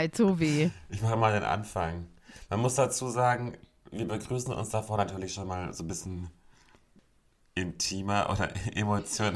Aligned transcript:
Hi, 0.00 0.08
Tobi. 0.08 0.70
Ich 0.88 1.02
mache 1.02 1.16
mal 1.18 1.30
den 1.30 1.42
Anfang. 1.42 2.06
Man 2.48 2.60
muss 2.60 2.76
dazu 2.76 3.10
sagen, 3.10 3.52
wir 3.90 4.08
begrüßen 4.08 4.50
uns 4.54 4.70
davor 4.70 4.96
natürlich 4.96 5.34
schon 5.34 5.46
mal 5.46 5.74
so 5.74 5.84
ein 5.84 5.88
bisschen 5.88 6.30
intimer 7.54 8.30
oder 8.32 8.48
emotional. 8.74 9.34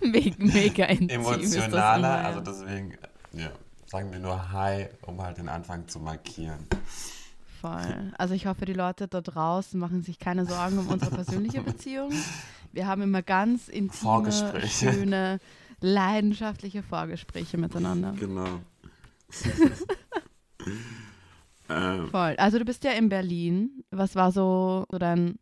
mega, 0.00 0.86
intim 0.86 1.20
emotionaler. 1.20 2.24
Also 2.24 2.40
deswegen 2.40 2.96
ja, 3.34 3.50
sagen 3.84 4.10
wir 4.10 4.20
nur 4.20 4.52
Hi, 4.52 4.86
um 5.02 5.20
halt 5.20 5.36
den 5.36 5.50
Anfang 5.50 5.86
zu 5.86 5.98
markieren. 6.00 6.66
Voll. 7.60 8.14
Also 8.16 8.32
ich 8.32 8.46
hoffe, 8.46 8.64
die 8.64 8.72
Leute 8.72 9.06
da 9.06 9.20
draußen 9.20 9.78
machen 9.78 10.02
sich 10.02 10.18
keine 10.18 10.46
Sorgen 10.46 10.78
um 10.78 10.88
unsere 10.88 11.10
persönliche 11.10 11.60
Beziehung. 11.60 12.10
Wir 12.72 12.86
haben 12.86 13.02
immer 13.02 13.20
ganz 13.20 13.68
intime, 13.68 14.32
schöne, 14.66 15.40
leidenschaftliche 15.82 16.82
Vorgespräche 16.82 17.58
miteinander. 17.58 18.14
Genau. 18.18 18.60
Ähm. 21.70 22.08
Voll. 22.08 22.34
Also 22.36 22.58
du 22.58 22.64
bist 22.64 22.84
ja 22.84 22.90
in 22.92 23.08
Berlin. 23.08 23.84
Was 23.90 24.16
war 24.16 24.32
so, 24.32 24.86
so 24.90 24.98
dein 24.98 25.38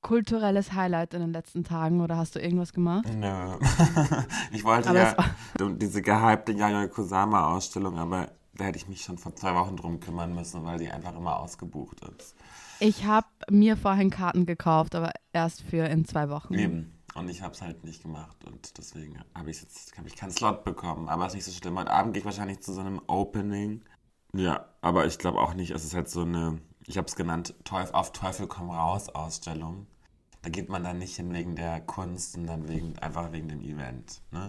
kulturelles 0.00 0.72
Highlight 0.72 1.14
in 1.14 1.20
den 1.20 1.32
letzten 1.32 1.64
Tagen 1.64 2.00
oder 2.00 2.16
hast 2.16 2.34
du 2.34 2.40
irgendwas 2.40 2.72
gemacht? 2.72 3.06
Nö. 3.14 3.28
ich 4.52 4.64
wollte 4.64 4.90
aber 4.90 4.98
ja 4.98 5.16
diese 5.58 6.02
gehypte 6.02 6.52
Yaya 6.52 6.86
Kusama-Ausstellung, 6.86 7.98
aber 7.98 8.30
da 8.54 8.64
hätte 8.64 8.78
ich 8.78 8.88
mich 8.88 9.02
schon 9.02 9.18
vor 9.18 9.34
zwei 9.34 9.54
Wochen 9.54 9.76
drum 9.76 10.00
kümmern 10.00 10.34
müssen, 10.34 10.64
weil 10.64 10.78
die 10.78 10.88
einfach 10.88 11.16
immer 11.16 11.38
ausgebucht 11.38 12.00
ist. 12.16 12.34
Ich 12.80 13.04
habe 13.04 13.26
mir 13.50 13.76
vorhin 13.76 14.10
Karten 14.10 14.46
gekauft, 14.46 14.94
aber 14.94 15.12
erst 15.32 15.62
für 15.62 15.84
in 15.86 16.04
zwei 16.04 16.28
Wochen. 16.28 16.54
Eben. 16.54 16.97
Und 17.18 17.28
ich 17.28 17.42
habe 17.42 17.52
es 17.52 17.62
halt 17.62 17.82
nicht 17.82 18.02
gemacht 18.02 18.44
und 18.44 18.78
deswegen 18.78 19.18
habe 19.34 19.50
ich 19.50 19.60
jetzt 19.60 19.96
hab 19.98 20.06
ich 20.06 20.14
keinen 20.14 20.30
Slot 20.30 20.64
bekommen. 20.64 21.08
Aber 21.08 21.26
es 21.26 21.32
ist 21.32 21.36
nicht 21.36 21.44
so 21.46 21.52
schlimm. 21.52 21.76
Heute 21.76 21.90
Abend 21.90 22.14
gehe 22.14 22.20
ich 22.20 22.24
wahrscheinlich 22.24 22.60
zu 22.60 22.72
so 22.72 22.80
einem 22.80 23.00
Opening. 23.08 23.82
Ja, 24.32 24.66
aber 24.82 25.04
ich 25.04 25.18
glaube 25.18 25.40
auch 25.40 25.54
nicht. 25.54 25.72
Es 25.72 25.84
ist 25.84 25.94
halt 25.94 26.08
so 26.08 26.22
eine, 26.22 26.60
ich 26.86 26.96
habe 26.96 27.08
es 27.08 27.16
genannt, 27.16 27.54
Teuf, 27.64 27.92
auf 27.92 28.12
Teufel 28.12 28.46
komm 28.46 28.70
raus 28.70 29.08
Ausstellung. 29.08 29.88
Da 30.42 30.50
geht 30.50 30.68
man 30.68 30.84
dann 30.84 30.98
nicht 30.98 31.16
hin 31.16 31.34
wegen 31.34 31.56
der 31.56 31.80
Kunst, 31.80 32.32
sondern 32.34 32.68
wegen, 32.68 32.96
einfach 33.00 33.32
wegen 33.32 33.48
dem 33.48 33.62
Event. 33.62 34.22
Ne? 34.30 34.48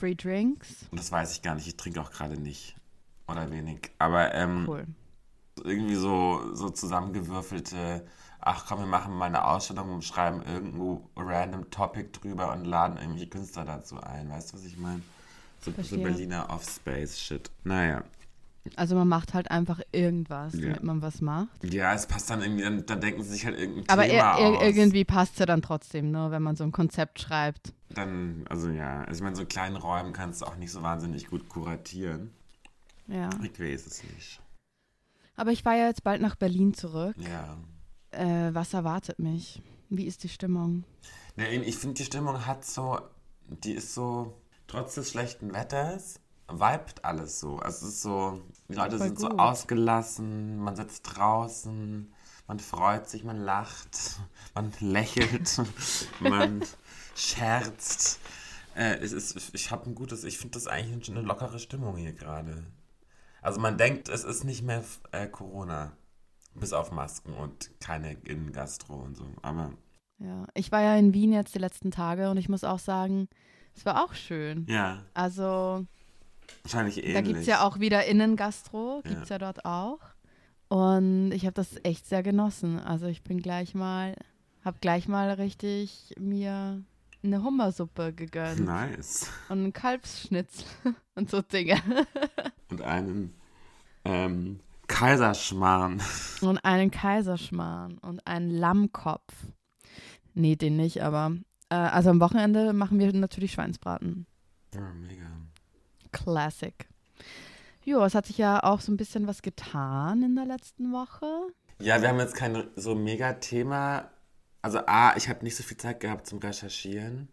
Free 0.00 0.16
Drinks? 0.16 0.88
Und 0.90 0.98
das 0.98 1.12
weiß 1.12 1.32
ich 1.32 1.42
gar 1.42 1.54
nicht. 1.54 1.68
Ich 1.68 1.76
trinke 1.76 2.00
auch 2.00 2.10
gerade 2.10 2.40
nicht. 2.40 2.74
Oder 3.28 3.52
wenig. 3.52 3.92
Aber 4.00 4.34
ähm, 4.34 4.66
cool. 4.68 4.86
irgendwie 5.62 5.94
so, 5.94 6.54
so 6.54 6.70
zusammengewürfelte 6.70 8.04
ach 8.42 8.66
komm, 8.66 8.80
wir 8.80 8.86
machen 8.86 9.14
mal 9.14 9.26
eine 9.26 9.44
Ausstellung 9.44 9.90
und 9.94 10.04
schreiben 10.04 10.42
irgendwo 10.42 11.08
random 11.16 11.70
Topic 11.70 12.10
drüber 12.12 12.52
und 12.52 12.64
laden 12.64 12.96
irgendwelche 12.96 13.28
Künstler 13.28 13.64
dazu 13.64 14.00
ein. 14.00 14.30
Weißt 14.30 14.52
du, 14.52 14.56
was 14.56 14.64
ich 14.64 14.76
meine? 14.76 15.02
So, 15.60 15.72
so 15.82 15.96
Berliner 15.96 16.50
Off-Space-Shit. 16.50 17.50
Naja. 17.64 18.02
Also 18.76 18.94
man 18.94 19.08
macht 19.08 19.34
halt 19.34 19.50
einfach 19.50 19.80
irgendwas, 19.90 20.54
ja. 20.54 20.60
damit 20.60 20.82
man 20.84 21.02
was 21.02 21.20
macht. 21.20 21.64
Ja, 21.64 21.94
es 21.94 22.06
passt 22.06 22.30
dann 22.30 22.42
irgendwie, 22.42 22.62
dann, 22.62 22.86
dann 22.86 23.00
denken 23.00 23.22
sie 23.22 23.30
sich 23.30 23.44
halt 23.44 23.58
irgendein 23.58 23.88
Aber 23.88 24.06
Thema 24.06 24.32
Aber 24.32 24.64
irgendwie 24.64 25.04
passt 25.04 25.34
es 25.34 25.38
ja 25.40 25.46
dann 25.46 25.62
trotzdem, 25.62 26.10
ne, 26.10 26.30
wenn 26.30 26.42
man 26.42 26.54
so 26.54 26.62
ein 26.64 26.72
Konzept 26.72 27.20
schreibt. 27.20 27.72
Dann, 27.90 28.44
also 28.48 28.68
ja, 28.70 29.02
also 29.02 29.18
ich 29.18 29.22
meine, 29.22 29.36
so 29.36 29.44
kleinen 29.44 29.76
Räumen 29.76 30.12
kannst 30.12 30.42
du 30.42 30.46
auch 30.46 30.56
nicht 30.56 30.70
so 30.70 30.82
wahnsinnig 30.82 31.26
gut 31.26 31.48
kuratieren. 31.48 32.30
Ja. 33.08 33.30
Ich 33.42 33.58
weiß 33.58 33.86
es 33.86 34.02
nicht. 34.04 34.40
Aber 35.34 35.50
ich 35.50 35.64
war 35.64 35.74
ja 35.74 35.86
jetzt 35.86 36.04
bald 36.04 36.22
nach 36.22 36.36
Berlin 36.36 36.72
zurück. 36.72 37.16
Ja. 37.18 37.56
Äh, 38.12 38.54
was 38.54 38.74
erwartet 38.74 39.18
mich? 39.18 39.62
Wie 39.88 40.06
ist 40.06 40.22
die 40.22 40.28
Stimmung? 40.28 40.84
Ja, 41.36 41.46
ich 41.46 41.76
finde, 41.76 41.94
die 41.94 42.04
Stimmung 42.04 42.46
hat 42.46 42.64
so, 42.64 43.00
die 43.46 43.72
ist 43.72 43.94
so, 43.94 44.34
trotz 44.66 44.94
des 44.94 45.10
schlechten 45.10 45.52
Wetters, 45.52 46.20
vibet 46.48 47.04
alles 47.04 47.40
so. 47.40 47.58
Also 47.58 47.86
es 47.86 47.94
ist 47.94 48.02
so, 48.02 48.42
die 48.68 48.74
Leute 48.74 48.98
sind 48.98 49.16
gut. 49.16 49.30
so 49.30 49.38
ausgelassen, 49.38 50.58
man 50.58 50.76
sitzt 50.76 51.02
draußen, 51.02 52.12
man 52.46 52.60
freut 52.60 53.08
sich, 53.08 53.24
man 53.24 53.38
lacht, 53.38 54.20
man 54.54 54.72
lächelt, 54.80 55.60
man 56.20 56.62
scherzt. 57.14 58.20
Äh, 58.74 58.96
es 58.98 59.12
ist, 59.12 59.54
ich 59.54 59.70
habe 59.70 59.90
ein 59.90 59.94
gutes, 59.94 60.24
ich 60.24 60.38
finde 60.38 60.54
das 60.54 60.66
eigentlich 60.66 61.10
eine 61.10 61.20
lockere 61.22 61.58
Stimmung 61.58 61.96
hier 61.96 62.12
gerade. 62.12 62.64
Also 63.40 63.60
man 63.60 63.76
denkt, 63.76 64.08
es 64.08 64.24
ist 64.24 64.44
nicht 64.44 64.62
mehr 64.62 64.84
äh, 65.10 65.26
Corona. 65.26 65.92
Bis 66.54 66.72
auf 66.72 66.92
Masken 66.92 67.32
und 67.34 67.70
keine 67.80 68.14
Innengastro 68.24 68.94
und 68.94 69.16
so. 69.16 69.26
Aber. 69.42 69.72
Ja, 70.18 70.46
ich 70.54 70.70
war 70.70 70.82
ja 70.82 70.96
in 70.96 71.14
Wien 71.14 71.32
jetzt 71.32 71.54
die 71.54 71.58
letzten 71.58 71.90
Tage 71.90 72.30
und 72.30 72.36
ich 72.36 72.48
muss 72.48 72.64
auch 72.64 72.78
sagen, 72.78 73.28
es 73.74 73.84
war 73.84 74.04
auch 74.04 74.14
schön. 74.14 74.66
Ja. 74.68 75.02
Also. 75.14 75.86
Wahrscheinlich 76.62 76.98
ähnlich. 76.98 77.14
Da 77.14 77.20
gibt 77.22 77.38
es 77.38 77.46
ja 77.46 77.66
auch 77.66 77.80
wieder 77.80 78.04
Innengastro, 78.04 79.00
gibt 79.04 79.22
es 79.22 79.28
ja. 79.28 79.36
ja 79.36 79.38
dort 79.38 79.64
auch. 79.64 80.00
Und 80.68 81.32
ich 81.32 81.44
habe 81.44 81.54
das 81.54 81.76
echt 81.82 82.06
sehr 82.06 82.22
genossen. 82.22 82.78
Also 82.78 83.06
ich 83.06 83.22
bin 83.22 83.42
gleich 83.42 83.74
mal, 83.74 84.16
habe 84.64 84.78
gleich 84.80 85.08
mal 85.08 85.30
richtig 85.30 86.14
mir 86.18 86.82
eine 87.22 87.42
Hummersuppe 87.42 88.12
gegönnt. 88.12 88.60
Nice. 88.60 89.30
Und 89.48 89.58
einen 89.58 89.72
Kalbsschnitzel 89.72 90.66
und 91.14 91.30
so 91.30 91.42
Dinge. 91.42 91.80
Und 92.70 92.80
einen 92.80 93.34
ähm, 94.06 94.60
Kaiserschmarrn. 94.92 96.02
Und 96.42 96.58
einen 96.58 96.90
Kaiserschmarrn 96.90 97.98
und 97.98 98.26
einen 98.26 98.50
Lammkopf. 98.50 99.32
Nee, 100.34 100.56
den 100.56 100.76
nicht, 100.76 101.02
aber 101.02 101.32
äh, 101.70 101.74
also 101.74 102.10
am 102.10 102.20
Wochenende 102.20 102.72
machen 102.72 102.98
wir 102.98 103.12
natürlich 103.12 103.52
Schweinsbraten. 103.52 104.26
Ja, 104.74 104.92
mega. 104.94 105.30
Classic. 106.12 106.74
Jo, 107.84 108.04
es 108.04 108.14
hat 108.14 108.26
sich 108.26 108.38
ja 108.38 108.62
auch 108.62 108.80
so 108.80 108.92
ein 108.92 108.96
bisschen 108.96 109.26
was 109.26 109.42
getan 109.42 110.22
in 110.22 110.36
der 110.36 110.44
letzten 110.44 110.92
Woche. 110.92 111.26
Ja, 111.80 112.00
wir 112.00 112.08
haben 112.08 112.20
jetzt 112.20 112.36
kein 112.36 112.68
so 112.76 112.94
mega 112.94 113.32
Thema. 113.32 114.10
Also 114.60 114.80
A, 114.86 115.16
ich 115.16 115.28
habe 115.28 115.42
nicht 115.42 115.56
so 115.56 115.62
viel 115.62 115.78
Zeit 115.78 116.00
gehabt 116.00 116.26
zum 116.26 116.38
Recherchieren. 116.38 117.28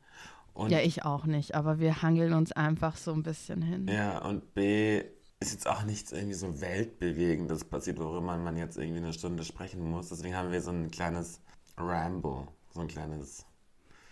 Und 0.53 0.72
ja, 0.72 0.80
ich 0.80 1.06
auch 1.06 1.25
nicht, 1.25 1.56
aber 1.56 1.80
wir 1.80 2.02
hangeln 2.02 2.34
uns 2.34 2.52
einfach 2.52 2.98
so 2.98 3.14
ein 3.14 3.24
bisschen 3.24 3.62
hin. 3.62 3.88
Ja, 3.88 4.19
und 4.19 4.53
B, 4.53 5.03
ist 5.39 5.53
jetzt 5.53 5.67
auch 5.67 5.83
nichts 5.83 6.11
irgendwie 6.11 6.33
so 6.33 6.59
weltbewegendes 6.59 7.63
passiert, 7.63 8.00
worüber 8.00 8.38
man 8.38 8.57
jetzt 8.57 8.77
irgendwie 8.77 9.00
eine 9.00 9.13
Stunde 9.13 9.44
sprechen 9.44 9.89
muss. 9.89 10.09
Deswegen 10.09 10.35
haben 10.35 10.51
wir 10.51 10.61
so 10.61 10.72
ein 10.72 10.91
kleines 10.91 11.39
Ramble, 11.77 12.47
so 12.73 12.81
ein 12.81 12.88
kleines... 12.88 13.45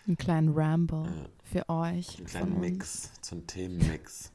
Ein 0.08 0.16
kleinen 0.16 0.54
Ramble 0.54 1.06
äh, 1.06 1.28
für 1.44 1.68
euch. 1.68 2.18
Ein 2.20 2.26
kleinen 2.26 2.60
Mix, 2.62 3.12
so 3.22 3.36
ein 3.36 3.46
Themenmix. 3.46 4.32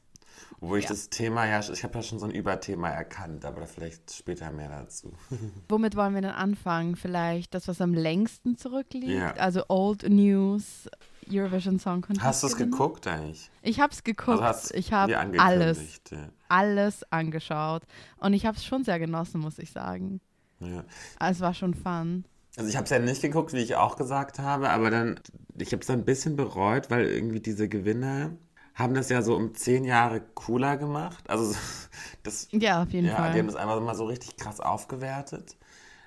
Obwohl 0.61 0.77
ich 0.77 0.85
ja. 0.85 0.91
das 0.91 1.09
Thema 1.09 1.47
ja, 1.47 1.59
ich 1.59 1.83
habe 1.83 1.95
ja 1.95 2.03
schon 2.03 2.19
so 2.19 2.25
ein 2.25 2.31
Überthema 2.31 2.89
erkannt, 2.89 3.43
aber 3.43 3.65
vielleicht 3.65 4.13
später 4.13 4.51
mehr 4.51 4.69
dazu. 4.69 5.11
Womit 5.67 5.95
wollen 5.95 6.13
wir 6.13 6.21
denn 6.21 6.31
anfangen? 6.31 6.95
Vielleicht 6.95 7.55
das, 7.55 7.67
was 7.67 7.81
am 7.81 7.95
längsten 7.95 8.55
zurückliegt? 8.55 9.07
Ja. 9.07 9.33
Also 9.33 9.65
Old 9.67 10.07
News, 10.07 10.87
Eurovision 11.29 11.79
Song 11.79 12.01
Contest. 12.01 12.25
Hast 12.25 12.43
du 12.43 12.47
es 12.47 12.57
geguckt 12.57 13.07
eigentlich? 13.07 13.49
Ich 13.61 13.79
habe 13.79 13.93
es 13.93 14.03
geguckt. 14.03 14.41
Also 14.41 14.73
ich 14.73 14.93
habe 14.93 15.17
alles, 15.39 16.01
ja. 16.11 16.29
alles 16.49 17.03
angeschaut. 17.11 17.83
Und 18.17 18.33
ich 18.33 18.45
habe 18.45 18.57
es 18.57 18.65
schon 18.65 18.83
sehr 18.83 18.99
genossen, 18.99 19.41
muss 19.41 19.59
ich 19.59 19.71
sagen. 19.71 20.21
Ja. 20.59 20.83
Also 21.19 21.37
es 21.37 21.41
war 21.41 21.53
schon 21.53 21.73
fun. 21.73 22.25
Also 22.55 22.69
ich 22.69 22.75
habe 22.75 22.85
es 22.85 22.91
ja 22.91 22.99
nicht 22.99 23.21
geguckt, 23.21 23.53
wie 23.53 23.59
ich 23.59 23.75
auch 23.75 23.95
gesagt 23.95 24.39
habe, 24.39 24.69
aber 24.69 24.91
dann, 24.91 25.19
ich 25.57 25.71
habe 25.71 25.81
es 25.81 25.89
ein 25.89 26.05
bisschen 26.05 26.35
bereut, 26.35 26.91
weil 26.91 27.05
irgendwie 27.07 27.39
diese 27.39 27.67
Gewinner 27.67 28.31
haben 28.75 28.93
das 28.93 29.09
ja 29.09 29.21
so 29.21 29.35
um 29.35 29.55
zehn 29.55 29.85
Jahre 29.85 30.21
cooler 30.21 30.77
gemacht. 30.77 31.29
Also 31.29 31.55
das, 32.23 32.47
ja, 32.51 32.83
auf 32.83 32.91
jeden 32.91 33.07
ja, 33.07 33.15
Fall. 33.15 33.33
Die 33.33 33.39
haben 33.39 33.47
das 33.47 33.55
einfach 33.55 33.79
mal 33.81 33.95
so 33.95 34.05
richtig 34.05 34.37
krass 34.37 34.59
aufgewertet. 34.59 35.57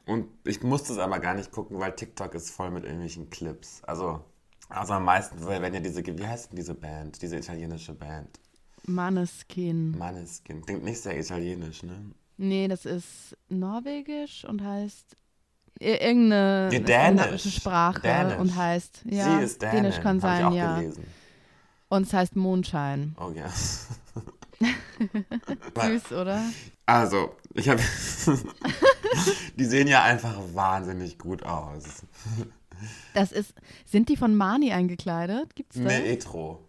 Und 0.04 0.28
ich 0.44 0.62
musste 0.62 0.92
es 0.92 0.98
aber 0.98 1.18
gar 1.18 1.34
nicht 1.34 1.50
gucken, 1.50 1.80
weil 1.80 1.92
TikTok 1.92 2.34
ist 2.34 2.50
voll 2.50 2.70
mit 2.70 2.84
irgendwelchen 2.84 3.28
Clips. 3.28 3.82
Also 3.84 4.24
also 4.68 4.94
am 4.94 5.04
meisten 5.04 5.44
wenn 5.46 5.74
ja 5.74 5.80
diese, 5.80 6.04
wie 6.06 6.26
heißt 6.26 6.50
denn 6.50 6.56
diese 6.56 6.74
Band, 6.74 7.20
diese 7.22 7.36
italienische 7.36 7.94
Band? 7.94 8.40
Maneskin. 8.84 9.96
Maneskin. 9.96 10.64
Klingt 10.64 10.84
nicht 10.84 11.00
sehr 11.00 11.18
italienisch, 11.18 11.82
ne? 11.82 12.10
Nee, 12.36 12.68
das 12.68 12.84
ist 12.84 13.36
norwegisch 13.48 14.44
und 14.44 14.62
heißt 14.62 15.16
irgendeine 15.78 16.68
nee, 16.70 16.80
Dänisch. 16.80 17.54
Sprache 17.54 18.00
Dänisch. 18.00 18.38
und 18.38 18.56
heißt 18.56 19.02
ja 19.04 19.38
Sie 19.38 19.44
ist 19.44 19.62
Dänisch, 19.62 19.74
Dänisch 19.74 20.00
kann 20.00 20.20
sein, 20.20 20.52
ja. 20.52 20.78
Gelesen. 20.78 21.04
Und 21.88 22.06
es 22.06 22.12
heißt 22.12 22.36
Mondschein. 22.36 23.16
Oh 23.18 23.30
ja. 23.30 23.48
Süß, 25.86 26.12
oder? 26.12 26.42
Also, 26.86 27.36
ich 27.54 27.68
habe 27.68 27.82
Die 29.56 29.64
sehen 29.64 29.88
ja 29.88 30.02
einfach 30.02 30.36
wahnsinnig 30.54 31.18
gut 31.18 31.42
aus. 31.42 31.84
Das 33.14 33.32
ist. 33.32 33.54
Sind 33.84 34.08
die 34.08 34.16
von 34.16 34.34
Mani 34.34 34.72
eingekleidet? 34.72 35.54
Gibt's 35.54 35.76
das? 35.76 35.84
Nee, 35.84 36.12
Etro. 36.12 36.64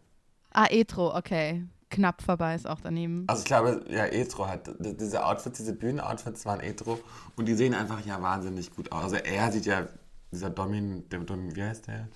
Ah, 0.51 0.67
Etro, 0.69 1.15
okay. 1.15 1.65
Knapp 1.89 2.21
vorbei 2.21 2.55
ist 2.55 2.67
auch 2.67 2.81
daneben. 2.81 3.23
Also 3.27 3.41
ich 3.41 3.45
glaube, 3.45 3.85
ja, 3.89 4.05
Etro 4.05 4.47
hat 4.47 4.69
diese 4.79 5.25
Outfits, 5.25 5.57
diese 5.57 5.73
Bühnenoutfits 5.73 6.45
waren 6.45 6.59
Etro 6.59 6.99
und 7.37 7.47
die 7.47 7.53
sehen 7.53 7.73
einfach 7.73 8.05
ja 8.05 8.21
wahnsinnig 8.21 8.75
gut 8.75 8.91
aus. 8.91 9.05
Also 9.05 9.15
er 9.17 9.51
sieht 9.51 9.65
ja, 9.65 9.87
dieser 10.31 10.49
Domin, 10.49 11.07
der 11.09 11.19
Domin, 11.19 11.55
wie 11.55 11.63
heißt 11.63 11.87
der? 11.87 12.09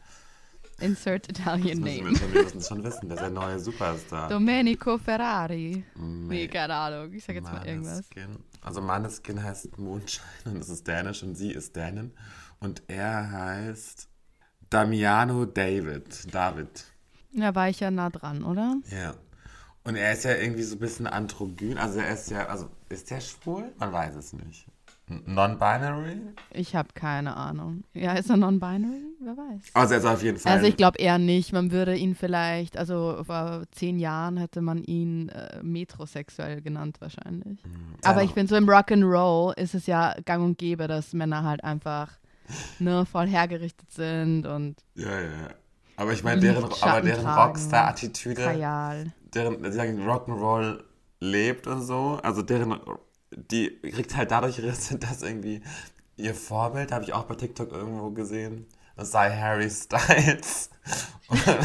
Insert 0.81 1.29
Italian 1.29 1.81
das 1.81 1.95
name. 1.95 2.09
Müssen 2.09 2.33
wir, 2.33 2.43
müssen 2.43 2.61
schon 2.61 2.83
wissen, 2.83 3.07
der 3.07 3.17
ist 3.17 3.21
der 3.21 3.29
neue 3.29 3.59
Superstar. 3.59 4.27
Domenico 4.29 4.97
Ferrari. 4.97 5.83
Nee, 5.95 6.47
keine 6.47 6.73
Ahnung. 6.73 7.13
Ich 7.13 7.23
sag 7.23 7.35
jetzt 7.35 7.51
mal 7.51 7.65
irgendwas. 7.65 8.03
Maneskin. 8.15 8.43
Also 8.61 8.81
Maneskin 8.81 9.43
heißt 9.43 9.77
Moonshine 9.77 10.25
und 10.45 10.59
das 10.59 10.69
ist 10.69 10.87
dänisch 10.87 11.23
und 11.23 11.35
sie 11.35 11.51
ist 11.51 11.75
Dänin. 11.75 12.11
Und 12.59 12.83
er 12.87 13.31
heißt 13.31 14.07
Damiano 14.69 15.45
David. 15.45 16.33
David. 16.33 16.85
Da 17.33 17.55
war 17.55 17.69
ich 17.69 17.79
ja 17.79 17.91
nah 17.91 18.09
dran, 18.09 18.43
oder? 18.43 18.77
Ja. 18.89 19.15
Und 19.83 19.95
er 19.95 20.13
ist 20.13 20.25
ja 20.25 20.35
irgendwie 20.35 20.63
so 20.63 20.75
ein 20.75 20.79
bisschen 20.79 21.07
androgyn. 21.07 21.77
Also 21.77 21.99
er 21.99 22.13
ist 22.13 22.29
ja, 22.29 22.47
also 22.47 22.69
ist 22.89 23.09
der 23.09 23.21
schwul? 23.21 23.71
Man 23.79 23.91
weiß 23.91 24.15
es 24.15 24.33
nicht. 24.33 24.67
Non-binary? 25.25 26.21
Ich 26.53 26.75
habe 26.75 26.89
keine 26.93 27.35
Ahnung. 27.35 27.83
Ja, 27.93 28.13
ist 28.13 28.29
er 28.29 28.37
non-binary? 28.37 29.03
Wer 29.19 29.37
weiß. 29.37 29.71
Also 29.73 29.93
er 29.93 29.99
ist 29.99 30.05
auf 30.05 30.23
jeden 30.23 30.37
Fall. 30.37 30.53
Also 30.53 30.67
ich 30.67 30.77
glaube 30.77 30.97
eher 30.99 31.17
nicht. 31.17 31.53
Man 31.53 31.71
würde 31.71 31.95
ihn 31.95 32.15
vielleicht, 32.15 32.77
also 32.77 33.23
vor 33.23 33.63
zehn 33.71 33.99
Jahren 33.99 34.37
hätte 34.37 34.61
man 34.61 34.83
ihn 34.83 35.29
äh, 35.29 35.61
metrosexuell 35.61 36.61
genannt 36.61 36.97
wahrscheinlich. 36.99 37.59
Aber 38.03 38.23
ich 38.23 38.31
finde, 38.31 38.49
so 38.49 38.55
im 38.55 38.69
Rock'n'Roll 38.69 39.57
ist 39.57 39.75
es 39.75 39.85
ja 39.87 40.15
gang 40.25 40.43
und 40.43 40.57
gäbe, 40.57 40.87
dass 40.87 41.13
Männer 41.13 41.43
halt 41.43 41.63
einfach 41.63 42.11
ne, 42.79 43.05
voll 43.05 43.27
hergerichtet 43.27 43.91
sind 43.91 44.45
und 44.45 44.75
Ja, 44.95 45.09
ja, 45.09 45.21
ja. 45.21 45.49
Aber 45.97 46.13
ich 46.13 46.23
meine, 46.23 46.41
deren, 46.41 46.63
aber 46.63 47.01
deren 47.01 47.27
Rockstar-Attitüde, 47.27 48.41
deren, 49.33 49.61
die 49.63 49.71
sagen, 49.71 50.01
Rock'n'Roll 50.01 50.83
lebt 51.19 51.67
und 51.67 51.81
so, 51.83 52.19
also 52.23 52.41
deren, 52.41 52.79
die 53.35 53.69
kriegt 53.81 54.15
halt 54.15 54.31
dadurch 54.31 54.59
Risse, 54.59 54.97
dass 54.99 55.21
irgendwie 55.21 55.61
ihr 56.17 56.35
Vorbild, 56.35 56.91
habe 56.91 57.03
ich 57.03 57.13
auch 57.13 57.23
bei 57.23 57.35
TikTok 57.35 57.71
irgendwo 57.71 58.11
gesehen, 58.11 58.67
sei 58.97 59.35
Harry 59.35 59.69
Styles. 59.69 60.69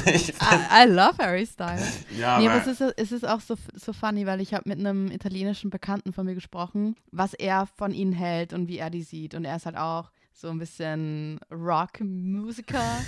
Ich 0.05 0.29
I, 0.29 0.85
I 0.85 0.89
love 0.89 1.19
Harry 1.19 1.45
Styles. 1.45 2.05
ja, 2.17 2.39
Nee, 2.39 2.47
aber 2.47 2.61
aber 2.61 2.71
es 2.71 2.81
ist, 2.81 2.95
es 2.97 3.11
ist 3.11 3.27
auch 3.27 3.41
so, 3.41 3.57
so 3.75 3.93
funny, 3.93 4.25
weil 4.25 4.41
ich 4.41 4.55
habe 4.55 4.69
mit 4.69 4.79
einem 4.79 5.11
italienischen 5.11 5.71
Bekannten 5.71 6.13
von 6.13 6.25
mir 6.25 6.37
gesprochen, 6.37 6.95
was 7.11 7.35
er 7.35 7.67
von 7.67 7.93
ihnen 7.93 8.13
hält 8.13 8.53
und 8.53 8.69
wie 8.69 8.79
er 8.79 8.91
die 8.91 9.03
sieht. 9.03 9.35
Und 9.35 9.45
er 9.45 9.57
ist 9.57 9.67
halt 9.67 9.77
auch 9.77 10.13
so 10.33 10.51
ein 10.51 10.59
bisschen 10.59 11.41
Rockmusiker, 11.51 12.99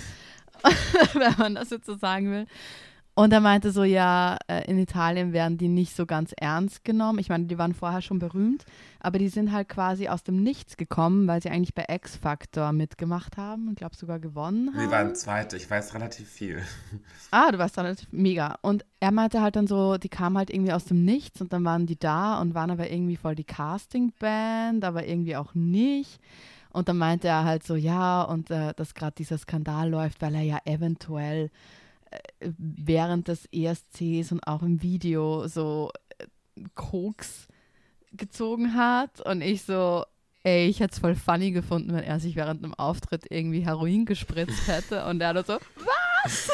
wenn 1.15 1.39
man 1.39 1.55
das 1.55 1.71
jetzt 1.71 1.87
so 1.87 1.97
sagen 1.97 2.33
will. 2.33 2.47
Und 3.19 3.33
er 3.33 3.41
meinte 3.41 3.73
so, 3.73 3.83
ja, 3.83 4.37
äh, 4.47 4.71
in 4.71 4.79
Italien 4.79 5.33
werden 5.33 5.59
die 5.59 5.67
nicht 5.67 5.97
so 5.97 6.07
ganz 6.07 6.33
ernst 6.37 6.85
genommen. 6.85 7.19
Ich 7.19 7.29
meine, 7.29 7.47
die 7.47 7.59
waren 7.59 7.75
vorher 7.75 8.01
schon 8.01 8.21
berühmt, 8.21 8.65
aber 9.01 9.19
die 9.19 9.29
sind 9.29 9.51
halt 9.51 9.69
quasi 9.69 10.07
aus 10.07 10.23
dem 10.23 10.45
Nichts 10.45 10.77
gekommen, 10.77 11.27
weil 11.27 11.43
sie 11.43 11.51
eigentlich 11.51 11.75
bei 11.75 11.85
X 11.89 12.15
Factor 12.15 12.71
mitgemacht 12.73 13.37
haben 13.37 13.67
und 13.67 13.75
glaube 13.77 13.97
sogar 13.97 14.21
gewonnen 14.21 14.73
haben. 14.73 14.83
wir 14.83 14.91
waren 14.93 15.17
Zweite, 15.17 15.57
ich 15.57 15.69
weiß 15.69 15.95
relativ 15.95 16.29
viel. 16.29 16.63
Ah, 17.33 17.51
du 17.51 17.59
warst 17.59 17.77
dann 17.77 17.87
halt 17.87 18.07
mega. 18.13 18.57
Und 18.63 18.85
er 19.01 19.11
meinte 19.11 19.43
halt 19.43 19.57
dann 19.57 19.67
so, 19.67 19.99
die 19.99 20.09
kamen 20.09 20.39
halt 20.39 20.51
irgendwie 20.51 20.73
aus 20.73 20.85
dem 20.85 21.05
Nichts 21.05 21.41
und 21.41 21.53
dann 21.53 21.65
waren 21.65 21.87
die 21.87 21.99
da 21.99 22.41
und 22.41 22.55
waren 22.55 22.71
aber 22.71 22.89
irgendwie 22.89 23.17
voll 23.17 23.35
die 23.35 23.43
Castingband, 23.43 24.85
aber 24.85 25.07
irgendwie 25.09 25.35
auch 25.35 25.55
nicht. 25.55 26.21
Und 26.71 26.89
dann 26.89 26.99
meinte 26.99 27.27
er 27.27 27.45
halt 27.45 27.65
so, 27.65 27.75
ja, 27.75 28.23
und 28.23 28.53
äh, 28.53 28.75
dass 28.75 28.95
gerade 28.95 29.17
dieser 29.19 29.39
Skandal 29.39 29.91
läuft, 29.91 30.23
weil 30.23 30.37
er 30.37 30.43
ja 30.43 30.59
eventuell 30.65 31.51
während 32.41 33.29
des 33.29 33.47
ESCs 33.53 34.33
und 34.33 34.47
auch 34.47 34.63
im 34.63 34.83
Video 34.83 35.47
so 35.49 35.91
äh, 36.19 36.25
Koks 36.75 37.49
gezogen 38.13 38.75
hat. 38.75 39.21
Und 39.21 39.43
ich 39.43 39.63
so, 39.63 40.05
ey, 40.43 40.67
ich 40.67 40.81
hätte 40.81 40.95
es 40.95 40.99
voll 40.99 41.15
funny 41.15 41.51
gefunden, 41.51 41.93
wenn 41.93 42.05
er 42.05 42.21
sich 42.21 42.37
während 42.37 42.65
einem 42.65 42.75
Auftritt 42.75 43.27
irgendwie 43.31 43.61
Heroin 43.61 44.05
gespritzt 44.05 44.67
hätte. 44.67 45.05
Und 45.07 45.21
er 45.21 45.35
hat 45.35 45.47
so, 45.47 45.59
was? 46.25 46.51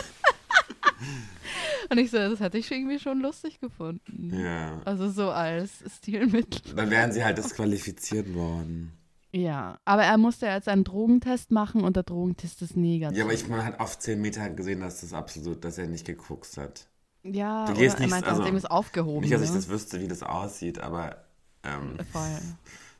Und 1.91 1.99
ich 1.99 2.11
so, 2.11 2.17
das 2.17 2.41
hätte 2.41 2.59
ich 2.59 2.71
irgendwie 2.71 2.99
schon 2.99 3.21
lustig 3.21 3.61
gefunden. 3.61 4.33
Ja. 4.35 4.81
Also 4.85 5.11
so 5.11 5.31
als 5.31 5.85
Stilmittel. 5.99 6.75
Dann 6.75 6.91
wären 6.91 7.13
sie 7.13 7.25
halt 7.25 7.39
disqualifiziert 7.39 8.35
worden. 8.35 8.93
Ja, 9.35 9.79
aber 9.85 10.05
er 10.05 10.17
musste 10.17 10.47
jetzt 10.47 10.69
einen 10.69 10.85
Drogentest 10.85 11.51
machen 11.51 11.83
und 11.83 11.97
der 11.97 12.05
Drogentest 12.05 12.63
ist 12.63 12.77
negativ. 12.77 13.19
Ja, 13.19 13.25
aber 13.25 13.35
ich 13.35 13.49
man 13.49 13.65
hat 13.65 13.81
auf 13.81 13.99
10 13.99 14.21
Meter 14.21 14.49
gesehen, 14.51 14.81
dass 14.81 15.01
das 15.01 15.13
absolut, 15.13 15.65
dass 15.65 15.77
er 15.77 15.89
nicht 15.89 16.07
geguckt 16.07 16.57
hat. 16.57 16.87
Ja, 17.25 17.65
Du 17.67 17.75
gehst 17.75 17.97
er 17.97 18.03
nicht- 18.03 18.11
meinte, 18.11 18.29
also, 18.29 18.43
also, 18.43 18.53
dem 18.53 18.57
ist 18.57 18.71
aufgehoben. 18.71 19.23
Nicht, 19.23 19.33
dass 19.35 19.43
ich 19.43 19.51
ne? 19.51 19.57
das 19.57 19.69
wüsste, 19.69 20.01
wie 20.01 20.07
das 20.07 20.23
aussieht, 20.23 20.79
aber 20.79 21.17
ähm, 21.65 21.97
Voll. 22.13 22.23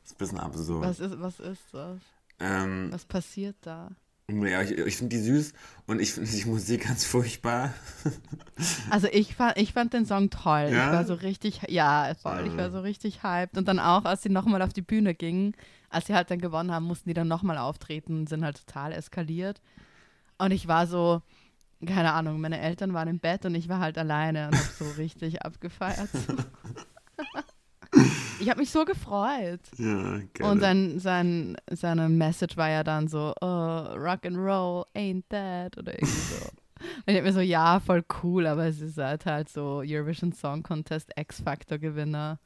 ist 0.03 0.13
ein 0.13 0.17
bisschen 0.17 0.39
absurd. 0.39 0.83
Was 0.83 0.99
ist, 0.99 1.21
was 1.21 1.39
ist 1.39 1.61
das? 1.71 1.99
Ähm, 2.41 2.89
Was 2.91 3.05
passiert 3.05 3.55
da? 3.61 3.91
ja, 4.27 4.61
ich 4.63 4.71
ich 4.71 4.97
finde 4.97 5.15
die 5.15 5.21
süß 5.21 5.53
und 5.85 6.01
ich 6.01 6.11
finde 6.13 6.29
die 6.29 6.45
Musik 6.45 6.85
ganz 6.87 7.05
furchtbar. 7.05 7.73
Also 8.89 9.07
ich 9.11 9.35
fand, 9.35 9.57
ich 9.57 9.73
fand 9.73 9.93
den 9.93 10.05
Song 10.05 10.29
toll. 10.29 10.69
Ja? 10.71 10.87
Ich 10.87 10.91
war 10.93 11.05
so 11.05 11.13
richtig, 11.15 11.61
ja, 11.67 12.13
voll. 12.21 12.47
Ich 12.47 12.55
war 12.57 12.71
so 12.71 12.79
richtig 12.79 13.21
hyped. 13.23 13.57
Und 13.57 13.67
dann 13.67 13.79
auch, 13.79 14.05
als 14.05 14.23
sie 14.23 14.29
nochmal 14.29 14.61
auf 14.61 14.71
die 14.73 14.81
Bühne 14.81 15.13
gingen, 15.13 15.53
als 15.95 16.07
sie 16.07 16.13
halt 16.13 16.29
dann 16.29 16.39
gewonnen 16.39 16.71
haben, 16.71 16.85
mussten 16.85 17.09
die 17.09 17.13
dann 17.13 17.27
nochmal 17.27 17.57
auftreten 17.57 18.19
und 18.19 18.29
sind 18.29 18.43
halt 18.43 18.65
total 18.65 18.91
eskaliert. 18.91 19.61
Und 20.37 20.51
ich 20.51 20.67
war 20.67 20.87
so, 20.87 21.21
keine 21.85 22.13
Ahnung, 22.13 22.41
meine 22.41 22.59
Eltern 22.59 22.93
waren 22.93 23.07
im 23.07 23.19
Bett 23.19 23.45
und 23.45 23.55
ich 23.55 23.69
war 23.69 23.79
halt 23.79 23.97
alleine 23.97 24.47
und 24.47 24.55
habe 24.55 24.69
so 24.77 24.85
richtig 24.97 25.41
abgefeiert. 25.45 26.09
ich 28.39 28.49
habe 28.49 28.59
mich 28.59 28.71
so 28.71 28.83
gefreut. 28.83 29.61
Ja, 29.77 30.19
geil. 30.33 30.51
Und 30.51 30.59
sein, 30.59 30.99
sein, 30.99 31.55
seine 31.71 32.09
Message 32.09 32.57
war 32.57 32.69
ja 32.69 32.83
dann 32.83 33.07
so, 33.07 33.33
oh, 33.39 33.95
Rock 33.95 34.25
and 34.25 34.37
Roll 34.37 34.85
ain't 34.95 35.23
that 35.29 35.77
oder 35.77 35.93
irgendwie 35.93 36.13
so. 36.13 36.45
Und 37.05 37.13
ich 37.13 37.15
hab 37.15 37.23
mir 37.23 37.31
so, 37.31 37.39
ja, 37.39 37.79
voll 37.79 38.03
cool, 38.21 38.45
aber 38.45 38.65
es 38.65 38.81
ist 38.81 38.97
halt 38.97 39.25
halt 39.25 39.47
so 39.47 39.81
Eurovision 39.83 40.33
Song 40.33 40.61
Contest 40.61 41.09
X-Factor 41.15 41.77
Gewinner, 41.77 42.37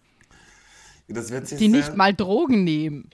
das 1.08 1.32
Witzigste, 1.32 1.58
die 1.58 1.70
nicht 1.70 1.96
mal 1.96 2.14
Drogen 2.14 2.64
nehmen. 2.64 3.10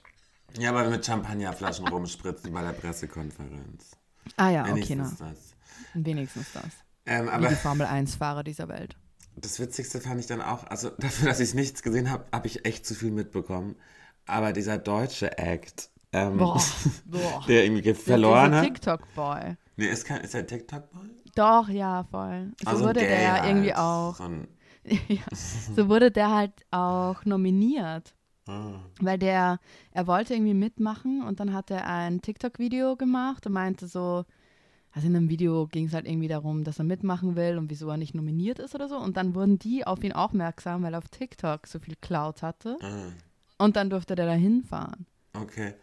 Ja, 0.57 0.69
aber 0.69 0.89
mit 0.89 1.05
Champagnerflaschen 1.05 1.87
rumspritzen 1.87 2.53
bei 2.53 2.61
der 2.61 2.71
Pressekonferenz. 2.73 3.97
Ah 4.37 4.49
ja, 4.49 4.61
okay, 4.63 4.71
Wenigstens 4.71 5.19
na. 5.19 5.29
das. 5.29 5.55
Wenigstens 5.93 6.53
das. 6.53 6.63
Ähm, 7.05 7.25
Wie 7.25 7.29
aber 7.29 7.47
die 7.49 7.55
Formel 7.55 7.85
1-Fahrer 7.85 8.43
dieser 8.43 8.67
Welt. 8.67 8.95
das 9.35 9.59
Witzigste 9.59 9.99
fand 10.01 10.19
ich 10.19 10.27
dann 10.27 10.41
auch, 10.41 10.63
also 10.65 10.89
dafür, 10.97 11.27
dass 11.29 11.39
ich 11.39 11.53
nichts 11.53 11.83
gesehen 11.83 12.09
habe, 12.09 12.25
habe 12.31 12.47
ich 12.47 12.65
echt 12.65 12.85
zu 12.85 12.95
viel 12.95 13.11
mitbekommen. 13.11 13.75
Aber 14.25 14.53
dieser 14.53 14.77
deutsche 14.79 15.37
Act, 15.37 15.89
ähm, 16.13 16.37
Boah, 16.37 16.59
boah. 17.05 17.43
der 17.47 17.65
irgendwie 17.65 17.93
verloren 17.93 18.51
Dieser 18.51 18.57
hat. 18.61 18.65
TikTok-Boy. 18.65 19.57
Nee, 19.77 19.87
ist, 19.87 20.05
kein, 20.05 20.21
ist 20.21 20.33
der 20.33 20.47
TikTok-Boy? 20.47 21.09
Doch, 21.35 21.67
ja, 21.69 22.05
voll. 22.09 22.53
So 22.63 22.67
Also 22.69 22.85
wurde 22.85 23.01
der 23.01 23.21
ja 23.21 23.33
halt. 23.33 23.45
irgendwie 23.45 23.75
auch, 23.75 24.15
So 24.15 24.23
ja, 25.09 25.21
so 25.75 25.89
wurde 25.89 26.11
der 26.11 26.31
halt 26.33 26.53
auch 26.71 27.23
nominiert. 27.25 28.15
Ah. 28.47 28.79
Weil 28.99 29.17
der, 29.17 29.59
er 29.91 30.07
wollte 30.07 30.33
irgendwie 30.33 30.53
mitmachen 30.53 31.23
und 31.23 31.39
dann 31.39 31.53
hat 31.53 31.71
er 31.71 31.87
ein 31.87 32.21
TikTok-Video 32.21 32.95
gemacht 32.95 33.45
und 33.45 33.53
meinte 33.53 33.87
so, 33.87 34.25
also 34.91 35.07
in 35.07 35.15
einem 35.15 35.29
Video 35.29 35.67
ging 35.67 35.87
es 35.87 35.93
halt 35.93 36.07
irgendwie 36.07 36.29
darum, 36.29 36.63
dass 36.63 36.79
er 36.79 36.85
mitmachen 36.85 37.35
will 37.35 37.57
und 37.57 37.69
wieso 37.69 37.89
er 37.89 37.97
nicht 37.97 38.15
nominiert 38.15 38.59
ist 38.59 38.75
oder 38.75 38.87
so. 38.87 38.97
Und 38.97 39.17
dann 39.17 39.35
wurden 39.35 39.59
die 39.59 39.85
auf 39.85 40.01
ihn 40.03 40.13
aufmerksam, 40.13 40.83
weil 40.83 40.93
er 40.93 40.99
auf 40.99 41.09
TikTok 41.09 41.67
so 41.67 41.79
viel 41.79 41.95
Cloud 41.99 42.41
hatte. 42.41 42.77
ah. 42.81 43.11
Und 43.57 43.75
dann 43.75 43.89
durfte 43.89 44.15
der 44.15 44.25
da 44.25 44.33
hinfahren. 44.33 45.05
Okay. 45.33 45.73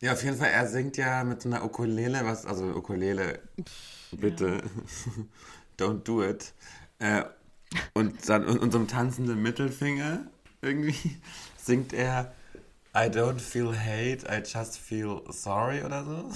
Ja, 0.00 0.12
auf 0.12 0.24
jeden 0.24 0.36
Fall, 0.36 0.48
er 0.48 0.66
singt 0.66 0.96
ja 0.96 1.22
mit 1.24 1.42
so 1.42 1.48
einer 1.48 1.64
Ukulele, 1.64 2.24
was, 2.24 2.44
also 2.44 2.64
Ukulele, 2.64 3.40
bitte, 4.10 4.62
don't 5.78 6.02
do 6.02 6.22
it. 6.22 6.52
Äh, 6.98 7.22
und 7.94 8.28
dann 8.28 8.44
und 8.44 8.58
unserem 8.58 8.88
tanzenden 8.88 9.40
Mittelfinger 9.40 10.26
irgendwie 10.60 11.16
singt 11.62 11.92
er 11.92 12.32
I 12.94 13.08
don't 13.08 13.40
feel 13.40 13.72
hate, 13.72 14.26
I 14.28 14.42
just 14.42 14.78
feel 14.78 15.22
sorry 15.30 15.82
oder 15.82 16.04
so. 16.04 16.30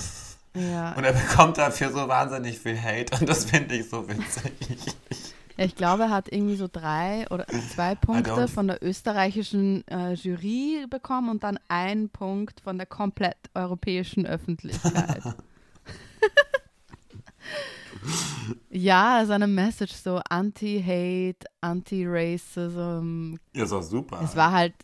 Ja, 0.58 0.92
Und 0.92 1.04
er 1.04 1.12
bekommt 1.12 1.58
dafür 1.58 1.90
so 1.90 2.08
wahnsinnig 2.08 2.58
viel 2.58 2.80
Hate 2.80 3.14
und 3.20 3.28
das 3.28 3.44
finde 3.44 3.74
ich 3.76 3.90
so 3.90 4.08
witzig. 4.08 4.52
Ja, 5.58 5.64
ich 5.64 5.74
glaube, 5.74 6.04
er 6.04 6.10
hat 6.10 6.32
irgendwie 6.32 6.56
so 6.56 6.68
drei 6.70 7.26
oder 7.30 7.46
zwei 7.74 7.94
Punkte 7.94 8.48
von 8.48 8.68
der 8.68 8.82
österreichischen 8.82 9.86
äh, 9.88 10.12
Jury 10.14 10.86
bekommen 10.88 11.28
und 11.30 11.44
dann 11.44 11.58
einen 11.68 12.08
Punkt 12.08 12.60
von 12.60 12.78
der 12.78 12.86
komplett 12.86 13.36
europäischen 13.54 14.26
Öffentlichkeit. 14.26 15.22
ja, 18.70 19.24
seine 19.26 19.46
Message 19.46 19.94
so 19.94 20.20
Anti-Hate, 20.28 21.46
Anti-Racism. 21.60 23.36
Ja, 23.54 23.64
ist 23.64 23.72
auch 23.72 23.82
super. 23.82 24.20
Es 24.22 24.36
war 24.36 24.52
halt, 24.52 24.74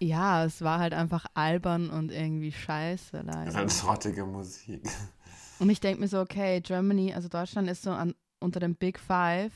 ja, 0.00 0.44
es 0.44 0.62
war 0.62 0.78
halt 0.78 0.94
einfach 0.94 1.26
albern 1.34 1.90
und 1.90 2.10
irgendwie 2.12 2.52
scheiße 2.52 3.22
leider. 3.24 3.68
schrottige 3.68 4.24
Musik. 4.24 4.82
Und 5.60 5.70
ich 5.70 5.78
denke 5.80 6.00
mir 6.00 6.08
so, 6.08 6.20
okay, 6.20 6.60
Germany, 6.60 7.14
also 7.14 7.28
Deutschland 7.28 7.70
ist 7.70 7.82
so 7.82 7.90
an, 7.92 8.14
unter 8.40 8.58
den 8.58 8.74
Big 8.74 8.98
Five, 8.98 9.52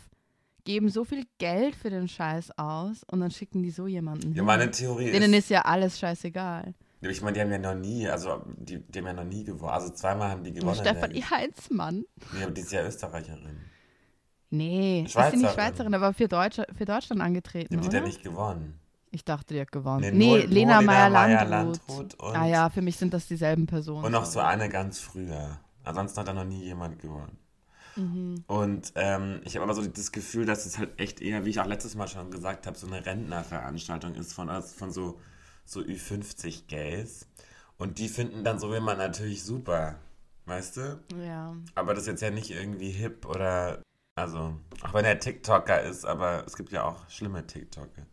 geben 0.65 0.91
so 0.91 1.05
viel 1.05 1.25
Geld 1.39 1.75
für 1.75 1.91
den 1.91 2.07
Scheiß 2.07 2.57
aus 2.57 3.03
und 3.11 3.19
dann 3.21 3.33
schicken 3.33 3.65
die 3.65 3.71
so 3.73 3.89
jemanden 3.89 4.29
Ja, 4.31 4.37
hin. 4.37 4.45
meine 4.45 4.71
Theorie 4.71 5.11
Denen 5.11 5.33
ist, 5.33 5.45
ist 5.47 5.51
ja 5.51 5.63
alles 5.63 5.99
scheißegal. 5.99 6.73
Ich 7.01 7.21
meine, 7.21 7.35
die 7.35 7.41
haben 7.41 7.51
ja 7.51 7.59
noch 7.59 7.75
nie, 7.75 8.09
also 8.09 8.43
die, 8.57 8.79
die 8.81 8.99
haben 9.01 9.07
ja 9.07 9.13
noch 9.13 9.25
nie 9.25 9.43
gewonnen. 9.45 9.73
Also 9.73 9.91
zweimal 9.91 10.31
haben 10.31 10.45
die 10.45 10.53
gewonnen. 10.53 10.77
Stefanie 10.77 11.23
Heinzmann. 11.23 12.05
Nee, 12.33 12.43
aber 12.45 12.53
die 12.53 12.61
ist 12.61 12.73
ja 12.73 12.85
Österreicherin. 12.87 13.59
Nee, 14.51 15.05
Schweizerin. 15.09 15.25
ist 15.35 15.39
sie 15.41 15.45
nicht 15.47 15.55
Schweizerin, 15.55 15.95
aber 15.95 16.15
für, 16.15 16.29
Deutsche, 16.29 16.65
für 16.77 16.85
Deutschland 16.85 17.21
angetreten, 17.21 17.81
Die 17.81 17.85
hat 17.87 17.93
ja 17.93 18.01
nicht 18.01 18.23
gewonnen. 18.23 18.79
Ich 19.11 19.25
dachte, 19.25 19.55
die 19.55 19.61
hat 19.61 19.73
gewonnen. 19.73 20.01
Nee, 20.01 20.11
nee 20.11 20.39
nur, 20.39 20.47
Lena 20.47 20.81
Meyer-Landrut. 20.83 22.17
ah 22.21 22.47
ja, 22.47 22.69
für 22.69 22.83
mich 22.83 22.97
sind 22.97 23.15
das 23.15 23.27
dieselben 23.27 23.67
Personen. 23.67 24.05
Und 24.05 24.13
noch 24.13 24.27
so 24.27 24.41
eine 24.41 24.69
ganz 24.69 25.01
früher. 25.01 25.59
Ansonsten 25.85 26.21
hat 26.21 26.29
da 26.29 26.35
noch 26.35 26.45
nie 26.45 26.65
jemand 26.65 26.99
gewonnen. 26.99 27.39
Mhm. 27.97 28.45
Und 28.47 28.93
ähm, 28.95 29.41
ich 29.45 29.57
habe 29.57 29.65
aber 29.65 29.75
so 29.75 29.87
das 29.87 30.13
Gefühl, 30.13 30.47
dass 30.47 30.67
es 30.67 30.79
halt 30.79 30.99
echt 31.01 31.21
eher, 31.21 31.45
wie 31.45 31.51
ich 31.51 31.61
auch 31.61 31.67
letztes 31.67 31.95
Mal 31.95 32.07
schon 32.07 32.31
gesagt 32.31 32.67
habe, 32.67 32.79
so 32.79 32.87
eine 32.87 33.05
Rentnerveranstaltung 33.05 34.15
ist 34.15 34.33
von, 34.33 34.49
also 34.49 34.69
von 34.69 34.93
so, 34.93 35.21
so 35.65 35.81
Ü50-Gays. 35.81 37.27
Und 37.77 37.99
die 37.99 38.09
finden 38.09 38.45
dann 38.45 38.59
so 38.59 38.73
wie 38.73 38.81
man 38.81 38.99
natürlich 38.99 39.43
super, 39.43 39.97
weißt 40.47 40.77
du? 40.77 41.01
Ja. 41.25 41.57
Aber 41.75 41.95
das 41.95 42.03
ist 42.05 42.09
jetzt 42.09 42.23
ja 42.23 42.31
nicht 42.31 42.51
irgendwie 42.51 42.91
hip 42.91 43.27
oder, 43.27 43.83
also, 44.15 44.55
auch 44.83 44.95
wenn 44.95 45.05
er 45.05 45.19
TikToker 45.19 45.83
ist, 45.83 46.05
aber 46.05 46.45
es 46.47 46.57
gibt 46.57 46.73
ja 46.73 46.85
auch 46.85 47.09
schlimme 47.09 47.47
TikToker. 47.47 48.07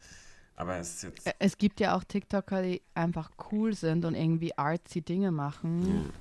Aber 0.55 0.77
es 0.77 0.95
ist 0.95 1.03
jetzt. 1.03 1.35
Es 1.39 1.57
gibt 1.57 1.79
ja 1.79 1.95
auch 1.95 2.03
TikToker, 2.03 2.61
die 2.61 2.81
einfach 2.93 3.31
cool 3.51 3.73
sind 3.73 4.05
und 4.05 4.15
irgendwie 4.15 4.57
artsy 4.57 5.01
Dinge 5.01 5.31
machen. 5.31 6.11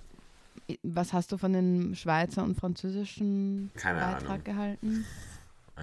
Ja. 0.69 0.77
Was 0.83 1.13
hast 1.13 1.31
du 1.31 1.37
von 1.37 1.53
den 1.53 1.95
Schweizer 1.95 2.43
und 2.43 2.55
französischen 2.57 3.71
Keine 3.75 4.01
Beitrag 4.01 4.31
Ahnung. 4.31 4.45
gehalten? 4.45 5.07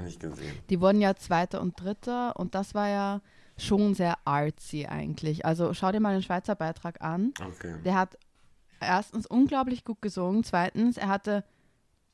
Nicht 0.03 0.19
gesehen. 0.19 0.55
Die 0.69 0.79
wurden 0.79 1.01
ja 1.01 1.15
Zweiter 1.15 1.61
und 1.61 1.79
Dritter 1.79 2.35
und 2.37 2.55
das 2.55 2.73
war 2.73 2.87
ja 2.87 3.21
schon 3.57 3.93
sehr 3.93 4.15
artsy 4.25 4.85
eigentlich. 4.87 5.45
Also 5.45 5.73
schau 5.73 5.91
dir 5.91 5.99
mal 5.99 6.13
den 6.13 6.23
Schweizer 6.23 6.55
Beitrag 6.55 7.01
an. 7.01 7.33
Okay. 7.39 7.75
Der 7.83 7.95
hat 7.95 8.17
erstens 8.79 9.27
unglaublich 9.27 9.83
gut 9.83 10.01
gesungen, 10.01 10.43
zweitens 10.43 10.97
er 10.97 11.09
hatte 11.09 11.43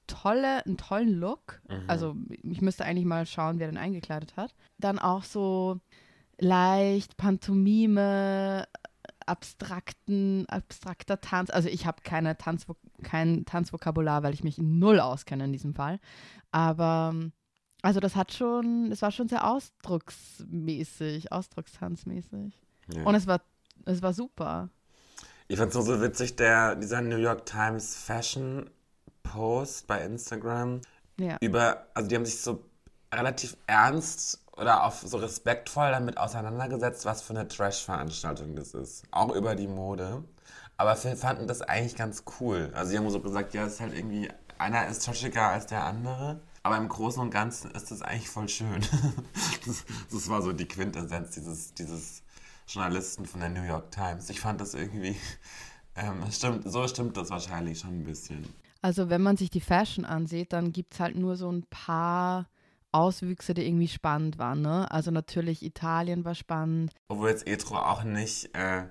tolle, 0.08 0.66
einen 0.66 0.78
tollen 0.78 1.14
Look. 1.20 1.62
Mhm. 1.70 1.84
Also 1.88 2.16
ich 2.44 2.62
müsste 2.62 2.84
eigentlich 2.84 3.06
mal 3.06 3.26
schauen, 3.26 3.60
wer 3.60 3.68
den 3.68 3.78
eingekleidet 3.78 4.36
hat. 4.36 4.56
Dann 4.80 5.00
auch 5.00 5.24
so 5.24 5.80
leicht 6.40 7.18
Pantomime, 7.18 8.68
abstrakten, 9.26 10.46
abstrakter 10.48 11.20
Tanz. 11.20 11.50
Also 11.50 11.70
ich 11.70 11.86
habe 11.86 12.02
keine 12.04 12.38
Tanzvo 12.38 12.76
kein 13.04 13.46
Tanzvokabular, 13.46 14.24
weil 14.24 14.34
ich 14.34 14.44
mich 14.44 14.58
null 14.58 15.00
auskenne 15.00 15.46
in 15.46 15.52
diesem 15.52 15.76
Fall. 15.76 16.00
Aber 16.52 17.14
also 17.82 18.00
das 18.00 18.16
hat 18.16 18.34
schon, 18.34 18.92
es 18.92 19.02
war 19.02 19.12
schon 19.12 19.28
sehr 19.28 19.48
ausdrucksmäßig, 19.48 21.32
ausdruckstanzmäßig. 21.32 22.60
Ja. 22.94 23.04
Und 23.04 23.16
es 23.16 23.28
war, 23.28 23.42
es 23.86 24.02
war 24.02 24.14
super. 24.14 24.70
Ich 25.48 25.58
fand 25.58 25.74
es 25.74 25.86
so 25.86 26.02
witzig, 26.02 26.36
der, 26.36 26.76
dieser 26.76 27.02
New 27.02 27.18
York 27.18 27.46
Times 27.46 27.96
Fashion 27.96 28.70
Post 29.24 29.88
bei 29.88 30.02
Instagram 30.02 30.82
ja. 31.20 31.38
über, 31.42 31.86
also 31.94 32.10
die 32.10 32.16
haben 32.16 32.26
sich 32.26 32.42
so 32.42 32.64
relativ 33.14 33.56
ernst 33.68 34.44
oder 34.58 34.84
auch 34.84 34.94
so 34.94 35.18
respektvoll 35.18 35.92
damit 35.92 36.18
auseinandergesetzt, 36.18 37.06
was 37.06 37.22
für 37.22 37.34
eine 37.34 37.48
Trash-Veranstaltung 37.48 38.56
das 38.56 38.74
ist. 38.74 39.04
Auch 39.12 39.34
über 39.36 39.56
die 39.56 39.68
Mode. 39.68 40.24
Aber 40.78 41.02
wir 41.04 41.16
fanden 41.16 41.48
das 41.48 41.62
eigentlich 41.62 41.96
ganz 41.96 42.24
cool. 42.40 42.72
Also 42.74 42.92
sie 42.92 42.98
haben 42.98 43.10
so 43.10 43.20
gesagt, 43.20 43.54
ja, 43.54 43.66
es 43.66 43.74
ist 43.74 43.82
halt 43.82 43.96
irgendwie, 43.96 44.30
einer 44.58 44.88
ist 44.88 45.06
trashiger 45.06 45.48
als 45.48 45.68
der 45.68 45.84
andere. 45.84 46.40
Aber 46.64 46.78
im 46.78 46.90
Großen 46.90 47.22
und 47.22 47.32
Ganzen 47.32 47.72
ist 47.72 47.92
das 47.92 48.02
eigentlich 48.02 48.30
voll 48.30 48.50
schön. 48.50 48.82
das, 49.66 49.86
das, 50.12 50.30
war 50.30 50.42
so 50.42 50.52
die 50.52 50.68
Quintessenz 50.68 51.32
dieses, 51.32 51.74
dieses 51.74 52.24
Journalisten 52.68 53.26
von 53.26 53.40
der 53.40 53.50
New 53.50 53.64
York 53.64 53.92
Times. 53.92 54.30
Ich 54.30 54.42
fand 54.42 54.60
das 54.60 54.74
irgendwie, 54.74 55.16
ähm, 55.96 56.24
stimmt, 56.32 56.70
so 56.70 56.88
stimmt 56.88 57.16
das 57.16 57.30
wahrscheinlich 57.30 57.80
schon 57.80 58.02
ein 58.02 58.04
bisschen. 58.04 58.54
Also 58.82 59.10
wenn 59.10 59.22
man 59.22 59.38
sich 59.38 59.50
die 59.50 59.62
Fashion 59.62 60.06
ansieht, 60.06 60.54
dann 60.54 60.72
gibt 60.74 60.94
es 60.94 61.00
halt 61.00 61.16
nur 61.16 61.38
so 61.38 61.52
ein 61.52 61.64
paar 61.70 62.48
Auswüchse, 62.98 63.54
die 63.54 63.66
irgendwie 63.66 63.88
spannend 63.88 64.38
waren. 64.38 64.62
Ne? 64.62 64.90
Also 64.92 65.12
natürlich 65.12 65.64
Italien 65.64 66.26
war 66.26 66.36
spannend. 66.36 66.92
Obwohl 67.08 67.30
jetzt 67.30 67.48
Etro 67.48 67.78
auch 67.78 68.04
nicht 68.04 68.56
äh, 68.56 68.88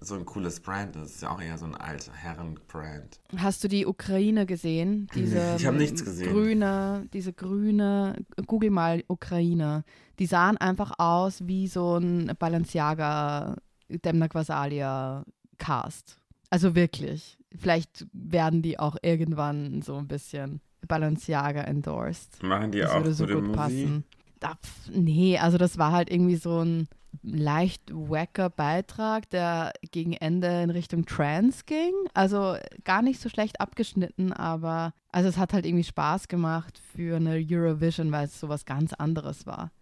so 0.00 0.14
ein 0.14 0.24
cooles 0.24 0.60
Brand 0.60 0.96
ist. 0.96 1.16
ist 1.16 1.22
ja 1.22 1.30
auch 1.30 1.40
eher 1.40 1.58
so 1.58 1.66
ein 1.66 1.74
alter 1.74 2.12
Herren-Brand. 2.12 3.20
Hast 3.36 3.64
du 3.64 3.68
die 3.68 3.86
Ukraine 3.86 4.46
gesehen? 4.46 5.08
Diese 5.14 5.56
ich 5.56 5.66
habe 5.66 5.76
nichts 5.76 6.04
gesehen. 6.04 6.32
Grüne, 6.32 7.08
diese 7.12 7.32
grüne, 7.32 8.16
google 8.46 8.70
mal 8.70 9.04
Ukraine. 9.08 9.84
Die 10.18 10.26
sahen 10.26 10.56
einfach 10.56 10.92
aus 10.98 11.46
wie 11.46 11.66
so 11.66 11.96
ein 11.96 12.32
Balenciaga 12.38 13.56
Demna 13.88 14.28
Quasalia 14.28 15.24
Cast. 15.58 16.18
Also 16.50 16.74
wirklich. 16.74 17.38
Vielleicht 17.56 18.06
werden 18.12 18.62
die 18.62 18.78
auch 18.78 18.96
irgendwann 19.02 19.82
so 19.82 19.96
ein 19.96 20.06
bisschen 20.06 20.60
Balenciaga 20.86 21.62
endorsed. 21.62 22.42
Machen 22.42 22.70
die 22.70 22.78
das 22.78 22.90
auch 22.90 22.98
würde 22.98 23.14
so 23.14 23.26
gut 23.26 23.52
passen. 23.52 24.04
Da, 24.40 24.56
nee, 24.92 25.38
also 25.38 25.58
das 25.58 25.78
war 25.78 25.92
halt 25.92 26.10
irgendwie 26.10 26.36
so 26.36 26.62
ein 26.64 26.88
leicht 27.22 27.82
wacker 27.92 28.50
Beitrag, 28.50 29.28
der 29.30 29.72
gegen 29.90 30.12
Ende 30.12 30.62
in 30.62 30.70
Richtung 30.70 31.06
Trans 31.06 31.66
ging. 31.66 31.92
Also 32.14 32.56
gar 32.84 33.02
nicht 33.02 33.20
so 33.20 33.28
schlecht 33.28 33.60
abgeschnitten, 33.60 34.32
aber 34.32 34.92
also 35.10 35.28
es 35.28 35.38
hat 35.38 35.52
halt 35.52 35.66
irgendwie 35.66 35.84
Spaß 35.84 36.28
gemacht 36.28 36.80
für 36.92 37.16
eine 37.16 37.44
Eurovision, 37.48 38.12
weil 38.12 38.26
es 38.26 38.38
sowas 38.38 38.64
ganz 38.64 38.92
anderes 38.92 39.46
war. 39.46 39.72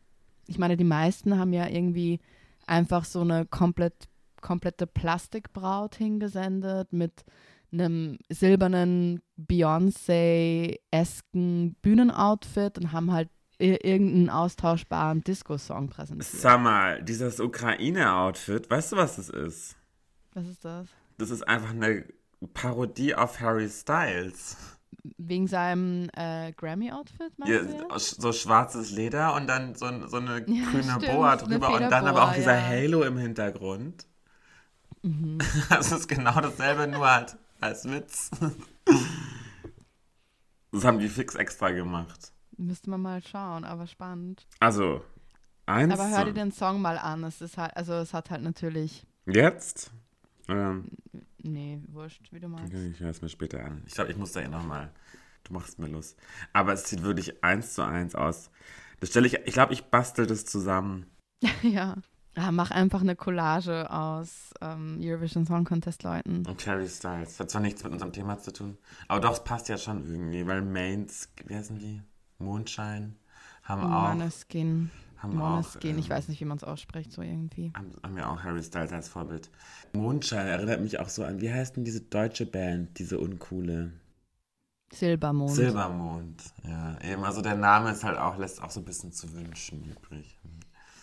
Ich 0.46 0.58
meine, 0.58 0.76
die 0.76 0.84
meisten 0.84 1.38
haben 1.38 1.52
ja 1.52 1.68
irgendwie 1.68 2.20
einfach 2.66 3.04
so 3.04 3.20
eine 3.20 3.46
komplett, 3.46 4.08
komplette 4.40 4.86
Plastikbraut 4.86 5.96
hingesendet 5.96 6.92
mit 6.92 7.24
einem 7.72 8.18
silbernen 8.28 9.22
Beyoncé-esken 9.36 11.74
Bühnenoutfit 11.82 12.78
und 12.78 12.92
haben 12.92 13.12
halt 13.12 13.28
irgendeinen 13.58 14.30
austauschbaren 14.30 15.22
Disco-Song 15.22 15.88
präsentiert. 15.88 16.40
Sag 16.40 16.60
mal, 16.60 17.02
dieses 17.02 17.40
Ukraine-Outfit, 17.40 18.70
weißt 18.70 18.92
du, 18.92 18.96
was 18.96 19.16
das 19.16 19.30
ist? 19.30 19.76
Was 20.34 20.46
ist 20.46 20.64
das? 20.64 20.86
Das 21.18 21.30
ist 21.30 21.48
einfach 21.48 21.70
eine 21.70 22.04
Parodie 22.52 23.14
auf 23.14 23.40
Harry 23.40 23.68
Styles. 23.68 24.56
Wegen 25.18 25.46
seinem 25.46 26.10
äh, 26.14 26.52
Grammy-Outfit, 26.52 27.32
ja, 27.44 27.60
So 27.98 28.32
schwarzes 28.32 28.90
Leder 28.90 29.34
und 29.34 29.46
dann 29.46 29.74
so, 29.74 29.86
so 30.06 30.16
eine 30.16 30.40
ja, 30.46 30.64
grüne 30.70 30.82
stimmt, 30.82 31.06
Boa 31.06 31.36
drüber 31.36 31.74
und 31.74 31.82
dann 31.82 32.06
aber 32.06 32.24
auch 32.24 32.34
dieser 32.34 32.56
ja. 32.56 32.66
Halo 32.66 33.04
im 33.04 33.16
Hintergrund. 33.16 34.06
Mhm. 35.02 35.38
Das 35.70 35.92
ist 35.92 36.08
genau 36.08 36.40
dasselbe, 36.40 36.88
nur 36.88 37.08
halt 37.08 37.36
als 37.60 37.88
Witz. 37.88 38.30
Das 40.72 40.84
haben 40.84 40.98
die 40.98 41.08
fix 41.08 41.34
extra 41.36 41.70
gemacht. 41.70 42.32
Müsste 42.58 42.90
man 42.90 43.00
mal 43.00 43.22
schauen, 43.22 43.64
aber 43.64 43.86
spannend. 43.86 44.46
Also, 44.60 45.02
eins. 45.64 45.92
Aber 45.94 46.10
hör 46.10 46.26
dir 46.26 46.34
den 46.34 46.52
Song 46.52 46.82
mal 46.82 46.98
an. 46.98 47.24
Es 47.24 47.40
ist 47.40 47.56
halt, 47.56 47.74
also 47.76 47.94
es 47.94 48.12
hat 48.12 48.28
halt 48.28 48.42
natürlich. 48.42 49.06
Jetzt? 49.24 49.90
Ähm, 50.48 50.88
nee, 51.42 51.80
wurscht, 51.88 52.30
wie 52.30 52.40
du 52.40 52.48
meinst. 52.48 52.74
Okay, 52.74 52.88
ich 52.88 53.00
höre 53.00 53.10
es 53.10 53.22
mir 53.22 53.30
später 53.30 53.64
an. 53.64 53.82
Ich 53.86 53.94
glaube, 53.94 54.10
ich 54.10 54.18
muss 54.18 54.32
da 54.32 54.40
eh 54.40 54.48
nochmal. 54.48 54.92
Du 55.44 55.54
machst 55.54 55.78
mir 55.78 55.88
Lust. 55.88 56.18
Aber 56.52 56.74
es 56.74 56.88
sieht 56.88 57.02
wirklich 57.02 57.42
eins 57.42 57.72
zu 57.72 57.82
eins 57.82 58.14
aus. 58.14 58.50
Das 59.00 59.10
stelle 59.10 59.26
ich, 59.26 59.34
ich 59.46 59.54
glaube, 59.54 59.72
ich 59.72 59.84
bastel 59.84 60.26
das 60.26 60.44
zusammen. 60.44 61.06
ja. 61.62 61.96
Ja, 62.36 62.52
mach 62.52 62.70
einfach 62.70 63.00
eine 63.00 63.16
Collage 63.16 63.90
aus 63.90 64.52
ähm, 64.60 65.00
Eurovision 65.02 65.46
Song 65.46 65.64
Contest 65.64 66.02
Leuten. 66.02 66.44
Und 66.46 66.66
Harry 66.66 66.86
Styles. 66.86 67.40
Hat 67.40 67.50
zwar 67.50 67.62
nichts 67.62 67.82
mit 67.82 67.92
unserem 67.92 68.12
Thema 68.12 68.38
zu 68.38 68.52
tun, 68.52 68.76
aber 69.08 69.20
doch, 69.20 69.32
es 69.32 69.42
passt 69.42 69.68
ja 69.70 69.78
schon 69.78 70.04
irgendwie, 70.06 70.46
weil 70.46 70.60
Mains, 70.60 71.30
wie 71.46 71.54
heißen 71.54 71.78
die? 71.78 72.02
Moonshine 72.38 73.14
haben 73.62 73.82
auch. 73.84 74.12
Moneskin. 74.12 74.90
Haben 75.16 75.36
Moneskin, 75.36 75.94
auch, 75.94 75.98
ich 75.98 76.04
ähm, 76.04 76.10
weiß 76.10 76.28
nicht, 76.28 76.40
wie 76.40 76.44
man 76.44 76.58
es 76.58 76.64
ausspricht, 76.64 77.10
so 77.10 77.22
irgendwie. 77.22 77.72
Haben, 77.74 77.92
haben 78.02 78.18
ja 78.18 78.28
auch 78.28 78.42
Harry 78.42 78.62
Styles 78.62 78.92
als 78.92 79.08
Vorbild. 79.08 79.50
Moonshine 79.94 80.42
erinnert 80.42 80.82
mich 80.82 81.00
auch 81.00 81.08
so 81.08 81.24
an, 81.24 81.40
wie 81.40 81.50
heißt 81.50 81.76
denn 81.76 81.84
diese 81.84 82.02
deutsche 82.02 82.44
Band, 82.44 82.98
diese 82.98 83.18
uncoole? 83.18 83.92
Silbermond. 84.92 85.50
Silbermond, 85.52 86.42
ja. 86.64 87.00
Eben, 87.00 87.24
also 87.24 87.40
der 87.40 87.56
Name 87.56 87.92
ist 87.92 88.04
halt 88.04 88.18
auch, 88.18 88.36
lässt 88.36 88.62
auch 88.62 88.70
so 88.70 88.80
ein 88.80 88.84
bisschen 88.84 89.10
zu 89.10 89.32
wünschen 89.32 89.84
übrig. 89.84 90.38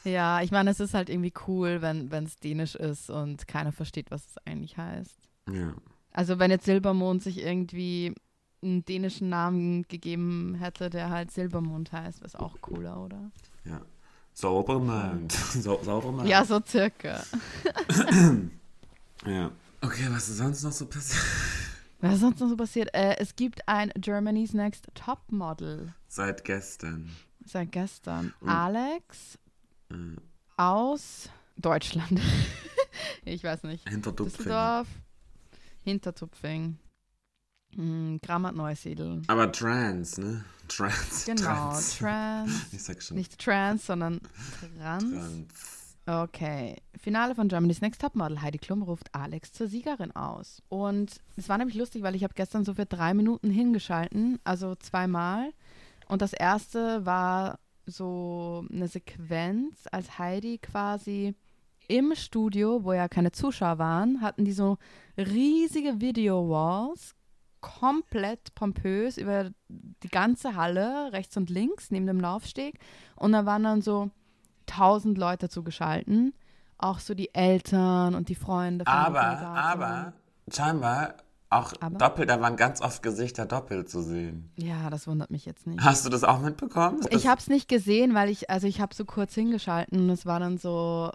Ja, 0.04 0.42
ich 0.42 0.52
meine, 0.52 0.70
es 0.72 0.80
ist 0.80 0.94
halt 0.94 1.10
irgendwie 1.10 1.34
cool, 1.48 1.82
wenn 1.82 2.12
es 2.26 2.40
dänisch 2.40 2.76
ist 2.76 3.10
und 3.10 3.48
keiner 3.48 3.72
versteht, 3.72 4.12
was 4.12 4.26
es 4.28 4.38
eigentlich 4.46 4.78
heißt. 4.78 5.30
Ja. 5.52 5.74
Also 6.12 6.40
wenn 6.40 6.52
jetzt 6.52 6.66
Silbermond 6.66 7.24
sich 7.24 7.42
irgendwie 7.42 8.14
einen 8.62 8.86
dänischen 8.86 9.30
Namen 9.30 9.84
gegeben 9.88 10.56
hätte, 10.56 10.90
der 10.90 11.10
halt 11.10 11.32
Silbermond 11.32 11.92
heißt, 11.92 12.20
wäre 12.20 12.28
es 12.28 12.36
auch 12.36 12.60
cooler, 12.62 13.04
oder? 13.04 13.32
Ja. 13.66 13.82
Saubermond. 14.34 15.32
Sau 15.54 15.82
Saubermond. 15.84 16.28
Ja, 16.28 16.44
so 16.44 16.60
circa. 16.66 17.24
ja. 19.26 19.52
Okay, 19.82 20.08
was 20.10 20.30
ist 20.30 20.38
sonst 20.38 20.64
noch 20.64 20.72
so 20.72 20.86
passiert? 20.86 21.24
Was 22.02 22.16
ist 22.16 22.20
sonst 22.20 22.42
noch 22.42 22.50
so 22.50 22.58
passiert? 22.58 22.94
Äh, 22.94 23.16
es 23.20 23.34
gibt 23.38 23.66
ein 23.66 23.90
Germany's 23.96 24.54
Next 24.54 24.88
Top 24.94 25.32
Model. 25.32 25.94
Seit 26.10 26.44
gestern. 26.44 27.10
Seit 27.46 27.72
gestern. 27.72 28.34
Und 28.42 28.50
Alex 28.50 29.40
aus 30.58 31.30
Deutschland. 31.58 32.20
ich 33.26 33.44
weiß 33.44 33.64
nicht. 33.64 33.88
Hintertupfing. 33.88 34.38
Düsseldorf, 34.38 34.88
Hintertupfing. 35.84 36.78
Hm, 37.76 38.20
Grammat 38.22 38.56
Neusiedl. 38.56 39.22
Aber 39.28 39.52
Trans, 39.52 40.18
ne? 40.18 40.44
Trans. 40.68 41.26
Genau, 41.26 41.44
Trans. 41.44 41.98
Trans. 41.98 42.52
Ich 42.72 42.84
sag 42.84 43.02
schon. 43.02 43.18
Nicht 43.18 43.40
Trans, 43.40 43.86
sondern 43.86 44.22
Trans. 44.78 45.04
Trans. 45.04 45.48
Okay. 46.06 46.76
Finale 46.98 47.34
von 47.34 47.48
Germany's 47.48 47.82
Next 47.82 48.02
Topmodel. 48.02 48.42
Heidi 48.42 48.58
Klum 48.58 48.84
ruft 48.84 49.14
Alex 49.14 49.54
zur 49.54 49.68
Siegerin 49.68 50.12
aus. 50.16 50.62
Und 50.70 51.22
es 51.38 51.50
war 51.50 51.58
nämlich 51.58 51.78
lustig, 51.78 52.04
weil 52.04 52.16
ich 52.16 52.24
habe 52.24 52.34
gestern 52.34 52.66
so 52.66 52.74
für 52.74 52.86
drei 52.86 53.14
Minuten 53.14 53.50
hingeschalten, 53.50 54.40
also 54.44 54.76
zweimal. 54.76 55.52
Und 56.08 56.22
das 56.22 56.34
erste 56.34 57.06
war 57.06 57.60
so 57.86 58.66
eine 58.72 58.88
Sequenz, 58.88 59.88
als 59.92 60.18
Heidi 60.18 60.58
quasi 60.58 61.36
im 61.88 62.14
Studio, 62.16 62.84
wo 62.84 62.94
ja 62.94 63.08
keine 63.08 63.32
Zuschauer 63.32 63.78
waren, 63.78 64.22
hatten 64.22 64.46
die 64.46 64.54
so 64.54 64.78
riesige 65.18 66.00
Video-Walls, 66.00 67.16
komplett 67.62 68.54
pompös 68.56 69.18
über 69.18 69.52
die 69.70 70.10
ganze 70.10 70.56
Halle, 70.56 71.12
rechts 71.14 71.38
und 71.38 71.50
links, 71.50 71.92
neben 71.92 72.06
dem 72.06 72.20
Laufsteg. 72.20 72.80
Und 73.16 73.32
da 73.32 73.46
waren 73.46 73.64
dann 73.64 73.82
so 73.82 74.12
tausend 74.66 75.18
Leute 75.18 75.50
zugeschalten. 75.50 76.34
Auch 76.78 77.00
so 77.00 77.14
die 77.14 77.34
Eltern 77.34 78.16
und 78.16 78.28
die 78.28 78.36
Freunde. 78.36 78.84
Von 78.84 78.94
Aber, 78.94 79.22
aber, 79.22 80.14
scheinbar 80.52 81.16
auch 81.58 81.74
Aber? 81.80 81.98
doppelt, 81.98 82.30
da 82.30 82.40
waren 82.42 82.56
ganz 82.58 82.82
oft 82.82 83.02
Gesichter 83.04 83.46
doppelt 83.46 83.90
zu 83.90 84.02
sehen. 84.02 84.52
Ja, 84.58 84.90
das 84.90 85.08
wundert 85.08 85.32
mich 85.32 85.46
jetzt 85.46 85.68
nicht. 85.68 85.82
Hast 85.82 86.06
du 86.06 86.10
das 86.10 86.24
auch 86.24 86.40
mitbekommen? 86.40 87.00
Ich 87.12 87.28
habe 87.28 87.40
es 87.40 87.48
nicht 87.48 87.68
gesehen, 87.68 88.14
weil 88.14 88.30
ich, 88.30 88.50
also 88.50 88.68
ich 88.68 88.82
habe 88.82 88.94
so 88.96 89.06
kurz 89.06 89.34
hingeschalten 89.34 90.00
und 90.00 90.10
es 90.10 90.26
war 90.26 90.40
dann 90.40 90.58
so 90.58 91.12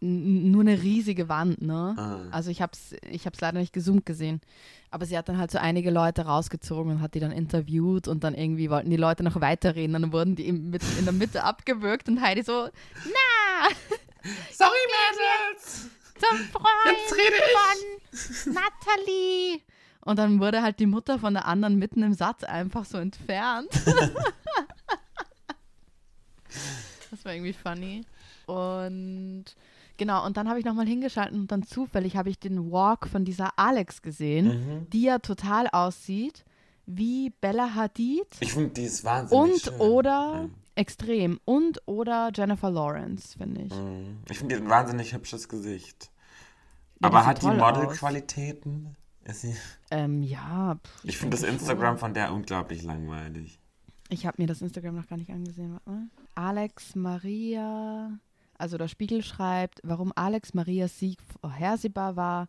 nur 0.00 0.60
eine 0.60 0.82
riesige 0.82 1.30
Wand, 1.30 1.62
ne? 1.62 1.94
Ah. 1.96 2.18
Also 2.30 2.50
ich 2.50 2.60
habe 2.60 2.72
es 2.74 2.94
ich 3.10 3.24
hab's 3.24 3.40
leider 3.40 3.58
nicht 3.58 3.72
gezoomt 3.72 4.04
gesehen. 4.04 4.40
Aber 4.90 5.06
sie 5.06 5.16
hat 5.16 5.28
dann 5.30 5.38
halt 5.38 5.50
so 5.50 5.56
einige 5.58 5.90
Leute 5.90 6.26
rausgezogen 6.26 6.92
und 6.92 7.00
hat 7.00 7.14
die 7.14 7.20
dann 7.20 7.32
interviewt 7.32 8.06
und 8.06 8.22
dann 8.22 8.34
irgendwie 8.34 8.68
wollten 8.68 8.90
die 8.90 8.98
Leute 8.98 9.22
noch 9.22 9.40
weiterreden. 9.40 9.94
Dann 9.94 10.12
wurden 10.12 10.36
die 10.36 10.46
im- 10.46 10.68
mit, 10.70 10.82
in 10.98 11.04
der 11.04 11.14
Mitte 11.14 11.42
abgewürgt 11.42 12.08
und 12.10 12.20
Heidi 12.20 12.42
so, 12.42 12.68
na, 13.06 13.68
Sorry, 14.52 14.70
Mädels! 15.10 15.88
zum 16.18 16.38
Freund 16.52 16.66
Jetzt 16.86 17.12
rede 17.16 17.36
von 17.52 18.03
Natalie. 18.46 19.60
Und 20.04 20.18
dann 20.18 20.38
wurde 20.40 20.62
halt 20.62 20.80
die 20.80 20.86
Mutter 20.86 21.18
von 21.18 21.34
der 21.34 21.46
anderen 21.46 21.76
mitten 21.78 22.02
im 22.02 22.12
Satz 22.14 22.44
einfach 22.44 22.84
so 22.84 22.98
entfernt. 22.98 23.68
das 27.10 27.24
war 27.24 27.32
irgendwie 27.32 27.52
funny. 27.52 28.02
Und 28.46 29.44
genau, 29.96 30.24
und 30.26 30.36
dann 30.36 30.48
habe 30.48 30.58
ich 30.58 30.64
nochmal 30.64 30.86
hingeschaltet 30.86 31.34
und 31.34 31.50
dann 31.50 31.62
zufällig 31.62 32.16
habe 32.16 32.28
ich 32.30 32.38
den 32.38 32.70
Walk 32.70 33.08
von 33.08 33.24
dieser 33.24 33.58
Alex 33.58 34.02
gesehen, 34.02 34.46
Mhm. 34.46 34.90
die 34.90 35.02
ja 35.02 35.18
total 35.18 35.68
aussieht 35.68 36.44
wie 36.86 37.30
Bella 37.40 37.74
Hadid 37.74 38.26
Ich 38.40 38.52
finde, 38.52 38.70
die 38.74 38.82
ist 38.84 39.04
wahnsinnig 39.04 39.42
und 39.54 39.60
schön. 39.62 39.80
oder 39.80 40.50
extrem 40.74 41.40
und 41.46 41.80
oder 41.86 42.30
Jennifer 42.34 42.70
Lawrence, 42.70 43.38
finde 43.38 43.62
ich. 43.62 43.72
Mhm. 43.72 44.18
Ich 44.28 44.36
finde, 44.38 44.54
die 44.54 44.60
hat 44.60 44.66
ein 44.68 44.70
wahnsinnig 44.70 45.14
hübsches 45.14 45.48
Gesicht. 45.48 46.10
Ja, 47.00 47.08
Aber 47.08 47.26
hat 47.26 47.42
die. 47.42 47.46
Modelqualitäten? 47.46 48.96
Ähm, 49.90 50.22
ja. 50.22 50.76
pff, 50.76 51.04
Ich 51.04 51.16
finde 51.18 51.36
das 51.36 51.48
Instagram 51.48 51.94
schon. 51.94 51.98
von 51.98 52.14
der 52.14 52.32
unglaublich 52.32 52.82
langweilig. 52.82 53.58
Ich 54.10 54.26
habe 54.26 54.40
mir 54.42 54.46
das 54.46 54.60
Instagram 54.60 54.96
noch 54.96 55.06
gar 55.06 55.16
nicht 55.16 55.30
angesehen. 55.30 55.72
Warte 55.72 55.90
mal. 55.90 56.06
Alex 56.34 56.94
Maria, 56.94 58.18
also 58.58 58.76
der 58.76 58.88
Spiegel 58.88 59.22
schreibt, 59.22 59.80
warum 59.82 60.12
Alex 60.14 60.52
Marias 60.54 60.98
Sieg 60.98 61.18
vorhersehbar 61.40 62.16
war, 62.16 62.48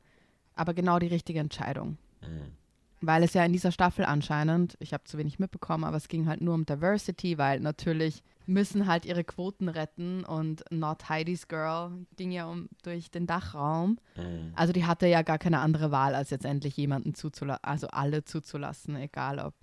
aber 0.53 0.73
genau 0.73 0.99
die 0.99 1.08
richtige 1.08 1.39
Entscheidung. 1.39 1.97
Mhm. 2.21 2.51
Weil 3.01 3.23
es 3.23 3.34
ja 3.34 3.45
in 3.45 3.53
dieser 3.53 3.71
Staffel 3.71 4.03
anscheinend, 4.05 4.75
ich 4.79 4.93
habe 4.93 5.03
zu 5.05 5.17
wenig 5.17 5.39
mitbekommen, 5.39 5.84
aber 5.86 5.97
es 5.97 6.08
ging 6.08 6.27
halt 6.27 6.41
nur 6.41 6.55
um 6.55 6.65
Diversity, 6.65 7.38
weil 7.38 7.60
natürlich 7.62 8.21
müssen 8.47 8.88
halt 8.88 9.05
ihre 9.05 9.23
Quoten 9.23 9.69
retten 9.69 10.23
und 10.23 10.63
Not 10.71 11.10
Heidi's 11.10 11.47
Girl 11.47 11.91
ging 12.15 12.31
ja 12.31 12.45
um 12.45 12.69
durch 12.84 13.12
den 13.12 13.27
Dachraum. 13.27 13.97
Mhm. 14.15 14.53
Also 14.55 14.73
die 14.73 14.86
hatte 14.86 15.08
ja 15.08 15.21
gar 15.21 15.38
keine 15.38 15.60
andere 15.60 15.91
Wahl, 15.91 16.15
als 16.15 16.29
jetzt 16.29 16.45
endlich 16.45 16.77
jemanden 16.77 17.13
zuzulassen, 17.15 17.63
also 17.63 17.88
alle 17.88 18.23
zuzulassen, 18.23 18.95
egal 18.95 19.39
ob 19.39 19.53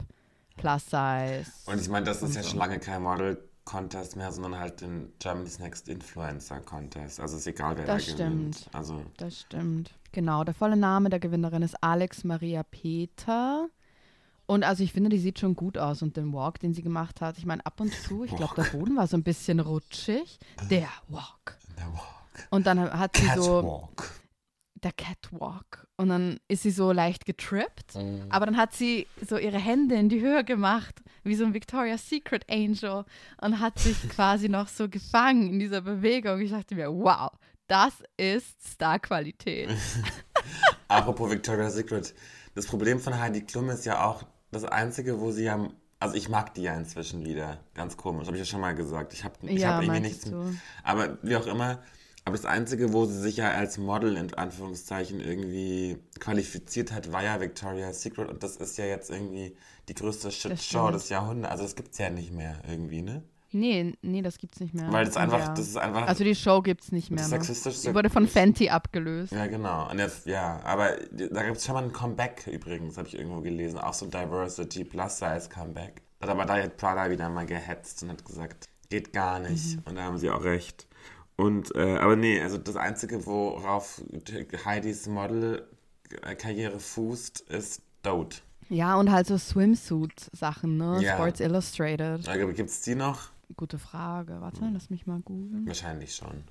Plus 0.57 0.85
Size. 0.87 1.45
Und 1.66 1.81
ich 1.81 1.88
meine, 1.88 2.07
das 2.07 2.23
ist 2.23 2.35
ja 2.35 2.42
so. 2.42 2.51
schon 2.51 2.59
lange 2.59 2.79
kein 2.79 3.03
Model-Contest 3.03 4.16
mehr, 4.16 4.31
sondern 4.33 4.59
halt 4.59 4.81
den 4.83 5.12
Germany's 5.18 5.59
Next 5.59 5.88
Influencer-Contest. 5.88 7.21
Also 7.21 7.37
ist 7.38 7.47
egal, 7.47 7.77
wer 7.79 7.87
Das 7.87 8.07
da 8.07 8.12
gewinnt. 8.27 8.57
stimmt. 8.57 8.75
Also, 8.75 9.03
Das 9.16 9.40
stimmt. 9.40 9.90
Genau, 10.12 10.45
der 10.45 10.53
volle 10.55 10.77
Name 10.77 11.09
der 11.09 11.21
Gewinnerin 11.21 11.62
ist 11.62 11.77
Alex 11.83 12.25
Maria 12.25 12.62
Peter. 12.64 13.68
Und 14.47 14.65
also 14.65 14.83
ich 14.83 14.93
finde, 14.93 15.11
die 15.11 15.19
sieht 15.19 15.39
schon 15.39 15.55
gut 15.55 15.79
aus 15.79 16.03
und 16.03 16.17
den 16.17 16.33
Walk, 16.33 16.59
den 16.61 16.75
sie 16.75 16.83
gemacht 16.83 17.21
hat. 17.21 17.39
Ich 17.39 17.47
meine, 17.47 17.65
ab 17.65 17.81
und 17.81 17.93
zu, 17.93 18.25
ich 18.25 18.35
glaube, 18.35 18.55
der 18.57 18.65
Boden 18.65 18.97
war 18.97 19.07
so 19.07 19.17
ein 19.17 19.23
bisschen 19.23 19.61
rutschig. 19.61 20.39
Der 20.71 20.89
Walk. 21.09 21.59
der 21.79 21.87
Walk. 21.87 22.49
Und 22.51 22.67
dann 22.67 22.81
hat 22.81 23.17
sie 23.17 23.27
so 23.35 23.63
Catwalk. 23.63 24.21
der 24.83 24.93
Catwalk. 24.93 25.87
Und 25.97 26.09
dann 26.09 26.41
ist 26.49 26.63
sie 26.63 26.71
so 26.71 26.93
leicht 26.93 27.25
getrippt. 27.25 27.95
Mhm. 27.95 28.27
Aber 28.31 28.47
dann 28.47 28.57
hat 28.57 28.75
sie 28.75 29.07
so 29.27 29.39
ihre 29.39 29.59
Hände 29.59 29.95
in 29.95 30.09
die 30.09 30.21
Höhe 30.21 30.45
gemacht, 30.45 31.01
wie 31.23 31.37
so 31.37 31.45
ein 31.45 31.55
Victoria's 31.55 32.09
Secret 32.09 32.45
Angel. 32.51 33.05
Und 33.41 33.61
hat 33.61 33.79
sich 33.79 33.97
quasi 34.09 34.49
noch 34.49 34.69
so 34.69 34.89
gefangen 34.89 35.51
in 35.51 35.59
dieser 35.61 35.83
Bewegung. 35.83 36.41
Ich 36.41 36.51
dachte 36.51 36.75
mir, 36.75 36.91
wow, 36.91 37.31
das 37.69 38.03
ist 38.17 38.57
Starqualität. 38.75 39.71
Apropos 40.89 41.31
Victoria's 41.31 41.75
Secret. 41.75 42.15
Das 42.55 42.67
Problem 42.67 43.01
von 43.01 43.19
Heidi 43.19 43.43
Klum 43.43 43.71
ist 43.71 43.87
ja 43.87 44.05
auch 44.05 44.25
das 44.53 44.65
Einzige, 44.65 45.21
wo 45.21 45.31
sie 45.33 45.45
ja. 45.45 45.69
Also 45.99 46.17
ich 46.17 46.29
mag 46.29 46.55
die 46.55 46.62
ja 46.62 46.75
inzwischen 46.77 47.25
wieder. 47.25 47.61
Ganz 47.75 47.97
komisch, 47.97 48.27
habe 48.27 48.37
ich 48.37 48.43
ja 48.43 48.47
schon 48.47 48.61
mal 48.61 48.75
gesagt. 48.75 49.12
Ich 49.12 49.25
habe 49.25 49.35
ich 49.43 49.61
Ja, 49.61 49.77
hab 49.77 49.83
irgendwie 49.83 50.01
nichts. 50.01 50.25
du. 50.25 50.55
Aber 50.83 51.19
wie 51.23 51.37
auch 51.37 51.47
immer. 51.47 51.81
Aber 52.25 52.37
das 52.37 52.45
Einzige, 52.45 52.93
wo 52.93 53.05
sie 53.07 53.21
sich 53.21 53.37
ja 53.38 53.51
als 53.51 53.79
Model 53.79 54.17
in 54.17 54.33
Anführungszeichen 54.35 55.21
irgendwie 55.21 55.99
qualifiziert 56.21 56.93
hat, 56.93 57.11
war 57.12 57.23
ja 57.25 57.41
Victoria's 57.41 58.03
Secret. 58.03 58.29
Und 58.29 58.43
das 58.43 58.57
ist 58.57 58.79
ja 58.79 58.85
jetzt 58.85 59.11
irgendwie 59.11 59.57
die 59.88 59.95
größte 59.95 60.31
Shit-Show 60.31 60.91
des 60.93 61.09
Jahrhunderts. 61.09 61.51
Also 61.53 61.65
das 61.65 61.75
gibt's 61.77 61.99
ja 61.99 62.11
nicht 62.11 62.33
mehr 62.33 62.61
irgendwie, 62.69 63.03
ne? 63.03 63.23
Nee, 63.53 63.95
nee, 64.03 64.23
das 64.23 64.38
gibt's 64.38 64.61
nicht 64.61 64.75
mehr. 64.75 64.91
Weil 64.93 65.05
das 65.05 65.17
einfach, 65.17 65.38
Ja. 65.38 65.49
das 65.55 65.69
ist 65.69 65.77
einfach. 65.77 66.07
Also 66.07 66.25
die 66.25 66.35
Show 66.35 66.62
gibt's 66.62 66.91
nicht 66.93 67.11
mehr. 67.11 67.23
Ne? 67.27 67.37
sexistischste- 67.37 67.88
Sie 67.88 67.95
wurde 67.95 68.11
von 68.11 68.27
Fenty 68.27 68.71
abgelöst. 68.71 69.33
Ja, 69.33 69.47
genau. 69.47 69.91
Und 69.91 69.99
jetzt, 69.99 70.27
ja, 70.27 70.61
aber 70.65 70.97
da 71.12 71.43
gibt 71.45 71.59
es 71.59 71.65
schon 71.65 71.75
mal 71.75 71.85
ein 71.85 71.93
Comeback 71.93 72.47
übrigens, 72.47 72.97
habe 72.99 73.09
ich 73.09 73.17
irgendwo 73.19 73.41
gelesen. 73.41 73.79
Auch 73.79 73.95
so 73.95 74.07
Diversity 74.07 74.85
Plus 74.85 75.19
Size 75.19 75.49
Comeback. 75.49 76.03
Hat 76.21 76.29
aber 76.31 76.45
da 76.45 76.55
hat 76.62 76.77
Prada 76.77 77.11
wieder 77.11 77.29
mal 77.29 77.47
gehetzt 77.47 78.03
und 78.03 78.11
hat 78.11 78.25
gesagt, 78.25 78.69
geht 78.91 79.12
gar 79.12 79.38
nicht. 79.41 79.77
Mhm. 79.77 79.83
Und 79.87 79.95
da 79.97 80.03
haben 80.03 80.19
sie 80.19 80.31
auch 80.31 80.45
recht. 80.45 80.87
Und, 81.37 81.75
äh, 81.75 81.97
aber 81.97 82.15
nee, 82.15 82.41
also 82.41 82.59
das 82.59 82.77
Einzige, 82.77 83.25
worauf 83.27 84.01
Heidis 84.65 85.07
Model-Karriere 85.09 86.79
fußt, 86.79 87.41
ist 87.49 87.83
Dote. 88.03 88.38
Ja, 88.69 88.97
und 88.97 89.11
halt 89.11 89.27
so 89.27 89.37
Swimsuit-Sachen, 89.37 90.77
ne? 90.77 90.99
Ja. 91.03 91.15
Sports 91.15 91.41
Illustrated. 91.41 92.25
Gibt 92.57 92.71
es 92.71 92.81
die 92.83 92.95
noch? 92.95 93.31
Gute 93.57 93.79
Frage. 93.79 94.41
Warte, 94.41 94.69
lass 94.73 94.91
mich 94.91 95.07
mal 95.07 95.21
googeln. 95.21 95.67
Wahrscheinlich 95.67 96.15
schon. 96.15 96.45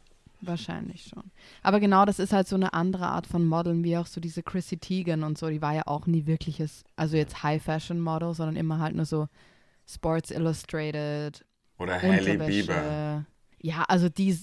Wahrscheinlich 0.44 1.04
schon. 1.04 1.24
Aber 1.62 1.80
genau, 1.80 2.04
das 2.06 2.18
ist 2.18 2.34
halt 2.34 2.48
so 2.48 2.56
eine 2.56 2.74
andere 2.74 3.08
Art 3.08 3.28
von 3.28 3.46
Modeln, 3.46 3.84
wie 3.84 3.96
auch 3.98 4.08
so 4.08 4.20
diese 4.20 4.42
Chrissy 4.42 4.78
Teigen 4.78 5.24
und 5.24 5.38
so. 5.38 5.50
Die 5.50 5.62
war 5.62 5.74
ja 5.74 5.84
auch 5.86 6.08
nie 6.08 6.26
wirkliches, 6.26 6.84
also 6.96 7.16
jetzt 7.16 7.44
High-Fashion-Model, 7.44 8.34
sondern 8.34 8.56
immer 8.56 8.80
halt 8.80 8.96
nur 8.96 9.06
so 9.06 9.28
Sports 9.88 10.32
Illustrated, 10.32 11.46
Oder 11.78 12.02
Hailey. 12.02 12.38
Bieber. 12.38 13.26
Ja, 13.62 13.84
also 13.88 14.10
die, 14.10 14.36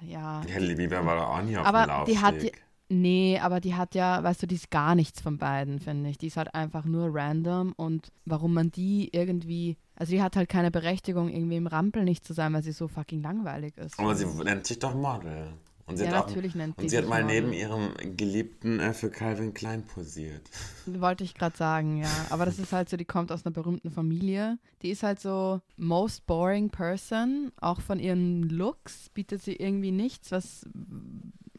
ja. 0.00 0.42
Hailey 0.52 0.74
Bieber 0.74 1.04
war 1.06 1.28
auch 1.28 1.42
nie 1.42 1.56
auf 1.56 1.64
Aber 1.66 1.82
dem 1.84 1.88
Laufsteg. 1.88 2.16
die 2.18 2.22
hat 2.24 2.42
die- 2.42 2.52
Nee, 2.92 3.38
aber 3.40 3.60
die 3.60 3.76
hat 3.76 3.94
ja, 3.94 4.20
weißt 4.22 4.42
du, 4.42 4.46
die 4.48 4.56
ist 4.56 4.70
gar 4.72 4.96
nichts 4.96 5.20
von 5.20 5.38
beiden, 5.38 5.78
finde 5.78 6.10
ich. 6.10 6.18
Die 6.18 6.26
ist 6.26 6.36
halt 6.36 6.54
einfach 6.56 6.84
nur 6.84 7.08
random 7.14 7.72
und 7.76 8.10
warum 8.24 8.52
man 8.52 8.72
die 8.72 9.10
irgendwie, 9.12 9.76
also 9.94 10.10
die 10.10 10.20
hat 10.20 10.34
halt 10.34 10.48
keine 10.48 10.72
Berechtigung, 10.72 11.28
irgendwie 11.28 11.56
im 11.56 11.68
Rampel 11.68 12.02
nicht 12.02 12.24
zu 12.26 12.32
sein, 12.32 12.52
weil 12.52 12.64
sie 12.64 12.72
so 12.72 12.88
fucking 12.88 13.22
langweilig 13.22 13.76
ist. 13.78 13.96
Aber 13.98 14.16
sie 14.16 14.26
nennt 14.26 14.66
sich 14.66 14.80
doch 14.80 14.94
Model. 14.94 15.52
Und 15.86 15.96
sie 15.98 16.04
Ja, 16.04 16.10
hat 16.12 16.24
auch, 16.24 16.26
natürlich 16.28 16.54
nennt 16.56 16.78
Und 16.78 16.88
sie 16.88 16.98
hat 16.98 17.06
mal 17.08 17.22
Model. 17.22 17.42
neben 17.42 17.52
ihrem 17.52 18.16
Geliebten 18.16 18.78
äh, 18.80 18.92
für 18.92 19.10
Calvin 19.10 19.54
Klein 19.54 19.84
posiert. 19.84 20.42
Wollte 20.86 21.22
ich 21.24 21.34
gerade 21.34 21.56
sagen, 21.56 21.96
ja. 21.98 22.10
Aber 22.30 22.44
das 22.44 22.58
ist 22.58 22.72
halt 22.72 22.88
so, 22.88 22.96
die 22.96 23.04
kommt 23.04 23.30
aus 23.32 23.44
einer 23.46 23.52
berühmten 23.52 23.90
Familie. 23.90 24.58
Die 24.82 24.90
ist 24.90 25.02
halt 25.04 25.20
so 25.20 25.60
most 25.76 26.26
boring 26.26 26.70
person. 26.70 27.50
Auch 27.60 27.80
von 27.80 27.98
ihren 28.00 28.48
Looks 28.48 29.10
bietet 29.14 29.42
sie 29.42 29.54
irgendwie 29.56 29.90
nichts, 29.92 30.30
was 30.32 30.64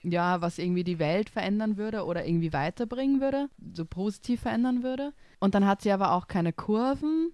ja, 0.03 0.41
was 0.41 0.57
irgendwie 0.57 0.83
die 0.83 0.99
Welt 0.99 1.29
verändern 1.29 1.77
würde 1.77 2.05
oder 2.05 2.25
irgendwie 2.25 2.53
weiterbringen 2.53 3.21
würde, 3.21 3.49
so 3.73 3.85
positiv 3.85 4.41
verändern 4.41 4.83
würde. 4.83 5.13
Und 5.39 5.55
dann 5.55 5.65
hat 5.65 5.81
sie 5.81 5.91
aber 5.91 6.11
auch 6.13 6.27
keine 6.27 6.53
Kurven, 6.53 7.31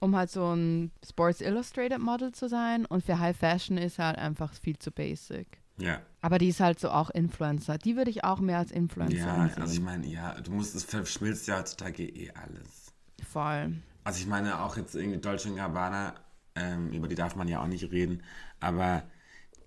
um 0.00 0.16
halt 0.16 0.30
so 0.30 0.54
ein 0.54 0.92
Sports 1.06 1.40
Illustrated 1.40 1.98
Model 1.98 2.32
zu 2.32 2.48
sein. 2.48 2.86
Und 2.86 3.04
für 3.04 3.18
High 3.18 3.36
Fashion 3.36 3.78
ist 3.78 3.98
halt 3.98 4.18
einfach 4.18 4.52
viel 4.54 4.78
zu 4.78 4.90
basic. 4.90 5.58
Ja. 5.78 6.00
Aber 6.20 6.38
die 6.38 6.48
ist 6.48 6.60
halt 6.60 6.78
so 6.78 6.90
auch 6.90 7.10
Influencer. 7.10 7.78
Die 7.78 7.96
würde 7.96 8.10
ich 8.10 8.22
auch 8.24 8.40
mehr 8.40 8.58
als 8.58 8.70
Influencer 8.70 9.16
Ja, 9.16 9.34
ansehen. 9.34 9.62
also 9.62 9.72
ich 9.74 9.80
meine, 9.80 10.06
ja, 10.06 10.38
du 10.40 10.52
musst, 10.52 10.74
es 10.74 10.84
verschmilzt 10.84 11.46
ja 11.48 11.58
heutzutage 11.58 12.04
eh 12.06 12.30
alles. 12.32 12.92
Voll. 13.26 13.74
Also 14.04 14.20
ich 14.20 14.26
meine 14.26 14.60
auch 14.60 14.76
jetzt 14.76 14.94
irgendwie 14.94 15.18
Dolce 15.18 15.54
Gabbana, 15.54 16.14
ähm, 16.54 16.90
über 16.92 17.08
die 17.08 17.14
darf 17.14 17.36
man 17.36 17.48
ja 17.48 17.62
auch 17.62 17.66
nicht 17.66 17.90
reden, 17.90 18.22
aber 18.58 19.02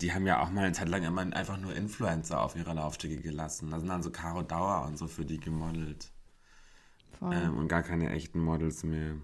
die 0.02 0.14
haben 0.14 0.26
ja 0.28 0.42
auch 0.42 0.50
mal 0.50 0.66
eine 0.66 0.74
Zeit 0.74 0.90
lang 0.90 1.04
immer 1.04 1.22
einfach 1.22 1.58
nur 1.58 1.76
Influencer 1.76 2.42
auf 2.42 2.56
ihre 2.56 2.74
Laufstege 2.74 3.22
gelassen. 3.22 3.72
Da 3.72 3.80
sind 3.80 3.90
dann 3.90 4.04
so 4.04 4.12
Caro 4.12 4.42
Dauer 4.44 4.86
und 4.86 4.98
so 4.98 5.08
für 5.08 5.26
die 5.26 5.40
gemodelt. 5.40 6.12
Ähm, 7.22 7.58
und 7.58 7.68
gar 7.70 7.84
keine 7.84 8.10
echten 8.12 8.40
Models 8.40 8.84
mehr. 8.84 9.16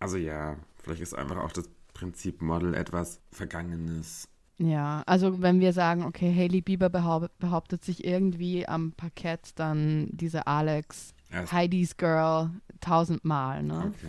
Also 0.00 0.16
ja, 0.16 0.56
vielleicht 0.82 1.02
ist 1.02 1.14
einfach 1.14 1.36
auch 1.36 1.52
das 1.52 1.68
Prinzip 1.94 2.42
Model 2.42 2.74
etwas 2.74 3.20
Vergangenes. 3.30 4.26
Ja, 4.58 5.02
also 5.06 5.40
wenn 5.40 5.60
wir 5.60 5.72
sagen, 5.72 6.04
okay, 6.04 6.34
Hailey 6.34 6.60
Bieber 6.60 6.90
behaupt, 6.90 7.38
behauptet 7.38 7.84
sich 7.84 8.04
irgendwie 8.04 8.66
am 8.68 8.92
Parkett, 8.92 9.52
dann 9.58 10.08
diese 10.10 10.46
Alex, 10.46 11.14
Erst- 11.30 11.52
Heidi's 11.52 11.96
Girl, 11.96 12.50
tausendmal, 12.80 13.62
ne? 13.62 13.92
Okay. 13.94 14.08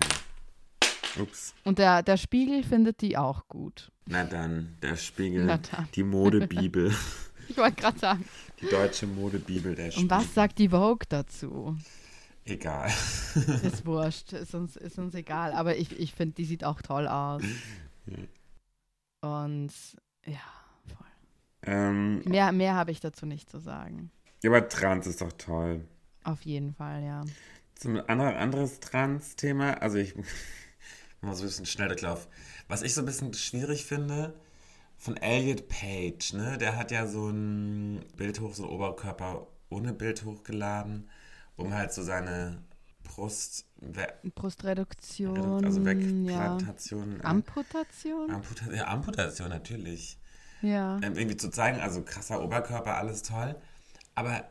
Ups. 1.20 1.54
Und 1.64 1.78
der, 1.80 2.04
der 2.04 2.18
Spiegel 2.18 2.64
findet 2.64 3.02
die 3.02 3.18
auch 3.18 3.48
gut. 3.48 3.92
Na 4.06 4.24
dann, 4.24 4.78
der 4.82 4.96
Spiegel, 4.98 5.46
dann. 5.48 5.62
die 5.96 6.04
Modebibel, 6.04 6.94
Ich 7.50 7.58
wollte 7.58 7.82
gerade 7.82 8.00
sagen. 8.00 8.26
die 8.62 8.68
deutsche 8.68 9.08
Modebibel, 9.08 9.76
der 9.76 9.92
Spiegel. 9.92 10.04
Und 10.04 10.12
was 10.12 10.34
sagt 10.34 10.58
die 10.60 10.70
Vogue 10.70 11.06
dazu? 11.10 11.76
Egal. 12.46 12.90
Ist 13.64 13.86
wurscht, 13.86 14.34
ist 14.34 14.56
uns, 14.56 14.76
ist 14.76 14.98
uns 14.98 15.14
egal. 15.14 15.54
Aber 15.54 15.76
ich, 15.78 15.98
ich 16.00 16.14
finde, 16.14 16.34
die 16.36 16.46
sieht 16.46 16.64
auch 16.64 16.82
toll 16.82 17.08
aus. 17.08 17.44
Und 19.22 19.72
ja, 20.26 20.40
voll. 20.88 21.08
Ähm, 21.64 22.24
Mehr, 22.26 22.52
mehr 22.52 22.74
habe 22.76 22.92
ich 22.92 23.00
dazu 23.00 23.26
nicht 23.26 23.50
zu 23.50 23.60
sagen. 23.60 24.12
ja, 24.44 24.50
aber 24.50 24.68
Trans 24.70 25.06
ist 25.08 25.22
doch 25.22 25.32
toll. 25.34 25.86
Auf 26.24 26.42
jeden 26.44 26.74
Fall, 26.74 27.04
ja. 27.04 27.24
Zum 27.76 27.98
anderen 28.08 28.36
anderes 28.36 28.80
Trans-Thema, 28.80 29.74
also 29.82 29.98
ich 29.98 30.16
mal 31.22 31.36
so 31.36 31.44
ein 31.44 31.48
bisschen 31.48 31.66
schnell 31.66 31.88
durchlauf. 31.88 32.28
Was 32.68 32.82
ich 32.82 32.94
so 32.94 33.02
ein 33.02 33.06
bisschen 33.06 33.34
schwierig 33.34 33.86
finde, 33.86 34.34
von 34.98 35.18
Elliot 35.18 35.68
Page, 35.68 36.34
ne? 36.34 36.58
Der 36.60 36.78
hat 36.78 36.92
ja 36.92 37.08
so 37.08 37.30
ein 37.30 38.06
Bild 38.18 38.40
hoch, 38.40 38.54
so 38.54 38.64
ein 38.64 38.70
Oberkörper 38.70 39.48
ohne 39.70 39.94
Bild 39.94 40.24
hochgeladen, 40.26 41.10
um 41.56 41.74
halt 41.74 41.92
so 41.92 42.04
seine 42.04 42.62
Brust, 43.04 43.66
Brustreduktion. 44.36 45.66
also 45.66 45.80
ja. 45.80 45.86
Wegplantation, 45.86 47.20
äh, 47.20 47.24
Amputation? 47.24 48.32
Amputa 48.32 48.72
ja, 48.72 48.88
Amputation 48.88 49.50
natürlich. 49.50 50.20
ja. 50.62 50.98
ähm, 51.02 51.16
irgendwie 51.16 51.38
zu 51.38 51.50
zeigen, 51.50 51.80
also 51.80 52.04
krasser 52.04 52.44
Oberkörper, 52.44 52.98
alles 52.98 53.24
toll. 53.24 53.56
Aber 54.14 54.46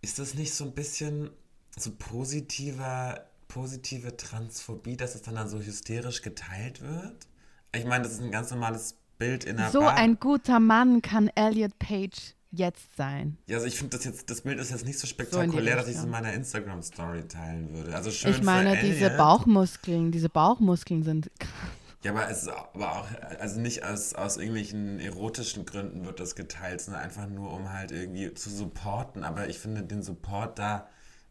ist 0.00 0.18
das 0.20 0.34
nicht 0.34 0.54
so 0.54 0.64
ein 0.64 0.74
bisschen 0.74 1.30
so 1.76 1.90
positiver, 1.98 3.26
positive 3.48 4.16
Transphobie, 4.16 4.96
dass 4.96 5.14
es 5.14 5.22
dann, 5.22 5.34
dann 5.34 5.48
so 5.48 5.58
hysterisch 5.60 6.22
geteilt 6.22 6.80
wird? 6.82 7.26
Ich 7.74 7.84
meine, 7.84 8.04
das 8.04 8.14
ist 8.14 8.22
ein 8.22 8.30
ganz 8.30 8.50
normales 8.50 8.96
Bild 9.18 9.44
in 9.44 9.56
der 9.56 9.70
So 9.70 9.80
Bar. 9.80 9.96
ein 9.96 10.18
guter 10.18 10.60
Mann 10.60 11.02
kann 11.02 11.28
Elliot 11.34 11.78
Page 11.78 12.34
jetzt 12.52 12.96
sein. 12.96 13.36
ja, 13.46 13.56
also 13.56 13.66
ich 13.66 13.76
finde 13.76 13.96
das 13.96 14.04
jetzt, 14.06 14.30
das 14.30 14.42
Bild 14.42 14.58
ist 14.58 14.70
jetzt 14.70 14.84
nicht 14.86 14.98
so 14.98 15.06
So 15.06 15.10
spektakulär, 15.12 15.76
dass 15.76 15.88
ich 15.88 15.96
es 15.96 16.04
in 16.04 16.10
meiner 16.10 16.32
Instagram-Story 16.32 17.28
teilen 17.28 17.72
würde. 17.72 17.94
Also 17.94 18.10
schön 18.10 18.30
ich 18.30 18.42
meine, 18.42 18.78
diese. 18.80 19.10
Bauchmuskeln, 19.10 20.10
diese 20.12 20.28
Bauchmuskeln 20.28 21.02
sind 21.02 21.30
krass. 21.38 21.50
Ja, 22.02 22.12
aber 22.12 22.30
es 22.30 22.42
ist 22.42 22.48
aber 22.50 22.92
auch, 23.00 23.06
also 23.40 23.58
nicht 23.58 23.82
aus, 23.82 24.14
aus 24.14 24.36
irgendwelchen 24.36 25.00
erotischen 25.00 25.64
Gründen 25.64 26.04
wird 26.04 26.20
das 26.20 26.36
geteilt, 26.36 26.80
sondern 26.80 27.02
einfach 27.02 27.26
nur, 27.26 27.52
um 27.52 27.72
halt 27.72 27.90
irgendwie 27.90 28.32
zu 28.32 28.48
supporten. 28.48 29.24
Aber 29.24 29.48
ich 29.48 29.58
finde 29.58 29.82
den 29.82 30.02
Support 30.02 30.56
da 30.58 30.86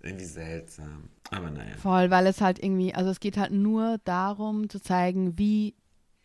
irgendwie 0.06 0.26
seltsam. 0.26 1.10
Aber 1.32 1.50
naja. 1.50 1.76
Voll, 1.78 2.10
weil 2.12 2.28
es 2.28 2.41
halt 2.41 2.63
irgendwie, 2.63 2.94
also 2.94 3.10
es 3.10 3.20
geht 3.20 3.38
halt 3.38 3.52
nur 3.52 3.98
darum 4.04 4.70
zu 4.70 4.80
zeigen, 4.82 5.38
wie 5.38 5.76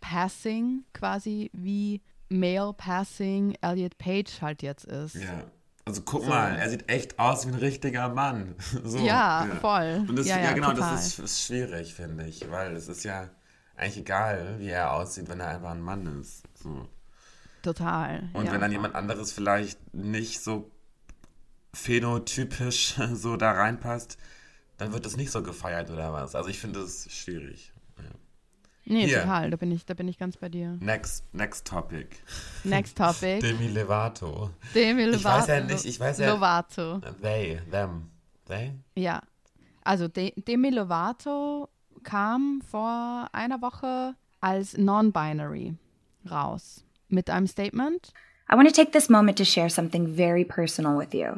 passing 0.01 0.85
quasi, 0.93 1.51
wie 1.53 2.03
male 2.29 2.73
passing 2.75 3.55
Elliot 3.61 3.99
Page 3.99 4.41
halt 4.41 4.63
jetzt 4.63 4.85
ist. 4.85 5.15
Ja. 5.17 5.45
Also 5.85 6.03
guck 6.03 6.23
So. 6.23 6.29
mal, 6.29 6.57
er 6.57 6.69
sieht 6.71 6.89
echt 6.91 7.19
aus 7.19 7.47
wie 7.47 7.53
ein 7.53 7.59
richtiger 7.59 8.09
Mann. 8.11 8.55
So, 8.85 8.99
Ja, 8.99 9.47
voll. 9.61 10.05
Und 10.09 10.17
das, 10.17 10.27
Ja, 10.27 10.37
ja, 10.37 10.45
ja, 10.45 10.53
genau, 10.53 10.71
total. 10.73 10.93
das 10.93 11.07
ist, 11.07 11.19
ist 11.19 11.43
schwierig, 11.47 11.95
finde 11.95 12.27
ich, 12.27 12.49
weil 12.51 12.77
es 12.77 12.89
ist 12.89 13.03
ja 13.05 13.31
eigentlich 13.77 13.99
egal, 13.99 14.57
wie 14.59 14.69
er 14.69 14.93
aussieht, 14.93 15.29
wenn 15.29 15.41
er 15.41 15.49
einfach 15.49 15.71
ein 15.71 15.81
Mann 15.81 16.21
ist. 16.21 16.43
So. 16.63 16.87
Total. 17.63 18.29
Und 18.35 18.47
ja. 18.47 18.53
wenn 18.53 18.61
dann 18.61 18.73
jemand 18.73 18.95
anderes 18.95 19.33
vielleicht 19.33 19.95
nicht 19.95 20.41
so 20.41 20.71
phänotypisch 21.73 22.95
so 23.15 23.37
da 23.37 23.53
reinpasst, 23.53 24.19
dann 24.79 24.93
wird 24.93 25.07
es 25.07 25.17
nicht 25.17 25.31
so 25.31 25.43
gefeiert 25.43 25.91
oder 25.91 26.13
was. 26.13 26.35
Also 26.35 26.49
ich 26.49 26.59
finde 26.59 26.81
es 26.81 27.11
schwierig. 27.13 27.73
Ja. 27.99 28.05
Nee, 28.87 29.07
Hier. 29.07 29.21
total, 29.21 29.51
da 29.51 29.57
bin, 29.57 29.71
ich, 29.71 29.85
da 29.85 29.95
bin 29.95 30.09
ich 30.09 30.19
ganz 30.19 30.37
bei 30.37 30.49
dir. 30.49 30.77
Next, 30.81 31.25
next 31.35 31.67
topic. 31.67 32.17
Next 32.65 32.97
topic. 32.97 33.41
Demi 33.43 33.69
Lovato. 33.69 34.51
Demi 34.75 35.05
Ich 35.11 35.23
weiß 35.23 35.47
ja 35.47 35.59
Lovato. 35.59 35.73
nicht, 35.75 35.85
ich 35.85 36.01
weiß 36.01 36.19
ja- 36.19 36.33
Lovato. 36.35 37.01
They, 37.23 37.61
them. 37.71 38.11
They? 38.49 38.73
Ja. 38.97 39.23
Also 39.85 40.09
De 40.09 40.33
Demi 40.37 40.71
Lovato 40.71 41.69
kam 42.03 42.63
vor 42.69 43.29
einer 43.33 43.61
Woche 43.63 44.15
als 44.41 44.77
non-binary 44.77 45.75
raus 46.31 46.83
mit 47.09 47.29
einem 47.31 47.47
Statement. 47.47 48.13
I 48.51 48.57
want 48.57 48.67
to 48.69 48.75
take 48.75 48.91
this 48.93 49.09
moment 49.09 49.39
to 49.39 49.45
share 49.45 49.71
something 49.71 50.17
very 50.17 50.45
personal 50.45 50.99
with 50.99 51.13
you. 51.15 51.35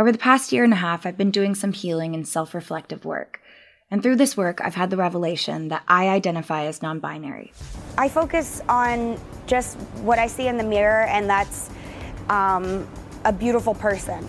Over 0.00 0.12
the 0.12 0.18
past 0.18 0.50
year 0.50 0.64
and 0.64 0.72
a 0.72 0.76
half, 0.76 1.04
I've 1.04 1.18
been 1.18 1.30
doing 1.30 1.54
some 1.54 1.72
healing 1.72 2.14
and 2.14 2.26
self 2.26 2.54
reflective 2.54 3.04
work. 3.04 3.42
And 3.90 4.02
through 4.02 4.16
this 4.16 4.34
work, 4.34 4.58
I've 4.64 4.74
had 4.74 4.88
the 4.88 4.96
revelation 4.96 5.68
that 5.68 5.82
I 5.88 6.08
identify 6.08 6.64
as 6.64 6.80
non 6.80 7.00
binary. 7.00 7.52
I 7.98 8.08
focus 8.08 8.62
on 8.66 9.20
just 9.46 9.76
what 10.00 10.18
I 10.18 10.26
see 10.26 10.48
in 10.48 10.56
the 10.56 10.64
mirror, 10.64 11.02
and 11.02 11.28
that's 11.28 11.68
um, 12.30 12.88
a 13.26 13.32
beautiful 13.32 13.74
person. 13.74 14.26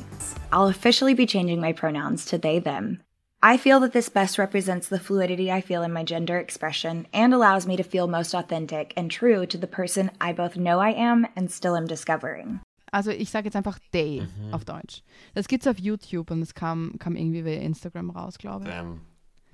I'll 0.52 0.68
officially 0.68 1.14
be 1.14 1.26
changing 1.26 1.62
my 1.62 1.72
pronouns 1.72 2.26
to 2.26 2.38
they, 2.38 2.60
them. 2.60 3.02
I 3.42 3.56
feel 3.56 3.80
that 3.80 3.94
this 3.94 4.10
best 4.10 4.38
represents 4.38 4.90
the 4.90 5.00
fluidity 5.00 5.54
I 5.54 5.62
feel 5.62 5.84
in 5.84 5.94
my 5.94 6.04
gender 6.04 6.38
expression 6.38 7.08
and 7.14 7.34
allows 7.34 7.66
me 7.66 7.78
to 7.78 7.84
feel 7.84 8.10
most 8.10 8.34
authentic 8.34 8.92
and 8.98 9.10
true 9.10 9.46
to 9.46 9.58
the 9.58 9.68
person 9.68 10.12
I 10.20 10.34
both 10.34 10.58
know 10.58 10.80
I 10.82 10.90
am 10.90 11.28
and 11.38 11.50
still 11.50 11.78
am 11.78 11.88
discovering. 11.88 12.60
Also 12.92 13.12
ich 13.12 13.30
sage 13.30 13.46
jetzt 13.46 13.56
einfach 13.56 13.80
they 13.92 14.22
Mhm. 14.22 14.54
auf 14.54 14.66
Deutsch. 14.66 15.02
Das 15.34 15.48
gibt's 15.48 15.66
auf 15.68 15.80
YouTube 15.80 16.30
und 16.32 16.42
es 16.42 16.54
kam, 16.54 16.98
kam 17.00 17.16
irgendwie 17.16 17.42
bei 17.44 17.56
Instagram 17.56 18.10
raus, 18.10 18.38
glaube 18.38 18.66
ich. 18.66 18.72
Them. 18.72 19.02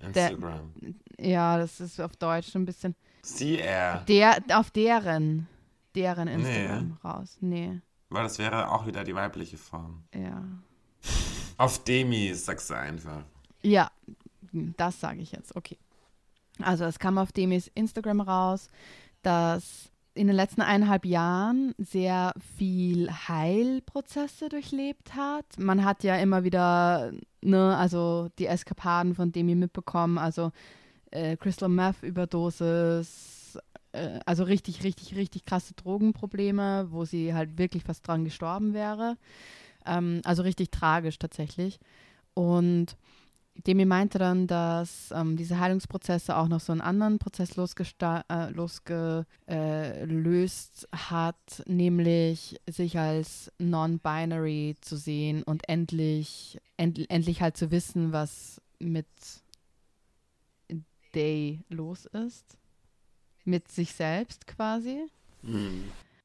Instagram. 0.02 0.71
Ja, 1.19 1.58
das 1.58 1.80
ist 1.80 2.00
auf 2.00 2.15
Deutsch 2.17 2.47
so 2.52 2.60
ein 2.60 2.65
bisschen. 2.65 2.95
Sie, 3.21 3.60
er. 3.60 4.02
Der, 4.02 4.38
auf 4.54 4.71
deren, 4.71 5.47
deren 5.95 6.28
Instagram 6.28 6.97
raus. 7.04 7.38
Nee, 7.41 7.82
Weil 8.10 8.23
das 8.23 8.38
wäre 8.39 8.71
auch 8.71 8.86
wieder 8.88 9.04
die 9.04 9.15
weibliche 9.15 9.58
Form. 9.58 10.04
ja. 10.13 10.43
Auf 11.60 11.84
Demi, 11.84 12.34
sagst 12.36 12.69
du 12.69 12.76
einfach. 12.76 13.23
Ja, 13.63 13.89
das 14.52 15.00
sage 15.00 15.21
ich 15.21 15.32
jetzt. 15.32 15.56
Okay. 15.56 15.80
Also 16.62 16.86
es 16.86 17.00
kam 17.00 17.17
auf 17.17 17.32
Demis 17.32 17.67
Instagram 17.73 18.21
raus, 18.21 18.69
dass 19.23 19.89
in 20.17 20.27
den 20.27 20.36
letzten 20.36 20.62
eineinhalb 20.62 21.06
Jahren 21.06 21.73
sehr 21.77 22.34
viel 22.58 23.10
Heilprozesse 23.12 24.49
durchlebt 24.49 25.15
hat. 25.15 25.45
Man 25.58 25.86
hat 25.86 26.03
ja 26.03 26.17
immer 26.17 26.43
wieder, 26.43 27.12
ne, 27.41 27.77
also 27.77 28.30
die 28.39 28.47
Eskapaden 28.47 29.15
von 29.15 29.32
Demi 29.32 29.56
mitbekommen, 29.56 30.17
also 30.17 30.51
äh, 31.12 31.38
Crystal 31.38 31.69
Meth 31.69 32.01
Überdosis, 32.01 33.58
äh, 33.91 34.19
also 34.25 34.43
richtig, 34.43 34.84
richtig, 34.84 35.15
richtig 35.15 35.45
krasse 35.45 35.73
Drogenprobleme, 35.75 36.88
wo 36.91 37.06
sie 37.06 37.34
halt 37.34 37.58
wirklich 37.58 37.84
fast 37.84 38.08
dran 38.08 38.25
gestorben 38.25 38.73
wäre. 38.73 39.17
Ähm, 39.86 40.21
also 40.23 40.43
richtig 40.43 40.71
tragisch 40.71 41.19
tatsächlich. 41.19 41.80
Und 42.34 42.97
Demi 43.65 43.86
meinte 43.86 44.20
dann, 44.20 44.48
dass 44.48 45.12
ähm, 45.12 45.38
diese 45.38 45.60
Heilungsprozesse 45.60 46.38
auch 46.38 46.48
noch 46.48 46.60
so 46.60 46.72
einen 46.72 46.82
anderen 46.82 47.17
Prozess 47.20 47.58
äh, 47.58 48.52
losgelöst 48.52 49.28
hat, 50.91 51.63
nämlich 51.65 52.60
sich 52.70 53.00
als 53.00 53.52
non-binary 53.58 54.76
zu 54.82 54.98
sehen 54.98 55.43
und 55.43 55.67
endlich, 55.67 56.60
end, 56.78 57.10
endlich 57.10 57.41
halt 57.41 57.58
zu 57.58 57.72
wissen, 57.72 58.12
was 58.12 58.62
mit 58.80 59.08
Day 61.15 61.62
los 61.70 62.06
ist. 62.06 62.58
Mit 63.43 63.72
sich 63.72 63.93
selbst 63.93 64.46
quasi. 64.46 65.00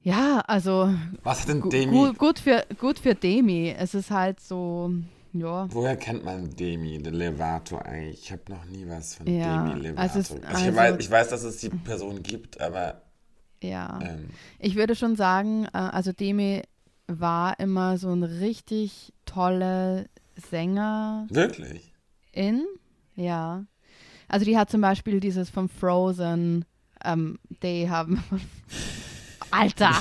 Ja, 0.02 0.40
also 0.40 0.92
Was 1.22 1.42
hat 1.42 1.48
denn 1.48 1.62
Demi? 1.70 1.92
gu 1.92 2.12
gut, 2.14 2.38
für, 2.40 2.66
gut 2.78 2.98
für 2.98 3.14
Demi. 3.14 3.70
Es 3.70 3.94
ist 3.94 4.10
halt 4.10 4.40
so, 4.40 4.92
ja. 5.32 5.66
Woher 5.72 5.96
kennt 5.96 6.24
man 6.24 6.50
Demi 6.56 6.98
de 7.02 7.12
Levato 7.12 7.78
eigentlich? 7.78 8.22
Ich 8.24 8.32
habe 8.32 8.42
noch 8.48 8.64
nie 8.66 8.86
was 8.88 9.14
von 9.16 9.26
Ja, 9.26 9.66
Demi 9.68 9.80
Levato. 9.80 10.00
also 10.02 10.18
es- 10.18 10.30
also 10.32 10.46
also- 10.46 10.68
ich, 10.70 10.76
weiß, 10.76 10.96
ich 10.98 11.10
weiß, 11.10 11.28
dass 11.28 11.42
es 11.42 11.56
die 11.58 11.70
Person 11.70 12.22
gibt, 12.22 12.60
aber 12.60 13.02
Ja. 13.62 13.98
ähm, 14.02 14.28
Ich 14.58 14.74
würde 14.76 14.94
schon 14.94 15.16
sagen, 15.16 15.64
äh, 15.66 15.78
also 15.78 16.12
Demi 16.12 16.62
war 17.08 17.58
immer 17.60 17.98
so 17.98 18.10
ein 18.12 18.22
richtig 18.22 19.12
toller 19.26 20.04
Sänger. 20.50 21.26
Wirklich? 21.30 21.92
In? 22.32 22.64
Ja. 23.14 23.64
Also 24.28 24.46
die 24.46 24.56
hat 24.56 24.70
zum 24.70 24.80
Beispiel 24.80 25.20
dieses 25.20 25.50
von 25.50 25.68
Frozen, 25.68 26.64
ähm, 27.04 27.38
die 27.62 27.90
haben. 27.90 28.22
Alter! 29.50 29.92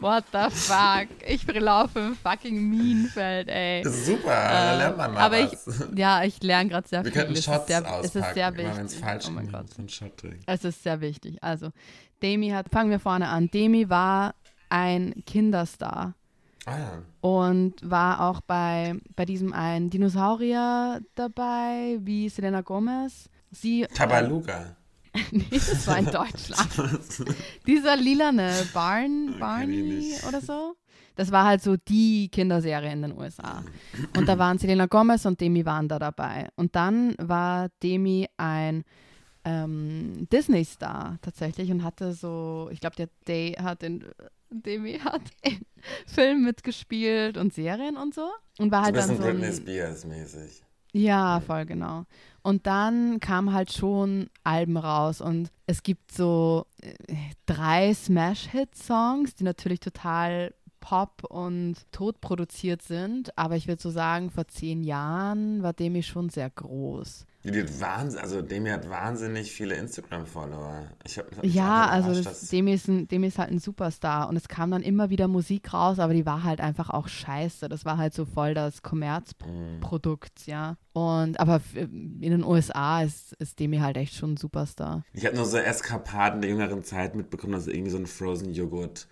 What 0.00 0.24
the 0.32 0.50
fuck? 0.50 1.08
Ich 1.26 1.46
laufe 1.46 1.98
im 1.98 2.14
fucking 2.16 2.68
Minenfeld, 2.68 3.48
ey. 3.48 3.82
Super, 3.84 4.30
äh, 4.30 4.48
da 4.52 4.74
lernt 4.76 4.96
man 4.96 5.14
mal 5.14 5.20
aber 5.20 5.42
was. 5.52 5.66
Ich, 5.66 5.84
ja, 5.98 6.24
ich 6.24 6.42
lerne 6.42 6.70
gerade 6.70 6.86
sehr 6.88 7.04
Wir 7.04 7.12
viel. 7.12 7.20
könnten 7.20 7.34
Es 7.36 7.44
Shots 7.44 7.66
sehr, 7.66 7.78
auspacken, 7.80 8.04
es 8.04 8.14
ist 8.16 8.34
sehr 8.34 8.48
es 8.48 8.56
wichtig. 8.58 8.98
falsch 9.00 9.24
oh 9.28 9.30
mein 9.30 9.50
Gott. 9.50 9.66
Es 10.46 10.64
ist 10.64 10.82
sehr 10.82 11.00
wichtig. 11.00 11.42
Also, 11.42 11.70
Demi 12.22 12.50
hat, 12.50 12.68
fangen 12.70 12.90
wir 12.90 13.00
vorne 13.00 13.28
an. 13.28 13.50
Demi 13.50 13.88
war 13.88 14.34
ein 14.68 15.22
Kinderstar 15.26 16.14
Ah 16.66 16.78
ja. 16.78 17.02
und 17.20 17.74
war 17.88 18.22
auch 18.28 18.40
bei, 18.40 18.94
bei 19.16 19.24
diesem 19.26 19.52
einen 19.52 19.90
Dinosaurier 19.90 21.00
dabei, 21.14 21.98
wie 22.00 22.28
Selena 22.28 22.62
Gomez. 22.62 23.28
Sie, 23.50 23.86
Tabaluga. 23.94 24.76
nee, 25.30 25.46
das 25.50 25.86
war 25.86 25.98
in 25.98 26.06
Deutschland. 26.06 26.68
Dieser 27.66 27.96
lilane 27.96 28.50
Barn, 28.72 29.36
Barney 29.38 30.14
oder 30.26 30.40
so. 30.40 30.76
Das 31.16 31.30
war 31.30 31.44
halt 31.44 31.62
so 31.62 31.76
die 31.76 32.28
Kinderserie 32.28 32.92
in 32.92 33.02
den 33.02 33.16
USA. 33.16 33.62
Und 34.16 34.28
da 34.28 34.36
waren 34.36 34.58
Selena 34.58 34.86
Gomez 34.86 35.24
und 35.26 35.40
Demi 35.40 35.64
waren 35.64 35.88
da 35.88 36.00
dabei. 36.00 36.48
Und 36.56 36.74
dann 36.74 37.14
war 37.18 37.68
Demi 37.82 38.26
ein 38.36 38.82
ähm, 39.44 40.26
Disney-Star 40.32 41.18
tatsächlich 41.22 41.70
und 41.70 41.84
hatte 41.84 42.12
so, 42.14 42.68
ich 42.72 42.80
glaube, 42.80 42.96
der 42.96 43.08
Day 43.28 43.52
hat 43.52 43.84
in, 43.84 44.04
Demi 44.50 44.98
hat 44.98 45.22
in 45.42 45.60
Filmen 46.06 46.44
mitgespielt 46.44 47.36
und 47.36 47.54
Serien 47.54 47.96
und 47.96 48.14
so. 48.14 48.28
Und 48.58 48.72
war 48.72 48.80
So 48.80 48.84
halt 48.86 48.96
dann 48.96 49.08
bisschen 49.10 49.22
so 49.22 49.30
Britney 49.30 49.52
Spears 49.54 50.04
mäßig. 50.04 50.64
Ja, 50.94 51.40
voll 51.40 51.66
genau. 51.66 52.04
Und 52.42 52.66
dann 52.68 53.18
kamen 53.18 53.52
halt 53.52 53.72
schon 53.72 54.30
Alben 54.44 54.76
raus 54.76 55.20
und 55.20 55.50
es 55.66 55.82
gibt 55.82 56.12
so 56.12 56.66
äh, 56.80 56.94
drei 57.46 57.92
Smash-Hit-Songs, 57.92 59.34
die 59.34 59.42
natürlich 59.42 59.80
total 59.80 60.54
Pop 60.84 61.24
und 61.24 61.76
tot 61.92 62.20
produziert 62.20 62.82
sind, 62.82 63.38
aber 63.38 63.56
ich 63.56 63.68
würde 63.68 63.80
so 63.80 63.88
sagen, 63.88 64.30
vor 64.30 64.48
zehn 64.48 64.84
Jahren 64.84 65.62
war 65.62 65.72
Demi 65.72 66.02
schon 66.02 66.28
sehr 66.28 66.50
groß. 66.50 67.24
Die 67.42 67.58
hat 67.58 67.80
Wahnsinn, 67.80 68.20
also 68.20 68.42
Demi 68.42 68.68
hat 68.68 68.90
wahnsinnig 68.90 69.50
viele 69.50 69.76
Instagram-Follower. 69.76 70.90
Ja, 71.40 71.86
also 71.86 72.22
das, 72.22 72.48
Demi, 72.48 72.74
ist 72.74 72.88
ein, 72.88 73.08
Demi 73.08 73.28
ist 73.28 73.38
halt 73.38 73.50
ein 73.50 73.60
Superstar 73.60 74.28
und 74.28 74.36
es 74.36 74.46
kam 74.46 74.72
dann 74.72 74.82
immer 74.82 75.08
wieder 75.08 75.26
Musik 75.26 75.72
raus, 75.72 75.98
aber 75.98 76.12
die 76.12 76.26
war 76.26 76.44
halt 76.44 76.60
einfach 76.60 76.90
auch 76.90 77.08
scheiße. 77.08 77.70
Das 77.70 77.86
war 77.86 77.96
halt 77.96 78.12
so 78.12 78.26
voll 78.26 78.52
das 78.52 78.82
Kommerzprodukt, 78.82 80.46
ja. 80.46 80.76
Und 80.92 81.40
aber 81.40 81.62
in 81.74 82.20
den 82.20 82.44
USA 82.44 83.02
ist, 83.02 83.32
ist 83.38 83.58
Demi 83.58 83.78
halt 83.78 83.96
echt 83.96 84.14
schon 84.14 84.34
ein 84.34 84.36
Superstar. 84.36 85.02
Ich 85.14 85.24
habe 85.24 85.36
nur 85.36 85.46
so 85.46 85.56
Eskapaden 85.56 86.42
der 86.42 86.50
jüngeren 86.50 86.84
Zeit 86.84 87.14
mitbekommen, 87.14 87.54
dass 87.54 87.68
irgendwie 87.68 87.90
so 87.90 87.98
ein 87.98 88.06
Frozen 88.06 88.52
Joghurt 88.52 89.08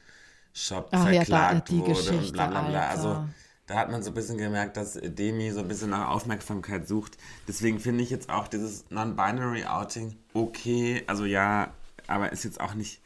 Shop 0.55 0.89
Ach 0.93 1.07
ja, 1.11 1.21
da- 1.21 1.25
verklagt 1.25 1.71
die 1.71 1.79
wurde 1.79 1.91
Geschichte, 1.95 2.17
und 2.19 2.33
bla 2.33 2.47
bla 2.49 2.63
bla. 2.63 2.89
Also 2.89 3.09
Alter. 3.09 3.29
da 3.67 3.75
hat 3.77 3.91
man 3.91 4.03
so 4.03 4.11
ein 4.11 4.15
bisschen 4.15 4.39
gemerkt, 4.39 4.77
dass 4.77 4.99
Demi 5.03 5.51
so 5.51 5.61
ein 5.61 5.69
bisschen 5.69 5.91
nach 5.91 6.09
Aufmerksamkeit 6.09 6.87
sucht. 6.87 7.17
Deswegen 7.49 7.81
finde 7.81 8.05
ich 8.05 8.11
jetzt 8.11 8.29
auch 8.29 8.49
dieses 8.49 8.85
Non-Binary 8.91 9.65
Outing 9.65 10.17
okay. 10.35 11.03
Also 11.07 11.25
ja, 11.25 11.73
aber 12.07 12.33
ist 12.33 12.45
jetzt 12.45 12.61
auch 12.61 12.75
nicht. 12.75 13.01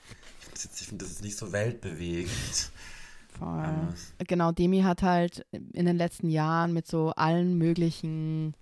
Ich 0.55 0.61
finde 0.63 0.69
das, 0.73 0.81
find 0.87 1.03
das 1.03 1.11
ist 1.11 1.23
nicht 1.23 1.37
so 1.37 1.53
weltbewegend. 1.53 2.71
Voll. 3.39 3.95
Genau, 4.27 4.51
Demi 4.51 4.81
hat 4.81 5.03
halt 5.03 5.45
in 5.53 5.85
den 5.87 5.97
letzten 5.97 6.31
Jahren 6.31 6.73
mit 6.73 6.87
so 6.87 7.11
allen 7.17 7.59
möglichen 7.59 8.55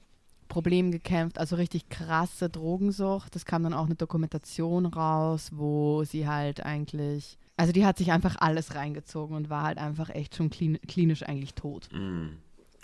Problemen 0.48 0.90
gekämpft, 0.92 1.38
also 1.38 1.56
richtig 1.56 1.88
krasse 1.88 2.48
Drogensucht. 2.50 3.34
Es 3.36 3.44
kam 3.44 3.62
dann 3.62 3.72
auch 3.72 3.86
eine 3.86 3.94
Dokumentation 3.94 4.86
raus, 4.86 5.50
wo 5.52 6.04
sie 6.04 6.26
halt 6.28 6.64
eigentlich, 6.64 7.38
also 7.56 7.72
die 7.72 7.86
hat 7.86 7.98
sich 7.98 8.10
einfach 8.10 8.36
alles 8.38 8.74
reingezogen 8.74 9.36
und 9.36 9.50
war 9.50 9.62
halt 9.62 9.78
einfach 9.78 10.10
echt 10.10 10.36
schon 10.36 10.50
klin 10.50 10.78
klinisch 10.86 11.22
eigentlich 11.22 11.54
tot. 11.54 11.88
Mm. 11.92 12.28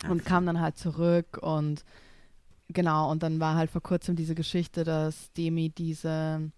Und 0.09 0.25
kam 0.25 0.47
dann 0.47 0.61
halt 0.61 0.79
zurück 0.79 1.39
und 1.43 1.85
genau, 2.69 3.11
und 3.11 3.23
dann 3.23 3.41
war 3.41 3.57
halt 3.57 3.71
vor 3.71 3.83
kurzem 3.83 4.17
diese 4.17 4.35
Geschichte, 4.35 4.85
dass 4.85 5.33
Demi 5.33 5.69
diese 5.69 6.51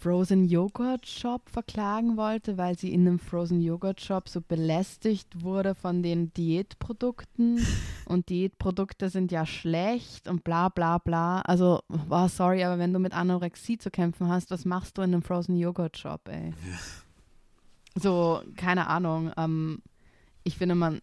Frozen 0.00 0.44
Joghurt 0.44 1.06
Shop 1.06 1.48
verklagen 1.48 2.16
wollte, 2.16 2.58
weil 2.58 2.76
sie 2.76 2.92
in 2.92 3.06
einem 3.06 3.18
Frozen 3.18 3.60
Joghurt 3.60 4.00
Shop 4.00 4.28
so 4.28 4.40
belästigt 4.40 5.42
wurde 5.42 5.74
von 5.74 6.02
den 6.02 6.32
Diätprodukten 6.34 7.64
und 8.04 8.28
Diätprodukte 8.28 9.08
sind 9.08 9.32
ja 9.32 9.46
schlecht 9.46 10.28
und 10.28 10.44
bla 10.44 10.68
bla 10.68 10.98
bla. 10.98 11.40
Also, 11.42 11.80
wow, 11.88 12.30
sorry, 12.30 12.64
aber 12.64 12.78
wenn 12.78 12.92
du 12.92 12.98
mit 12.98 13.14
Anorexie 13.14 13.78
zu 13.78 13.90
kämpfen 13.90 14.28
hast, 14.28 14.50
was 14.50 14.64
machst 14.64 14.98
du 14.98 15.02
in 15.02 15.14
einem 15.14 15.22
Frozen 15.22 15.56
Joghurt 15.56 15.96
Shop, 15.96 16.28
ey? 16.28 16.52
So, 17.94 18.42
keine 18.56 18.86
Ahnung. 18.88 19.32
Ähm, 19.36 19.82
ich 20.44 20.56
finde, 20.56 20.74
man 20.74 21.00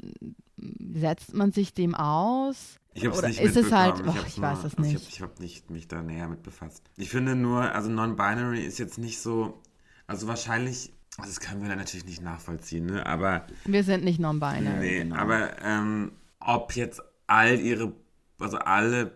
setzt 0.93 1.33
man 1.33 1.51
sich 1.51 1.73
dem 1.73 1.95
aus. 1.95 2.79
Ich 2.93 3.03
habe 3.03 3.13
es 3.13 3.19
Oder 3.19 3.27
nicht 3.27 3.41
ist 3.41 3.57
es 3.57 3.71
halt- 3.71 3.95
ach, 4.07 4.15
hab's 4.15 4.27
ich 4.29 4.41
weiß 4.41 4.57
nur- 4.59 4.65
es 4.67 4.77
also 4.77 4.81
nicht. 4.93 5.09
Ich 5.09 5.21
habe 5.21 5.31
hab 5.33 5.39
nicht 5.39 5.69
mich 5.69 5.87
da 5.87 6.01
näher 6.01 6.27
mit 6.29 6.43
befasst. 6.43 6.83
Ich 6.95 7.09
finde 7.09 7.35
nur, 7.35 7.73
also 7.73 7.89
Non-Binary 7.89 8.63
ist 8.65 8.79
jetzt 8.79 8.97
nicht 8.97 9.19
so, 9.19 9.61
also 10.07 10.27
wahrscheinlich, 10.27 10.93
also 11.17 11.29
das 11.29 11.39
können 11.41 11.61
wir 11.61 11.67
dann 11.69 11.77
natürlich 11.77 12.05
nicht 12.05 12.21
nachvollziehen, 12.21 12.85
ne? 12.85 13.05
aber 13.05 13.45
Wir 13.65 13.83
sind 13.83 14.03
nicht 14.05 14.19
non-binary. 14.19 14.79
nee, 14.79 14.97
genau. 14.99 15.15
aber 15.17 15.61
ähm, 15.61 16.13
ob 16.39 16.73
jetzt 16.75 17.01
all 17.27 17.59
ihre, 17.59 17.91
also 18.39 18.57
alle, 18.59 19.11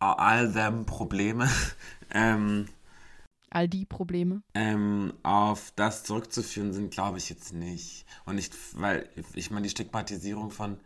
all 0.00 0.52
them 0.52 0.84
Probleme 0.84 1.48
ähm, 2.12 2.66
All 3.50 3.68
die 3.68 3.84
Probleme. 3.84 4.42
ähm, 4.54 5.12
auf 5.22 5.72
das 5.76 6.04
zurückzuführen 6.04 6.72
sind, 6.72 6.92
glaube 6.92 7.18
ich 7.18 7.28
jetzt 7.30 7.52
nicht. 7.52 8.06
Und 8.24 8.36
nicht, 8.36 8.54
weil 8.80 9.08
ich 9.34 9.50
meine, 9.50 9.64
die 9.64 9.70
Stigmatisierung 9.70 10.50
von 10.50 10.78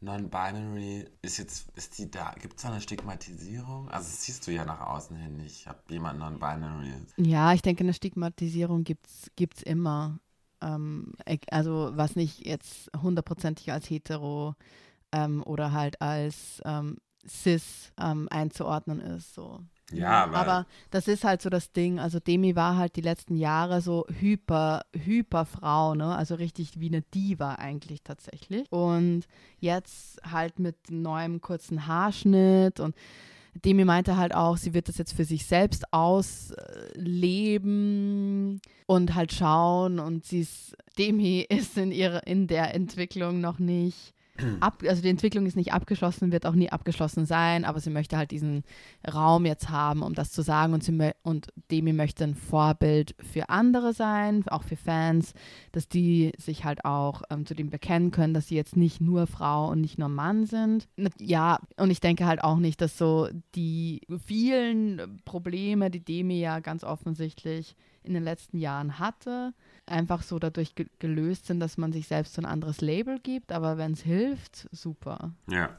Non-Binary 0.00 1.06
ist 1.22 1.38
jetzt, 1.38 1.66
ist 1.76 1.98
die 1.98 2.10
da, 2.10 2.34
gibt 2.40 2.56
es 2.56 2.62
da 2.62 2.70
eine 2.70 2.80
Stigmatisierung? 2.80 3.88
Also 3.88 4.08
das 4.08 4.22
siehst 4.22 4.46
du 4.46 4.52
ja 4.52 4.64
nach 4.64 4.80
außen 4.80 5.16
hin 5.16 5.36
nicht, 5.36 5.68
ob 5.68 5.90
jemand 5.90 6.18
Non-Binary 6.20 6.90
ist. 6.90 7.14
Ja, 7.16 7.52
ich 7.52 7.62
denke, 7.62 7.82
eine 7.84 7.94
Stigmatisierung 7.94 8.84
gibt's 8.84 9.30
gibt's 9.36 9.62
immer. 9.62 10.18
Ähm, 10.60 11.14
also 11.50 11.90
was 11.94 12.16
nicht 12.16 12.46
jetzt 12.46 12.90
hundertprozentig 13.00 13.72
als 13.72 13.88
hetero 13.90 14.54
ähm, 15.12 15.42
oder 15.44 15.72
halt 15.72 16.00
als 16.00 16.60
ähm, 16.64 16.96
cis 17.26 17.92
ähm, 18.00 18.28
einzuordnen 18.30 19.00
ist. 19.00 19.34
So. 19.34 19.60
Ja, 19.92 20.24
aber- 20.24 20.36
aber 20.36 20.66
das 20.90 21.08
ist 21.08 21.24
halt 21.24 21.40
so 21.40 21.48
das 21.48 21.72
Ding. 21.72 21.98
Also 21.98 22.20
Demi 22.20 22.54
war 22.56 22.76
halt 22.76 22.96
die 22.96 23.00
letzten 23.00 23.36
Jahre 23.36 23.80
so 23.80 24.04
hyper, 24.20 24.82
hyper 24.92 25.46
Frau, 25.46 25.94
ne? 25.94 26.14
Also 26.14 26.34
richtig 26.34 26.78
wie 26.78 26.88
eine 26.88 27.00
Diva 27.02 27.54
eigentlich 27.54 28.02
tatsächlich. 28.02 28.70
Und 28.70 29.24
jetzt 29.60 30.20
halt 30.30 30.58
mit 30.58 30.76
neuem 30.90 31.40
kurzen 31.40 31.86
Haarschnitt 31.86 32.80
und 32.80 32.94
Demi 33.64 33.84
meinte 33.84 34.16
halt 34.18 34.34
auch, 34.34 34.56
sie 34.56 34.74
wird 34.74 34.88
das 34.88 34.98
jetzt 34.98 35.14
für 35.14 35.24
sich 35.24 35.46
selbst 35.46 35.92
ausleben 37.28 38.60
und 38.86 39.14
halt 39.14 39.32
schauen 39.32 39.98
und 39.98 40.24
sie 40.24 40.40
ist, 40.40 40.76
Demi 40.98 41.40
ist 41.48 41.76
in 41.78 41.92
ihrer, 41.92 42.26
in 42.26 42.46
der 42.46 42.74
Entwicklung 42.74 43.40
noch 43.40 43.58
nicht 43.58 44.14
ab, 44.60 44.82
also 44.86 45.02
die 45.02 45.08
Entwicklung 45.08 45.46
ist 45.46 45.56
nicht 45.56 45.72
abgeschlossen, 45.72 46.32
wird 46.32 46.46
auch 46.46 46.54
nie 46.54 46.70
abgeschlossen 46.70 47.26
sein, 47.26 47.64
aber 47.64 47.80
sie 47.80 47.90
möchte 47.90 48.16
halt 48.16 48.30
diesen 48.30 48.64
Raum 49.12 49.46
jetzt 49.46 49.70
haben, 49.70 50.02
um 50.02 50.14
das 50.14 50.32
zu 50.32 50.42
sagen 50.42 50.74
und, 50.74 50.82
sie 50.82 51.12
und 51.22 51.48
Demi 51.70 51.92
möchte 51.92 52.24
ein 52.24 52.34
Vorbild 52.34 53.14
für 53.20 53.48
andere 53.48 53.92
sein, 53.92 54.44
auch 54.48 54.62
für 54.62 54.76
Fans, 54.76 55.34
dass 55.72 55.88
die 55.88 56.32
sich 56.38 56.64
halt 56.64 56.84
auch 56.84 57.22
ähm, 57.30 57.46
zu 57.46 57.54
dem 57.54 57.70
bekennen 57.70 58.10
können, 58.10 58.34
dass 58.34 58.48
sie 58.48 58.56
jetzt 58.56 58.76
nicht 58.76 59.00
nur 59.00 59.26
Frau 59.26 59.68
und 59.68 59.80
nicht 59.80 59.98
nur 59.98 60.08
Mann 60.08 60.46
sind. 60.46 60.88
Ja, 61.18 61.60
und 61.76 61.90
ich 61.90 62.00
denke 62.00 62.26
halt 62.26 62.42
auch 62.42 62.58
nicht, 62.58 62.80
dass 62.80 62.98
so 62.98 63.28
die 63.54 64.02
vielen 64.24 65.20
Probleme, 65.24 65.90
die 65.90 66.04
Demi 66.04 66.40
ja 66.40 66.60
ganz 66.60 66.84
offensichtlich 66.84 67.76
in 68.02 68.14
den 68.14 68.24
letzten 68.24 68.58
Jahren 68.58 68.98
hatte, 68.98 69.52
einfach 69.88 70.22
so 70.22 70.38
dadurch 70.38 70.74
ge 70.74 70.86
gelöst 70.98 71.46
sind, 71.46 71.60
dass 71.60 71.76
man 71.78 71.92
sich 71.92 72.06
selbst 72.08 72.34
so 72.34 72.42
ein 72.42 72.46
anderes 72.46 72.80
Label 72.80 73.18
gibt. 73.18 73.52
Aber 73.52 73.76
wenn 73.78 73.92
es 73.92 74.02
hilft, 74.02 74.68
super. 74.72 75.32
Ja. 75.50 75.70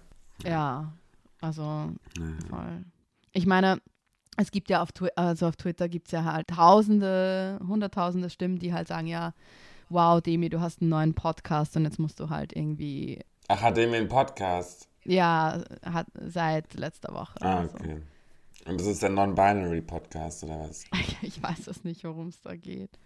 Ja, 0.44 0.94
also 1.42 1.62
Ja. 2.18 2.48
voll. 2.50 2.84
Ich 3.34 3.46
meine, 3.46 3.80
es 4.38 4.52
gibt 4.52 4.70
ja 4.70 4.82
auf, 4.82 4.92
Twi 4.92 5.10
also 5.16 5.48
auf 5.48 5.56
Twitter 5.56 5.88
gibt 5.90 6.08
es 6.08 6.12
ja 6.14 6.24
halt 6.24 6.48
tausende, 6.48 7.60
hunderttausende 7.68 8.30
Stimmen, 8.30 8.58
die 8.60 8.74
halt 8.74 8.88
sagen, 8.88 9.08
ja, 9.08 9.34
wow, 9.90 10.22
Demi, 10.22 10.50
du 10.50 10.62
hast 10.62 10.82
einen 10.82 10.90
neuen 10.90 11.14
Podcast 11.14 11.76
und 11.76 11.84
jetzt 11.84 12.00
musst 12.00 12.20
du 12.20 12.30
halt 12.30 12.56
irgendwie, 12.56 13.20
Ach, 13.48 13.62
hat 13.62 13.78
Demi 13.78 13.98
einen 13.98 14.08
Podcast? 14.08 14.88
ja, 15.04 15.62
hat 15.84 16.08
seit 16.26 16.74
letzter 16.76 17.14
Woche. 17.14 17.42
Ah, 17.42 17.68
so. 17.68 17.78
Und 18.66 18.80
das 18.80 18.88
ist 18.88 19.02
der 19.02 19.10
Non-Binary-Podcast, 19.10 20.44
oder 20.44 20.60
was? 20.60 20.84
Ich 21.22 21.42
weiß 21.42 21.68
es 21.68 21.84
nicht, 21.84 22.04
worum 22.04 22.28
es 22.28 22.42
da 22.42 22.56
geht. 22.56 23.00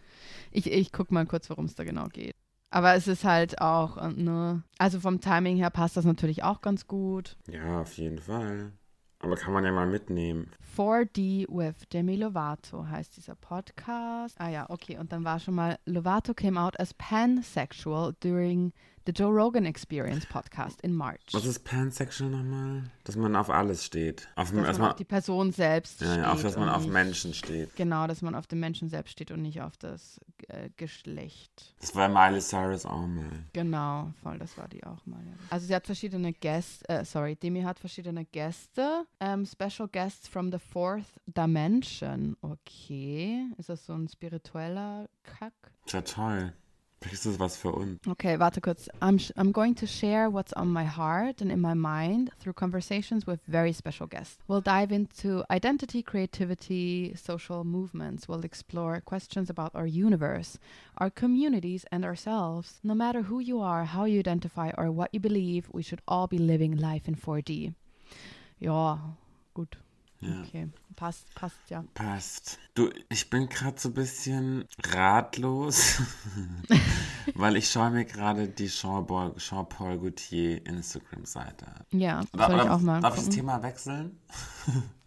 Ich, 0.52 0.72
ich 0.72 0.92
gucke 0.92 1.14
mal 1.14 1.26
kurz, 1.26 1.50
worum 1.50 1.66
es 1.66 1.76
da 1.76 1.84
genau 1.84 2.08
geht. 2.08 2.36
Aber 2.70 2.96
es 2.96 3.08
ist 3.08 3.24
halt 3.24 3.62
auch, 3.62 3.98
äh, 3.98 4.10
ne, 4.10 4.64
also 4.80 5.00
vom 5.00 5.22
Timing 5.22 5.58
her 5.58 5.70
passt 5.70 5.96
das 5.96 6.06
natürlich 6.06 6.44
auch 6.44 6.62
ganz 6.62 6.88
gut. 6.88 7.38
Ja, 7.48 7.82
auf 7.82 7.94
jeden 7.98 8.18
Fall. 8.18 8.72
Aber 9.20 9.36
kann 9.36 9.54
man 9.54 9.64
ja 9.64 9.72
mal 9.72 9.88
mitnehmen. 9.88 10.52
4D 10.76 11.48
with 11.48 11.88
Demi 11.94 12.16
Lovato 12.18 12.86
heißt 12.88 13.16
dieser 13.16 13.36
Podcast. 13.36 14.36
Ah 14.40 14.50
ja, 14.50 14.70
okay. 14.70 14.98
Und 14.98 15.14
dann 15.14 15.24
war 15.24 15.40
schon 15.40 15.54
mal, 15.54 15.78
Lovato 15.86 16.34
came 16.34 16.60
out 16.60 16.78
as 16.80 16.94
pansexual 16.96 18.14
during 18.22 18.74
The 19.06 19.12
Joe 19.12 19.32
Rogan 19.32 19.66
Experience 19.66 20.26
Podcast 20.26 20.80
in 20.80 20.94
March. 20.94 21.20
Was 21.34 21.46
ist 21.46 21.66
pansexual 21.66 22.30
nochmal? 22.30 22.84
Dass 23.04 23.18
man 23.18 23.36
auf 23.36 23.50
alles 23.50 23.84
steht. 23.84 24.30
Auf, 24.38 24.52
dass, 24.52 24.66
dass 24.66 24.80
man 24.80 24.92
auf 24.92 24.96
die 24.96 25.04
Person 25.04 25.52
selbst 25.52 26.00
ja, 26.00 26.08
steht. 26.08 26.24
Ja, 26.24 26.32
auf 26.32 26.42
dass 26.42 26.56
man 26.56 26.70
auf 26.70 26.88
Menschen 26.88 27.34
steht. 27.34 27.76
Genau, 27.76 28.08
dass 28.08 28.22
man 28.22 28.34
auf 28.34 28.48
den 28.48 28.62
Menschen 28.62 28.88
selbst 28.88 29.12
steht 29.12 29.32
und 29.32 29.42
nicht 29.42 29.60
auf 29.60 29.76
das 29.76 30.22
äh, 30.48 30.70
Geschlecht. 30.78 31.76
Das 31.82 31.94
war 31.96 32.08
Miley 32.08 32.40
Cyrus 32.40 32.86
auch 32.86 33.06
mal. 33.06 33.44
Genau, 33.52 34.14
voll, 34.24 34.40
das 34.40 34.58
war 34.58 34.70
die 34.70 34.82
auch 34.86 35.06
mal. 35.06 35.20
Ja. 35.20 35.34
Also 35.50 35.68
sie 35.68 35.76
hat 35.76 35.86
verschiedene 35.86 36.32
Gäste, 36.32 36.88
äh, 36.88 37.04
sorry, 37.04 37.36
Demi 37.36 37.62
hat 37.62 37.80
verschiedene 37.80 38.24
Gäste. 38.24 39.06
Um, 39.20 39.46
special 39.46 39.90
Guests 39.92 40.30
from 40.30 40.50
the 40.50 40.60
Fourth 40.60 41.20
Dimension. 41.26 42.38
Okay, 42.42 43.48
ist 43.58 43.68
das 43.68 43.86
so 43.86 43.92
ein 43.92 44.08
spiritueller 44.08 45.10
Kack? 45.24 45.54
Sehr 45.88 46.06
toll. 46.06 46.54
Vielleicht 47.04 47.26
ist 47.26 47.26
das 47.26 47.40
was 47.40 47.58
für 47.58 47.74
uns. 47.74 48.00
Okay, 48.08 48.40
warte 48.40 48.62
kurz. 48.62 48.88
I'm, 49.02 49.20
I'm 49.36 49.52
going 49.52 49.76
to 49.76 49.86
share 49.86 50.32
what's 50.32 50.54
on 50.54 50.72
my 50.72 50.86
heart 50.86 51.42
and 51.42 51.52
in 51.52 51.60
my 51.60 51.74
mind 51.76 52.32
through 52.40 52.54
conversations 52.54 53.28
with 53.28 53.42
very 53.46 53.74
special 53.74 54.08
guests. 54.08 54.38
We'll 54.48 54.62
dive 54.62 54.94
into 54.94 55.44
identity, 55.50 56.02
creativity, 56.02 57.14
social 57.18 57.66
movements. 57.66 58.30
We'll 58.30 58.46
explore 58.46 59.02
questions 59.02 59.50
about 59.50 59.76
our 59.76 59.86
universe, 59.86 60.58
our 60.98 61.10
communities, 61.10 61.86
and 61.92 62.06
ourselves. 62.06 62.80
No 62.84 62.96
matter 62.96 63.24
who 63.24 63.42
you 63.42 63.60
are, 63.60 63.84
how 63.84 64.06
you 64.06 64.20
identify, 64.20 64.72
or 64.78 64.90
what 64.90 65.10
you 65.12 65.20
believe, 65.20 65.68
we 65.74 65.84
should 65.84 66.02
all 66.08 66.28
be 66.28 66.38
living 66.38 66.78
life 66.78 67.10
in 67.10 67.16
4D. 67.16 67.74
Ja, 68.60 68.98
gut. 69.54 69.76
Ja. 70.24 70.42
Okay, 70.42 70.70
passt, 70.96 71.34
passt, 71.36 71.58
ja. 71.70 71.84
Passt. 71.94 72.60
Du, 72.76 72.90
ich 73.10 73.30
bin 73.30 73.50
gerade 73.50 73.80
so 73.80 73.90
ein 73.90 73.94
bisschen 73.94 74.66
ratlos, 74.92 76.02
weil 77.36 77.58
ich 77.58 77.70
schaue 77.70 77.92
mir 77.92 78.06
gerade 78.06 78.48
die 78.48 78.68
Jean-Paul 78.68 79.36
Jean 79.38 79.68
Gaultier 79.70 80.66
Instagram-Seite 80.66 81.68
an. 81.68 81.86
Ja, 81.92 82.22
soll 82.22 82.58
da, 82.58 82.64
ich 82.64 82.70
auch 82.70 82.80
mal 82.80 83.02
Darf 83.02 83.18
ich 83.18 83.26
das 83.26 83.36
Thema 83.36 83.62
wechseln? 83.62 84.18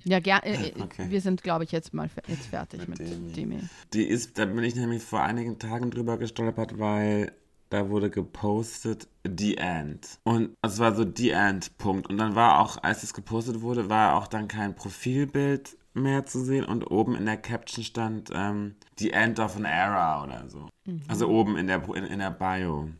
Ja, 0.04 0.20
gerne. 0.20 0.46
Äh, 0.46 0.68
äh, 0.76 0.82
okay. 0.82 1.10
Wir 1.10 1.20
sind, 1.20 1.42
glaube 1.42 1.64
ich, 1.64 1.72
jetzt 1.72 1.92
mal 1.92 2.08
jetzt 2.28 2.46
fertig 2.46 2.86
mit, 2.88 2.98
mit 2.98 3.36
Demi. 3.36 3.60
Die 3.92 4.04
ist, 4.04 4.38
da 4.38 4.44
bin 4.44 4.62
ich 4.64 4.76
nämlich 4.76 5.02
vor 5.02 5.22
einigen 5.22 5.58
Tagen 5.58 5.90
drüber 5.90 6.16
gestolpert, 6.16 6.78
weil 6.78 7.32
da 7.70 7.88
wurde 7.88 8.10
gepostet 8.10 9.08
The 9.24 9.56
End. 9.56 10.18
Und 10.24 10.56
es 10.62 10.78
war 10.78 10.94
so 10.94 11.04
The 11.04 11.30
End, 11.30 11.76
Punkt. 11.78 12.08
Und 12.08 12.18
dann 12.18 12.34
war 12.34 12.60
auch, 12.60 12.82
als 12.82 13.02
es 13.02 13.14
gepostet 13.14 13.60
wurde, 13.60 13.88
war 13.88 14.16
auch 14.16 14.28
dann 14.28 14.48
kein 14.48 14.74
Profilbild 14.74 15.76
mehr 15.96 16.26
zu 16.26 16.44
sehen 16.44 16.64
und 16.64 16.90
oben 16.90 17.16
in 17.16 17.24
der 17.24 17.38
Caption 17.38 17.82
stand 17.82 18.30
ähm, 18.32 18.76
The 18.98 19.12
End 19.12 19.40
of 19.40 19.56
an 19.56 19.64
Era 19.64 20.22
oder 20.22 20.48
so. 20.48 20.68
Mhm. 20.84 21.02
Also 21.08 21.28
oben 21.28 21.56
in 21.56 21.66
der, 21.66 21.82
in, 21.94 22.04
in 22.04 22.18
der 22.18 22.30
Bio. 22.30 22.90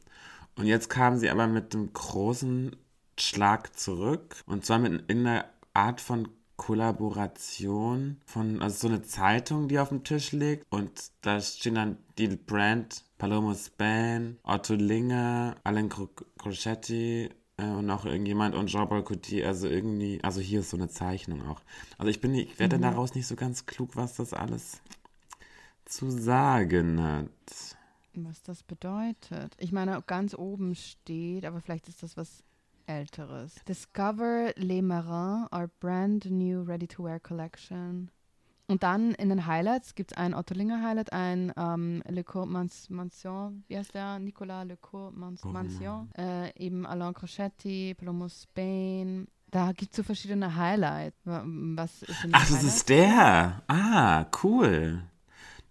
Und 0.57 0.67
jetzt 0.67 0.89
kamen 0.89 1.19
sie 1.19 1.29
aber 1.29 1.47
mit 1.47 1.75
einem 1.75 1.93
großen 1.93 2.75
Schlag 3.19 3.79
zurück 3.79 4.37
und 4.47 4.65
zwar 4.65 4.79
mit 4.79 5.11
in 5.11 5.27
einer 5.27 5.45
Art 5.75 6.01
von 6.01 6.29
Kollaboration 6.57 8.17
von, 8.25 8.63
also 8.63 8.89
so 8.89 8.95
eine 8.95 9.03
Zeitung, 9.03 9.69
die 9.69 9.79
auf 9.79 9.91
dem 9.91 10.05
Tisch 10.05 10.33
liegt 10.33 10.65
und 10.71 10.91
da 11.21 11.41
stehen 11.41 11.75
dann 11.75 11.99
die 12.17 12.29
Brand 12.29 13.05
Palomo 13.19 13.55
Span, 13.55 14.39
Otto 14.43 14.75
Linger, 14.75 15.57
Alain 15.65 15.89
Crocetti 15.89 17.31
äh, 17.57 17.65
und 17.65 17.87
noch 17.87 18.05
irgendjemand 18.05 18.55
und 18.55 18.69
Jean-Paul 18.69 19.05
Coutier, 19.05 19.47
also 19.49 19.69
irgendwie, 19.69 20.23
also 20.23 20.41
hier 20.41 20.61
ist 20.61 20.71
so 20.71 20.77
eine 20.77 20.89
Zeichnung 20.89 21.47
auch. 21.49 21.63
Also 21.99 22.11
ich 22.11 22.21
bin, 22.21 22.35
ich 22.35 22.59
werde 22.59 22.77
mhm. 22.77 22.83
daraus 22.83 23.15
nicht 23.15 23.27
so 23.27 23.37
ganz 23.37 23.67
klug, 23.67 23.97
was 23.97 24.17
das 24.17 24.33
alles 24.33 24.83
zu 25.87 26.11
sagen 26.11 27.03
hat. 27.03 27.77
Was 28.15 28.43
das 28.43 28.63
bedeutet. 28.63 29.55
Ich 29.59 29.73
meine, 29.73 30.03
ganz 30.07 30.35
oben 30.35 30.75
steht, 30.75 31.45
aber 31.45 31.61
vielleicht 31.61 31.89
ist 31.89 32.03
das 32.03 32.17
was 32.17 32.43
Älteres. 32.87 33.55
Discover 33.67 34.53
Les 34.57 34.83
Marins, 34.83 35.49
our 35.53 35.69
brand 35.81 36.25
new 36.27 36.63
ready-to-wear 36.63 37.21
collection. 37.21 38.11
Und 38.69 38.83
dann 38.83 39.13
in 39.13 39.29
den 39.29 39.47
Highlights 39.47 39.95
gibt 39.95 40.13
es 40.13 40.17
ein 40.17 40.35
Ottolinger 40.35 40.83
Highlight, 40.83 41.13
ein 41.13 41.53
ähm, 41.57 42.03
Le 42.09 42.25
Cour 42.25 42.47
Mansion, 42.47 43.65
wie 43.69 43.79
heißt 43.79 43.95
der? 43.95 44.19
Nicolas 44.19 44.67
Le 44.67 44.77
Cour 44.77 45.13
Mansion, 45.13 46.11
oh. 46.17 46.21
äh, 46.21 46.53
eben 46.57 46.85
Alain 46.85 47.15
Crocetti, 47.15 47.95
Plomo 47.95 48.29
Spain. 48.29 49.29
Da 49.53 49.71
gibt 49.73 49.93
es 49.93 49.97
so 49.97 50.03
verschiedene 50.03 50.57
Highlights. 50.57 51.17
Was 51.25 52.03
ist 52.03 52.27
Ach, 52.33 52.41
das 52.41 52.51
Highlight? 52.51 52.65
ist 52.65 52.89
der. 52.89 53.63
Ah, 53.69 54.27
cool. 54.43 55.05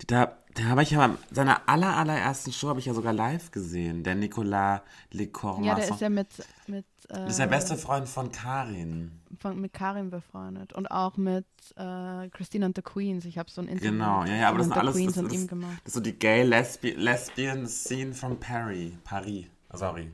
Da, 0.07 0.37
da 0.53 0.63
habe 0.65 0.83
ich 0.83 0.91
ja 0.91 1.17
seiner 1.31 1.67
aller, 1.67 1.95
allerersten 1.95 2.51
Show 2.51 2.69
habe 2.69 2.79
ich 2.79 2.85
ja 2.85 2.93
sogar 2.93 3.13
live 3.13 3.51
gesehen. 3.51 4.03
Der 4.03 4.15
Nicolas 4.15 4.81
Le 5.11 5.27
Cour 5.27 5.61
Ja, 5.63 5.75
der 5.75 5.89
ist 5.89 6.01
ja 6.01 6.09
mit, 6.09 6.27
mit 6.67 6.85
das 7.07 7.31
ist 7.31 7.39
der 7.39 7.47
beste 7.47 7.77
Freund 7.77 8.09
von 8.09 8.31
Karin. 8.31 9.11
Von, 9.39 9.61
mit 9.61 9.73
Karin 9.73 10.09
befreundet. 10.09 10.73
Und 10.73 10.87
auch 10.89 11.17
mit 11.17 11.45
äh, 11.75 12.29
Christine 12.29 12.65
and 12.65 12.75
the 12.75 12.81
Queens. 12.81 13.25
Ich 13.25 13.37
habe 13.37 13.49
so 13.49 13.61
ein 13.61 13.67
Interview 13.67 13.91
Genau, 13.91 14.25
ja, 14.25 14.35
ja, 14.35 14.49
aber 14.49 14.59
das 14.59 14.67
ist 14.67 14.73
alles 14.73 14.95
das, 14.95 15.05
das, 15.05 15.23
das, 15.23 15.31
das 15.31 15.49
ist 15.85 15.93
so 15.93 15.99
die 15.99 16.17
gay 16.17 16.43
Lesbi 16.43 16.91
Lesbian 16.91 17.67
Scene 17.67 18.13
from 18.13 18.39
Paris. 18.39 18.93
Paris. 19.03 19.45
Sorry. 19.73 20.11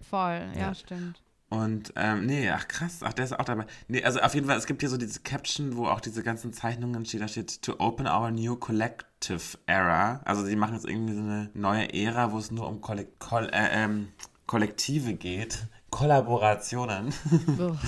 Voll, 0.00 0.50
ja, 0.54 0.60
ja 0.60 0.74
stimmt. 0.74 1.20
Und, 1.52 1.92
ähm, 1.96 2.24
nee, 2.24 2.48
ach 2.48 2.66
krass, 2.66 3.00
ach, 3.02 3.12
der 3.12 3.26
ist 3.26 3.38
auch 3.38 3.44
dabei. 3.44 3.66
Nee, 3.86 4.02
also 4.02 4.20
auf 4.20 4.34
jeden 4.34 4.46
Fall, 4.46 4.56
es 4.56 4.64
gibt 4.64 4.80
hier 4.80 4.88
so 4.88 4.96
diese 4.96 5.20
Caption, 5.20 5.76
wo 5.76 5.86
auch 5.86 6.00
diese 6.00 6.22
ganzen 6.22 6.54
Zeichnungen 6.54 7.04
stehen, 7.04 7.20
da 7.20 7.28
steht, 7.28 7.60
to 7.60 7.74
open 7.78 8.06
our 8.06 8.30
new 8.30 8.56
collective 8.56 9.58
era. 9.66 10.22
Also 10.24 10.46
sie 10.46 10.56
machen 10.56 10.76
jetzt 10.76 10.86
irgendwie 10.86 11.12
so 11.12 11.20
eine 11.20 11.50
neue 11.52 11.92
Ära, 11.92 12.32
wo 12.32 12.38
es 12.38 12.50
nur 12.50 12.66
um 12.66 12.80
Kollek 12.80 13.18
Koll 13.18 13.50
äh, 13.52 13.84
ähm, 13.84 14.08
Kollektive 14.46 15.12
geht. 15.12 15.66
Kollaborationen. 15.90 17.12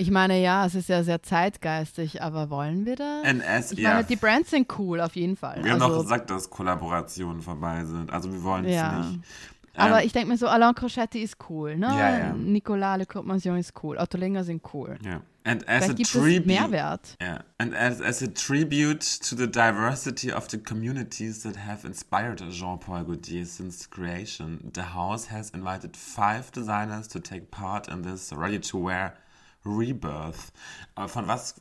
Ich 0.00 0.12
meine, 0.12 0.40
ja, 0.40 0.64
es 0.64 0.76
ist 0.76 0.88
ja 0.88 1.02
sehr 1.02 1.24
zeitgeistig, 1.24 2.22
aber 2.22 2.50
wollen 2.50 2.86
wir 2.86 2.94
das? 2.94 3.24
NS, 3.24 3.72
ich 3.72 3.82
meine, 3.82 4.04
die 4.04 4.14
Brands 4.14 4.50
sind 4.50 4.72
cool, 4.78 5.00
auf 5.00 5.16
jeden 5.16 5.34
Fall. 5.36 5.64
Wir 5.64 5.72
also, 5.72 5.84
haben 5.84 5.92
noch 5.92 6.02
gesagt, 6.02 6.30
dass 6.30 6.48
Kollaborationen 6.48 7.42
vorbei 7.42 7.84
sind. 7.84 8.12
Also 8.12 8.32
wir 8.32 8.40
wollen 8.44 8.64
es 8.64 8.76
ja. 8.76 9.00
nicht. 9.00 9.18
Aber 9.78 10.00
ähm, 10.00 10.06
ich 10.06 10.12
denke 10.12 10.28
mir 10.28 10.36
so, 10.36 10.48
Alain 10.48 10.74
Crochetti 10.74 11.22
ist 11.22 11.36
cool, 11.48 11.76
ne? 11.76 11.86
Ja, 11.86 12.18
ja. 12.18 12.32
Nicolas 12.32 12.98
Le 12.98 13.06
Courte 13.06 13.58
ist 13.58 13.72
cool. 13.82 13.96
Otto 13.96 14.18
Linger 14.18 14.44
sind 14.44 14.62
cool. 14.72 14.98
Ja. 15.04 15.22
And 15.44 15.66
as 15.66 15.84
Vielleicht 15.84 15.90
a 15.90 15.94
gibt 15.94 16.10
tribute, 16.10 16.40
es 16.40 16.46
Mehrwert. 16.46 17.16
Yeah. 17.22 17.44
And 17.58 17.74
as, 17.74 18.02
as 18.02 18.22
a 18.22 18.26
tribute 18.26 19.00
to 19.00 19.34
the 19.34 19.46
diversity 19.46 20.30
of 20.30 20.46
the 20.50 20.58
communities 20.58 21.42
that 21.42 21.56
have 21.56 21.86
inspired 21.86 22.42
Jean-Paul 22.50 23.04
Gaultier 23.04 23.46
since 23.46 23.88
creation, 23.88 24.70
the 24.74 24.94
house 24.94 25.30
has 25.30 25.50
invited 25.50 25.96
five 25.96 26.52
designers 26.52 27.08
to 27.08 27.20
take 27.20 27.50
part 27.50 27.88
in 27.88 28.02
this 28.02 28.30
ready-to-wear 28.30 29.14
rebirth. 29.64 30.52
Aber 30.96 31.08
von 31.08 31.28
was, 31.28 31.54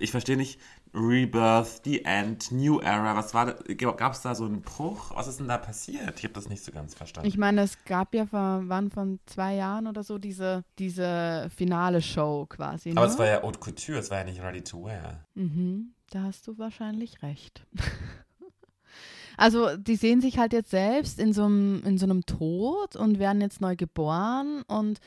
ich 0.00 0.10
verstehe 0.10 0.36
nicht, 0.36 0.60
Rebirth, 0.92 1.82
The 1.84 2.04
End, 2.04 2.50
New 2.50 2.80
Era. 2.80 3.16
Was 3.16 3.32
war 3.32 3.54
Gab 3.54 4.12
es 4.12 4.22
da 4.22 4.34
so 4.34 4.44
einen 4.44 4.62
Bruch? 4.62 5.14
Was 5.14 5.28
ist 5.28 5.38
denn 5.38 5.48
da 5.48 5.58
passiert? 5.58 6.18
Ich 6.18 6.24
habe 6.24 6.34
das 6.34 6.48
nicht 6.48 6.64
so 6.64 6.72
ganz 6.72 6.94
verstanden. 6.94 7.28
Ich 7.28 7.38
meine, 7.38 7.62
es 7.62 7.84
gab 7.84 8.14
ja 8.14 8.26
vor, 8.26 8.62
wann 8.64 8.90
von 8.90 9.20
zwei 9.26 9.54
Jahren 9.54 9.86
oder 9.86 10.02
so 10.02 10.18
diese, 10.18 10.64
diese 10.78 11.48
finale 11.54 12.02
Show 12.02 12.46
quasi. 12.48 12.90
Aber 12.90 13.02
ne? 13.02 13.06
es 13.06 13.18
war 13.18 13.26
ja 13.26 13.42
Haute 13.42 13.60
Couture, 13.60 13.98
es 13.98 14.10
war 14.10 14.18
ja 14.18 14.24
nicht 14.24 14.42
Ready 14.42 14.62
to 14.62 14.84
Wear. 14.84 15.24
Mhm, 15.34 15.94
da 16.10 16.22
hast 16.24 16.48
du 16.48 16.58
wahrscheinlich 16.58 17.22
recht. 17.22 17.64
also, 19.36 19.76
die 19.76 19.96
sehen 19.96 20.20
sich 20.20 20.38
halt 20.38 20.52
jetzt 20.52 20.70
selbst 20.70 21.20
in 21.20 21.32
so 21.32 21.44
einem, 21.44 21.82
in 21.84 21.98
so 21.98 22.06
einem 22.06 22.26
Tod 22.26 22.96
und 22.96 23.18
werden 23.18 23.40
jetzt 23.40 23.60
neu 23.60 23.76
geboren 23.76 24.62
und 24.66 24.98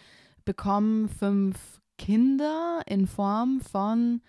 bekommen 0.46 1.10
fünf 1.10 1.58
Kinder 1.98 2.82
in 2.86 3.08
Form 3.08 3.62
von 3.62 4.22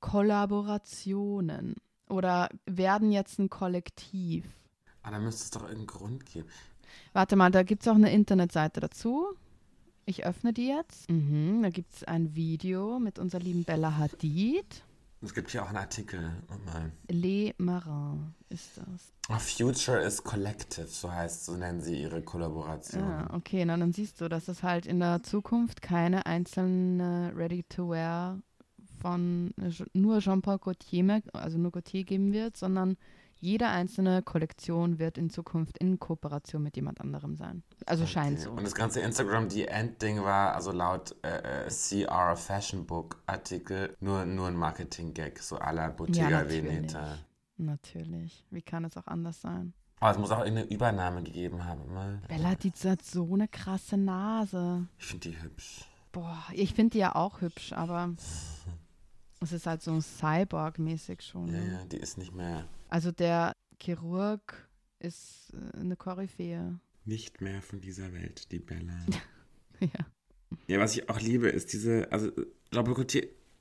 Kollaborationen 0.00 1.76
oder 2.08 2.48
werden 2.66 3.10
jetzt 3.10 3.38
ein 3.38 3.50
Kollektiv? 3.50 4.44
Ah, 5.02 5.10
da 5.10 5.18
müsste 5.18 5.44
es 5.44 5.50
doch 5.50 5.62
irgendeinen 5.62 5.86
Grund 5.86 6.26
geben. 6.26 6.48
Warte 7.12 7.36
mal, 7.36 7.50
da 7.50 7.62
gibt 7.62 7.82
es 7.82 7.88
auch 7.88 7.94
eine 7.94 8.12
Internetseite 8.12 8.80
dazu. 8.80 9.26
Ich 10.06 10.24
öffne 10.24 10.52
die 10.52 10.68
jetzt. 10.68 11.10
Mhm, 11.10 11.62
da 11.62 11.68
gibt 11.68 11.92
es 11.92 12.04
ein 12.04 12.34
Video 12.34 12.98
mit 12.98 13.18
unserer 13.18 13.42
lieben 13.42 13.64
Bella 13.64 13.98
Hadid. 13.98 14.82
Es 15.20 15.34
gibt 15.34 15.50
hier 15.50 15.64
auch 15.64 15.68
einen 15.68 15.78
Artikel. 15.78 16.30
Mal. 16.64 16.92
Les 17.10 17.52
Marins 17.58 18.32
ist 18.48 18.78
das. 18.78 19.12
Oh, 19.28 19.38
Future 19.38 20.00
is 20.00 20.22
Collective, 20.22 20.86
so 20.86 21.12
heißt, 21.12 21.44
so 21.44 21.56
nennen 21.56 21.80
sie 21.80 22.00
ihre 22.00 22.22
Kollaboration. 22.22 23.02
Ah, 23.02 23.34
okay, 23.34 23.64
na 23.64 23.76
dann 23.76 23.92
siehst 23.92 24.20
du, 24.20 24.28
dass 24.28 24.48
es 24.48 24.62
halt 24.62 24.86
in 24.86 25.00
der 25.00 25.22
Zukunft 25.22 25.82
keine 25.82 26.24
einzelne 26.26 27.32
Ready-to-Wear 27.34 28.38
von 29.00 29.52
nur 29.92 30.20
Jean-Paul 30.20 30.58
Gaultier, 30.58 31.22
also 31.32 31.58
nur 31.58 31.72
Gaultier 31.72 32.04
geben 32.04 32.32
wird, 32.32 32.56
sondern 32.56 32.96
jede 33.40 33.68
einzelne 33.68 34.22
Kollektion 34.22 34.98
wird 34.98 35.16
in 35.16 35.30
Zukunft 35.30 35.78
in 35.78 35.98
Kooperation 35.98 36.62
mit 36.62 36.76
jemand 36.76 37.00
anderem 37.00 37.36
sein. 37.36 37.62
Also 37.86 38.02
okay. 38.02 38.12
scheint 38.12 38.40
so. 38.40 38.50
Und 38.50 38.64
das 38.64 38.74
ganze 38.74 39.00
Instagram, 39.00 39.48
die 39.48 39.66
Endding 39.66 40.22
war, 40.22 40.54
also 40.54 40.72
laut 40.72 41.14
äh, 41.22 41.66
äh 41.66 41.68
CR 41.68 42.36
Fashion 42.36 42.84
Book 42.86 43.22
Artikel, 43.26 43.96
nur, 44.00 44.24
nur 44.24 44.48
ein 44.48 44.56
Marketing-Gag, 44.56 45.38
so 45.38 45.56
à 45.56 45.72
la 45.72 45.88
Bottega 45.88 46.42
ja, 46.42 46.48
Veneta. 46.48 47.18
Natürlich. 47.56 48.44
Wie 48.50 48.62
kann 48.62 48.84
es 48.84 48.96
auch 48.96 49.06
anders 49.06 49.40
sein? 49.40 49.72
Aber 50.00 50.12
es 50.12 50.18
muss 50.18 50.30
auch 50.30 50.40
eine 50.40 50.64
Übernahme 50.64 51.22
gegeben 51.22 51.64
haben. 51.64 51.92
Mal. 51.92 52.22
Bella, 52.28 52.54
die 52.54 52.70
hat 52.70 53.02
so 53.02 53.34
eine 53.34 53.48
krasse 53.48 53.96
Nase. 53.96 54.86
Ich 54.98 55.06
finde 55.06 55.30
die 55.30 55.42
hübsch. 55.42 55.84
Boah, 56.12 56.42
ich 56.52 56.72
finde 56.74 56.90
die 56.90 56.98
ja 56.98 57.14
auch 57.14 57.40
hübsch, 57.40 57.72
aber 57.72 58.14
es 59.40 59.52
ist 59.52 59.66
halt 59.66 59.82
so 59.82 60.00
Cyborg-mäßig 60.00 61.22
schon. 61.22 61.46
Ja, 61.48 61.60
ne? 61.60 61.72
ja, 61.72 61.84
die 61.84 61.98
ist 61.98 62.18
nicht 62.18 62.34
mehr. 62.34 62.66
Also 62.88 63.12
der 63.12 63.52
Chirurg 63.80 64.68
ist 64.98 65.52
äh, 65.54 65.78
eine 65.78 65.96
Koryphäe. 65.96 66.78
Nicht 67.04 67.40
mehr 67.40 67.62
von 67.62 67.80
dieser 67.80 68.12
Welt, 68.12 68.50
die 68.52 68.58
Bella. 68.58 68.94
ja. 69.80 70.06
Ja, 70.66 70.80
was 70.80 70.96
ich 70.96 71.08
auch 71.08 71.20
liebe, 71.20 71.48
ist 71.48 71.72
diese, 71.72 72.10
also 72.10 72.30
Jean-Paul 72.72 73.06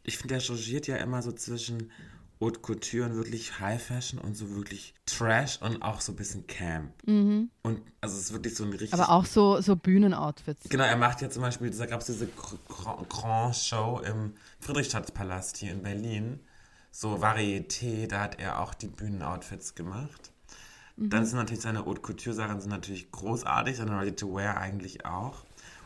ich 0.03 0.17
finde, 0.17 0.35
der 0.35 0.39
changiert 0.39 0.87
ja 0.87 0.95
immer 0.97 1.21
so 1.21 1.33
zwischen 1.33 1.91
Haute 2.39 2.59
Couture 2.59 3.05
und 3.05 3.15
wirklich 3.15 3.59
High 3.59 3.81
Fashion 3.81 4.19
und 4.19 4.35
so 4.35 4.55
wirklich 4.55 4.93
Trash 5.05 5.59
und 5.61 5.81
auch 5.81 6.01
so 6.01 6.11
ein 6.11 6.15
bisschen 6.15 6.45
Camp. 6.45 6.91
Mhm. 7.07 7.49
Und 7.63 7.81
also 7.99 8.15
es 8.15 8.25
ist 8.25 8.33
wirklich 8.33 8.55
so 8.55 8.63
ein 8.63 8.71
richtig. 8.71 8.93
Aber 8.93 9.09
auch 9.09 9.25
so, 9.25 9.59
so 9.61 9.75
Bühnenoutfits. 9.75 10.69
Genau, 10.69 10.83
er 10.83 10.97
macht 10.97 11.21
ja 11.21 11.29
zum 11.29 11.41
Beispiel, 11.41 11.71
da 11.71 11.85
gab 11.85 12.01
es 12.01 12.07
diese 12.07 12.27
Grand 12.27 13.55
Show 13.55 14.01
im 14.05 14.33
Friedrichstadtpalast 14.59 15.57
hier 15.57 15.71
in 15.71 15.81
Berlin. 15.81 16.39
So 16.91 17.15
Varieté, 17.21 18.07
da 18.07 18.21
hat 18.21 18.39
er 18.39 18.59
auch 18.59 18.73
die 18.73 18.87
Bühnenoutfits 18.87 19.75
gemacht. 19.75 20.31
Mhm. 20.95 21.09
Dann 21.09 21.25
sind 21.25 21.37
natürlich 21.37 21.61
seine 21.61 21.85
Haute 21.85 22.01
Couture-Sachen 22.01 22.59
sind 22.59 22.69
natürlich 22.69 23.11
großartig, 23.11 23.77
seine 23.77 23.99
Ready 23.99 24.15
to 24.15 24.35
Wear 24.35 24.57
eigentlich 24.57 25.05
auch. 25.05 25.43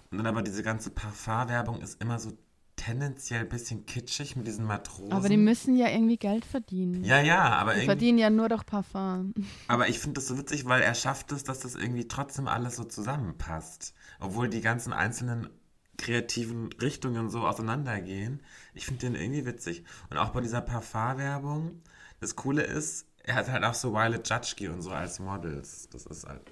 Und 0.09 0.17
dann 0.17 0.27
aber 0.27 0.41
diese 0.41 0.63
ganze 0.63 0.89
Parfum-Werbung 0.89 1.81
ist 1.81 2.01
immer 2.01 2.19
so 2.19 2.33
tendenziell 2.81 3.41
ein 3.41 3.49
bisschen 3.49 3.85
kitschig 3.85 4.35
mit 4.35 4.47
diesen 4.47 4.65
Matrosen. 4.65 5.13
Aber 5.13 5.29
die 5.29 5.37
müssen 5.37 5.75
ja 5.75 5.87
irgendwie 5.87 6.17
Geld 6.17 6.45
verdienen. 6.45 7.03
Ja, 7.03 7.21
ja, 7.21 7.43
aber 7.43 7.75
die 7.75 7.85
verdienen 7.85 8.17
ja 8.17 8.31
nur 8.31 8.49
durch 8.49 8.65
Parfum. 8.65 9.35
Aber 9.67 9.87
ich 9.87 9.99
finde 9.99 10.15
das 10.15 10.27
so 10.27 10.37
witzig, 10.37 10.65
weil 10.65 10.81
er 10.81 10.95
schafft 10.95 11.31
es, 11.31 11.43
dass 11.43 11.59
das 11.59 11.75
irgendwie 11.75 12.07
trotzdem 12.07 12.47
alles 12.47 12.77
so 12.77 12.83
zusammenpasst. 12.83 13.93
Obwohl 14.19 14.49
die 14.49 14.61
ganzen 14.61 14.93
einzelnen 14.93 15.49
kreativen 15.97 16.73
Richtungen 16.81 17.29
so 17.29 17.41
auseinandergehen. 17.41 18.41
Ich 18.73 18.87
finde 18.87 19.01
den 19.01 19.15
irgendwie 19.15 19.45
witzig. 19.45 19.83
Und 20.09 20.17
auch 20.17 20.29
bei 20.29 20.41
dieser 20.41 20.61
Parfum-Werbung, 20.61 21.83
das 22.19 22.35
Coole 22.35 22.63
ist, 22.63 23.05
er 23.23 23.35
hat 23.35 23.49
halt 23.49 23.63
auch 23.63 23.75
so 23.75 23.93
Violet 23.93 24.27
Judgky 24.27 24.69
und 24.69 24.81
so 24.81 24.89
als 24.89 25.19
Models. 25.19 25.87
Das 25.91 26.07
ist 26.07 26.27
halt. 26.27 26.51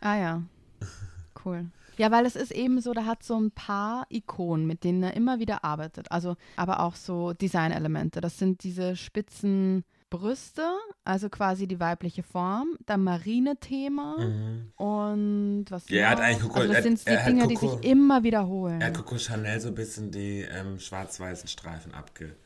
Ah 0.00 0.16
ja. 0.16 0.42
Cool. 1.44 1.66
Ja, 1.98 2.10
weil 2.10 2.26
es 2.26 2.36
ist 2.36 2.52
eben 2.52 2.80
so, 2.80 2.92
da 2.92 3.04
hat 3.04 3.22
so 3.22 3.38
ein 3.38 3.50
paar 3.50 4.06
Ikonen, 4.08 4.66
mit 4.66 4.84
denen 4.84 5.02
er 5.02 5.14
immer 5.14 5.38
wieder 5.38 5.64
arbeitet. 5.64 6.10
Also, 6.10 6.36
aber 6.56 6.80
auch 6.80 6.94
so 6.94 7.32
Designelemente. 7.32 8.20
Das 8.20 8.38
sind 8.38 8.62
diese 8.62 8.96
spitzen 8.96 9.84
Brüste, 10.10 10.62
also 11.04 11.28
quasi 11.28 11.66
die 11.66 11.80
weibliche 11.80 12.22
Form, 12.22 12.76
dann 12.86 13.04
Marine-Thema 13.04 14.16
mhm. 14.18 14.72
und 14.76 15.66
was 15.68 15.88
ja, 15.90 15.98
er 15.98 16.10
hat 16.10 16.20
eigentlich 16.20 16.40
Coco, 16.40 16.60
also 16.60 16.72
das 16.72 16.82
sind 16.82 17.00
die 17.06 17.16
Dinge, 17.26 17.42
Coco, 17.42 17.48
die 17.48 17.56
sich 17.56 17.90
immer 17.90 18.22
wiederholen. 18.22 18.80
Er 18.80 18.88
hat 18.88 18.94
Coco 18.94 19.18
Chanel 19.18 19.60
so 19.60 19.68
ein 19.68 19.74
bisschen 19.74 20.10
die 20.10 20.40
ähm, 20.42 20.78
schwarz-weißen 20.78 21.48
Streifen 21.48 21.92
abge, 21.92 22.36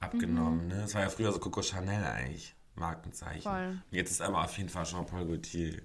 abgenommen. 0.00 0.64
Mhm. 0.64 0.68
Ne? 0.68 0.76
Das 0.80 0.94
war 0.94 1.02
ja 1.02 1.10
früher 1.10 1.30
so 1.32 1.38
Coco 1.38 1.60
Chanel 1.60 2.04
eigentlich, 2.04 2.54
Markenzeichen. 2.74 3.42
Voll. 3.42 3.78
Jetzt 3.90 4.10
ist 4.10 4.22
aber 4.22 4.42
auf 4.42 4.56
jeden 4.56 4.70
Fall 4.70 4.84
Jean-Paul 4.84 5.26
Gaultier. 5.26 5.82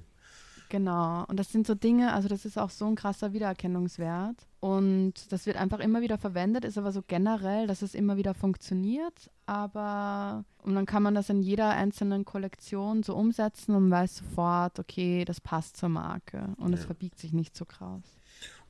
Genau. 0.69 1.25
Und 1.27 1.39
das 1.39 1.51
sind 1.51 1.65
so 1.65 1.73
Dinge, 1.73 2.13
also 2.13 2.27
das 2.27 2.45
ist 2.45 2.57
auch 2.57 2.69
so 2.69 2.85
ein 2.85 2.95
krasser 2.95 3.33
Wiedererkennungswert. 3.33 4.47
Und 4.59 5.31
das 5.31 5.45
wird 5.45 5.57
einfach 5.57 5.79
immer 5.79 6.01
wieder 6.01 6.17
verwendet, 6.17 6.63
ist 6.63 6.77
aber 6.77 6.91
so 6.91 7.01
generell, 7.05 7.65
dass 7.65 7.81
es 7.81 7.95
immer 7.95 8.17
wieder 8.17 8.35
funktioniert. 8.35 9.31
Aber 9.47 10.45
und 10.61 10.75
dann 10.75 10.85
kann 10.85 11.01
man 11.01 11.15
das 11.15 11.29
in 11.29 11.41
jeder 11.41 11.69
einzelnen 11.69 12.23
Kollektion 12.23 13.01
so 13.01 13.15
umsetzen 13.15 13.73
und 13.73 13.89
weiß 13.89 14.17
sofort, 14.17 14.79
okay, 14.79 15.25
das 15.25 15.41
passt 15.41 15.77
zur 15.77 15.89
Marke 15.89 16.53
und 16.57 16.73
es 16.73 16.85
verbiegt 16.85 17.17
sich 17.17 17.33
nicht 17.33 17.55
so 17.55 17.65
krass. 17.65 18.03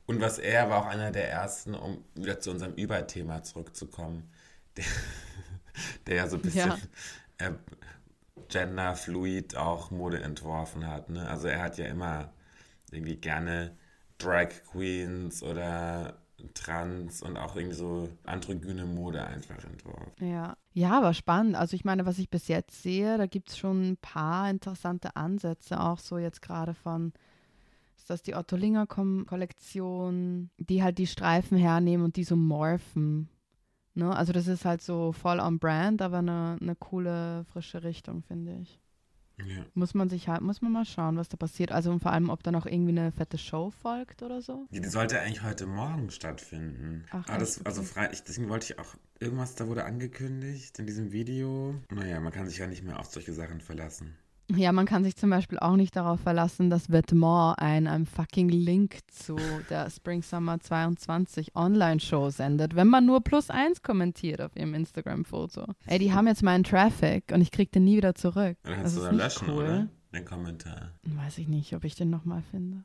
Und 0.06 0.22
was 0.22 0.40
er 0.40 0.70
war 0.70 0.80
auch 0.80 0.88
einer 0.88 1.12
der 1.12 1.30
ersten, 1.30 1.76
um 1.76 2.04
wieder 2.16 2.40
zu 2.40 2.52
unserem 2.52 2.74
Überthema 2.74 3.44
zurückzukommen, 3.44 4.32
der, 4.78 4.86
der 6.08 6.16
ja 6.16 6.28
so 6.28 6.38
ein 6.38 6.42
bisschen 6.42 6.70
ja. 6.70 7.48
äh, 7.48 7.54
genderfluid 8.50 9.56
auch 9.56 9.92
Mode 9.92 10.22
entworfen 10.22 10.88
hat. 10.88 11.10
Ne? 11.10 11.28
Also 11.28 11.48
er 11.48 11.62
hat 11.62 11.78
ja 11.78 11.86
immer 11.86 12.34
irgendwie 12.92 13.16
gerne 13.16 13.78
Drag 14.18 14.50
Queens 14.72 15.44
oder 15.44 16.18
Trans 16.54 17.22
und 17.22 17.38
auch 17.38 17.56
irgendwie 17.56 17.76
so 17.76 18.10
androgyne 18.26 18.86
Mode 18.86 19.26
einfach 19.26 19.64
entworfen. 19.64 20.12
Ja. 20.20 20.56
Ja, 20.74 20.98
aber 20.98 21.14
spannend. 21.14 21.56
Also 21.56 21.76
ich 21.76 21.84
meine, 21.84 22.06
was 22.06 22.20
ich 22.20 22.30
bis 22.30 22.48
jetzt 22.48 22.82
sehe, 22.84 23.18
da 23.18 23.26
gibt 23.26 23.50
es 23.50 23.58
schon 23.58 23.92
ein 23.92 23.98
paar 23.98 24.50
interessante 24.50 25.16
Ansätze, 25.16 25.80
auch 25.80 26.00
so 26.00 26.18
jetzt 26.18 26.42
gerade 26.42 26.74
von, 26.74 27.12
ist 27.98 28.10
das 28.10 28.22
die 28.22 28.36
Otto 28.36 28.56
Linger 28.56 28.88
Kollektion, 28.88 30.50
die 30.58 30.82
halt 30.82 30.98
die 30.98 31.08
Streifen 31.08 31.58
hernehmen 31.58 32.06
und 32.06 32.16
die 32.16 32.24
so 32.24 32.36
morphen. 32.36 33.30
Ne? 34.00 34.16
Also 34.16 34.34
das 34.34 34.48
ist 34.48 34.66
halt 34.66 34.82
so 34.82 35.12
voll 35.12 35.40
on 35.40 35.60
brand, 35.60 36.02
aber 36.02 36.20
eine, 36.20 36.58
eine 36.60 36.76
coole, 36.76 37.46
frische 37.46 37.84
Richtung, 37.84 38.24
finde 38.24 38.58
ich. 38.62 38.80
Ja. 39.46 39.66
Muss 39.74 39.94
man 39.94 40.10
sich 40.10 40.28
halt, 40.28 40.42
muss 40.42 40.62
man 40.62 40.72
mal 40.72 40.86
schauen, 40.86 41.18
was 41.18 41.30
da 41.30 41.38
passiert. 41.38 41.72
Also 41.72 41.98
vor 42.00 42.12
allem, 42.12 42.30
ob 42.30 42.44
da 42.44 42.52
noch 42.52 42.66
irgendwie 42.66 42.92
eine 42.92 43.12
fette 43.12 43.38
Show 43.38 43.72
folgt 43.72 44.22
oder 44.22 44.42
so. 44.42 44.68
Die, 44.72 44.82
die 44.82 44.90
sollte 44.90 45.20
eigentlich 45.20 45.44
heute 45.44 45.66
Morgen 45.66 46.12
stattfinden. 46.12 47.06
Ach, 47.12 47.24
ah, 47.28 47.38
das, 47.38 47.66
also 47.66 47.84
frei, 47.84 48.10
ich, 48.12 48.24
deswegen 48.24 48.50
wollte 48.50 48.74
ich 48.74 48.80
auch, 48.80 48.96
irgendwas 49.20 49.56
da 49.56 49.68
wurde 49.68 49.86
angekündigt 49.86 50.78
in 50.80 50.86
diesem 50.88 51.12
Video. 51.12 51.76
Naja, 51.90 52.20
man 52.20 52.34
kann 52.34 52.48
sich 52.48 52.58
ja 52.58 52.68
nicht 52.68 52.84
mehr 52.84 53.00
auf 53.00 53.08
solche 53.08 53.34
Sachen 53.34 53.62
verlassen. 53.62 54.18
Ja, 54.56 54.72
man 54.72 54.88
kann 54.88 55.04
sich 55.04 55.16
zum 55.16 55.30
Beispiel 55.30 55.60
auch 55.60 55.76
nicht 55.76 55.96
darauf 55.96 56.22
verlassen, 56.22 56.70
dass 56.72 56.92
Vetements 56.92 57.60
einen, 57.60 57.88
einen 57.88 58.06
fucking 58.08 58.50
Link 58.50 58.98
zu 59.08 59.38
der 59.70 59.90
Spring 59.92 60.24
Summer 60.24 60.60
22 60.60 61.56
Online-Show 61.56 62.32
sendet, 62.32 62.76
wenn 62.76 62.88
man 62.88 63.06
nur 63.06 63.24
plus 63.24 63.52
eins 63.52 63.84
kommentiert 63.84 64.42
auf 64.42 64.56
ihrem 64.56 64.74
Instagram-Foto. 64.74 65.68
Ey, 65.86 66.00
die 66.00 66.14
haben 66.14 66.28
jetzt 66.28 66.42
meinen 66.42 66.64
Traffic 66.64 67.26
und 67.32 67.42
ich 67.42 67.52
krieg 67.52 67.72
den 67.72 67.84
nie 67.84 67.98
wieder 67.98 68.16
zurück. 68.16 68.58
Dann 68.64 68.76
kannst 68.76 68.96
das 68.96 68.96
du 68.96 69.02
dann 69.02 69.18
löschen, 69.18 69.50
cool. 69.50 69.64
oder? 69.64 69.88
Den 70.14 70.26
Kommentar. 70.26 70.94
Weiß 71.04 71.38
ich 71.38 71.48
nicht, 71.48 71.76
ob 71.76 71.84
ich 71.84 71.94
den 71.94 72.10
nochmal 72.10 72.42
finde. 72.50 72.84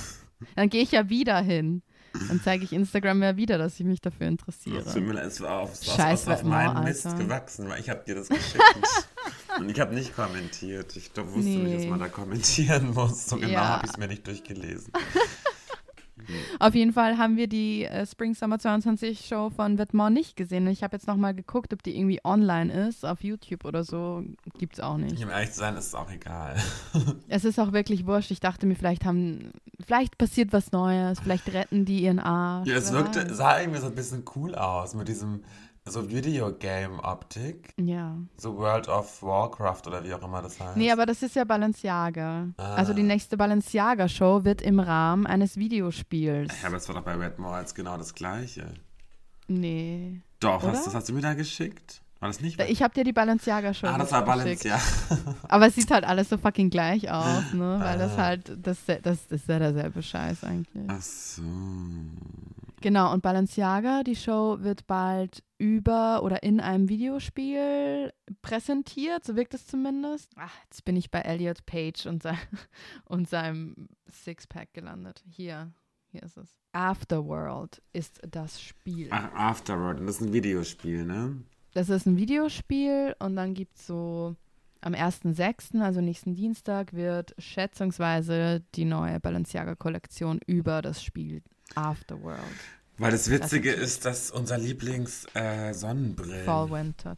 dann 0.56 0.68
gehe 0.68 0.82
ich 0.82 0.90
ja 0.90 1.08
wieder 1.08 1.40
hin. 1.40 1.82
Dann 2.28 2.40
zeige 2.42 2.64
ich 2.64 2.72
Instagram 2.72 3.22
ja 3.22 3.36
wieder, 3.36 3.58
dass 3.58 3.78
ich 3.78 3.86
mich 3.86 4.00
dafür 4.00 4.28
interessiere. 4.28 4.78
Es 4.78 5.40
war 5.40 5.60
auf, 5.60 5.86
war 5.98 6.12
auf, 6.12 6.28
auf 6.28 6.42
meinen 6.44 6.84
Mist 6.84 7.16
gewachsen, 7.16 7.68
weil 7.68 7.80
ich 7.80 7.90
habe 7.90 8.04
dir 8.04 8.14
das 8.16 8.28
geschickt. 8.28 8.62
Und 9.58 9.70
ich 9.70 9.80
habe 9.80 9.94
nicht 9.94 10.14
kommentiert. 10.14 10.96
Ich 10.96 11.10
wusste 11.16 11.40
nee. 11.40 11.58
nicht, 11.58 11.76
dass 11.78 11.86
man 11.86 12.00
da 12.00 12.08
kommentieren 12.08 12.92
muss. 12.92 13.26
So 13.26 13.36
genau 13.36 13.52
ja. 13.52 13.68
habe 13.68 13.86
ich 13.86 13.92
es 13.92 13.98
mir 13.98 14.08
nicht 14.08 14.26
durchgelesen. 14.26 14.92
Auf 16.58 16.74
jeden 16.74 16.92
Fall 16.92 17.18
haben 17.18 17.36
wir 17.36 17.48
die 17.48 17.84
äh, 17.84 18.06
Spring 18.06 18.34
Summer 18.34 18.58
22 18.58 19.26
Show 19.26 19.50
von 19.50 19.78
Vetements 19.78 20.14
nicht 20.14 20.36
gesehen. 20.36 20.66
Ich 20.68 20.82
habe 20.82 20.96
jetzt 20.96 21.06
nochmal 21.06 21.34
geguckt, 21.34 21.72
ob 21.72 21.82
die 21.82 21.96
irgendwie 21.96 22.20
online 22.24 22.88
ist, 22.88 23.04
auf 23.04 23.22
YouTube 23.22 23.64
oder 23.64 23.84
so. 23.84 24.22
Gibt 24.58 24.74
es 24.74 24.80
auch 24.80 24.96
nicht. 24.96 25.22
Um 25.22 25.30
ehrlich 25.30 25.52
zu 25.52 25.58
sein, 25.58 25.76
ist 25.76 25.88
es 25.88 25.94
auch 25.94 26.10
egal. 26.10 26.56
es 27.28 27.44
ist 27.44 27.58
auch 27.58 27.72
wirklich 27.72 28.06
wurscht. 28.06 28.30
Ich 28.30 28.40
dachte 28.40 28.66
mir, 28.66 28.76
vielleicht 28.76 29.04
haben, 29.04 29.52
vielleicht 29.84 30.16
passiert 30.16 30.52
was 30.52 30.72
Neues, 30.72 31.20
vielleicht 31.20 31.52
retten 31.52 31.84
die 31.84 32.02
ihren 32.02 32.20
Arsch. 32.20 32.68
Ja, 32.68 32.76
es 32.76 32.92
wirkte, 32.92 33.34
sah 33.34 33.60
irgendwie 33.60 33.80
so 33.80 33.86
ein 33.86 33.94
bisschen 33.94 34.24
cool 34.36 34.54
aus 34.54 34.94
mit 34.94 35.08
diesem 35.08 35.42
so 35.86 36.08
Videogame-Optik. 36.08 37.74
Ja. 37.78 38.16
So 38.36 38.56
World 38.56 38.88
of 38.88 39.22
Warcraft 39.22 39.82
oder 39.86 40.02
wie 40.04 40.14
auch 40.14 40.22
immer 40.22 40.40
das 40.40 40.58
heißt. 40.58 40.76
Nee, 40.76 40.90
aber 40.90 41.06
das 41.06 41.22
ist 41.22 41.36
ja 41.36 41.44
Balenciaga. 41.44 42.48
Ah. 42.56 42.74
Also 42.74 42.94
die 42.94 43.02
nächste 43.02 43.36
Balenciaga-Show 43.36 44.44
wird 44.44 44.62
im 44.62 44.80
Rahmen 44.80 45.26
eines 45.26 45.56
Videospiels. 45.56 46.54
Ja, 46.62 46.68
aber 46.68 46.78
es 46.78 46.88
war 46.88 46.94
doch 46.94 47.02
bei 47.02 47.14
Red 47.14 47.38
Malls 47.38 47.74
genau 47.74 47.96
das 47.98 48.14
gleiche. 48.14 48.72
Nee. 49.46 50.20
Doch, 50.40 50.62
hast, 50.62 50.86
das 50.86 50.94
hast 50.94 51.08
du 51.08 51.12
mir 51.12 51.20
da 51.20 51.34
geschickt? 51.34 52.02
War 52.24 52.30
das 52.30 52.40
nicht? 52.40 52.58
Ich 52.58 52.82
habe 52.82 52.94
dir 52.94 53.04
die 53.04 53.12
Balenciaga-Show 53.12 53.86
Ah, 53.86 53.98
das 53.98 54.10
war 54.10 54.24
Balenciaga. 54.24 54.80
aber 55.42 55.66
es 55.66 55.74
sieht 55.74 55.90
halt 55.90 56.04
alles 56.04 56.30
so 56.30 56.38
fucking 56.38 56.70
gleich 56.70 57.10
aus, 57.10 57.52
ne? 57.52 57.76
Weil 57.82 57.98
das 57.98 58.12
ah. 58.12 58.22
halt, 58.22 58.56
das, 58.66 58.82
das, 58.86 59.02
das 59.02 59.26
ist 59.26 59.46
ja 59.46 59.58
derselbe 59.58 60.02
Scheiß 60.02 60.42
eigentlich. 60.42 60.86
Ach 60.88 61.02
so. 61.02 61.42
Genau, 62.80 63.12
und 63.12 63.20
Balenciaga, 63.22 64.04
die 64.04 64.16
Show 64.16 64.56
wird 64.60 64.86
bald 64.86 65.42
über 65.58 66.22
oder 66.22 66.42
in 66.42 66.60
einem 66.60 66.88
Videospiel 66.88 68.10
präsentiert, 68.40 69.22
so 69.22 69.36
wirkt 69.36 69.52
es 69.52 69.66
zumindest. 69.66 70.30
Ach, 70.36 70.54
jetzt 70.64 70.82
bin 70.86 70.96
ich 70.96 71.10
bei 71.10 71.20
Elliot 71.20 71.66
Page 71.66 72.06
und, 72.06 72.22
sein, 72.22 72.38
und 73.04 73.28
seinem 73.28 73.90
Sixpack 74.10 74.72
gelandet. 74.72 75.22
Hier, 75.28 75.70
Hier 76.10 76.22
ist 76.22 76.38
es. 76.38 76.48
Afterworld 76.72 77.82
ist 77.92 78.22
das 78.26 78.62
Spiel. 78.62 79.08
Ach, 79.10 79.30
Afterworld. 79.34 80.00
Und 80.00 80.06
das 80.06 80.22
ist 80.22 80.22
ein 80.22 80.32
Videospiel, 80.32 81.04
ne? 81.04 81.36
Das 81.74 81.88
ist 81.88 82.06
ein 82.06 82.16
Videospiel 82.16 83.16
und 83.18 83.34
dann 83.34 83.52
gibt 83.52 83.76
es 83.76 83.86
so 83.88 84.36
am 84.80 84.94
1.6., 84.94 85.80
also 85.82 86.00
nächsten 86.00 86.34
Dienstag, 86.34 86.92
wird 86.92 87.34
schätzungsweise 87.38 88.62
die 88.74 88.84
neue 88.84 89.18
Balenciaga-Kollektion 89.18 90.40
über 90.46 90.82
das 90.82 91.02
Spiel 91.02 91.42
Afterworld. 91.74 92.38
Weil 92.96 93.10
das 93.10 93.28
Witzige 93.28 93.72
das 93.72 93.80
ist, 93.80 94.04
dass 94.04 94.30
unser 94.30 94.56
Lieblings-Sonnenbrillen. 94.56 96.42
Äh, 96.42 96.44
Fall 96.44 96.70
Winter. 96.70 97.16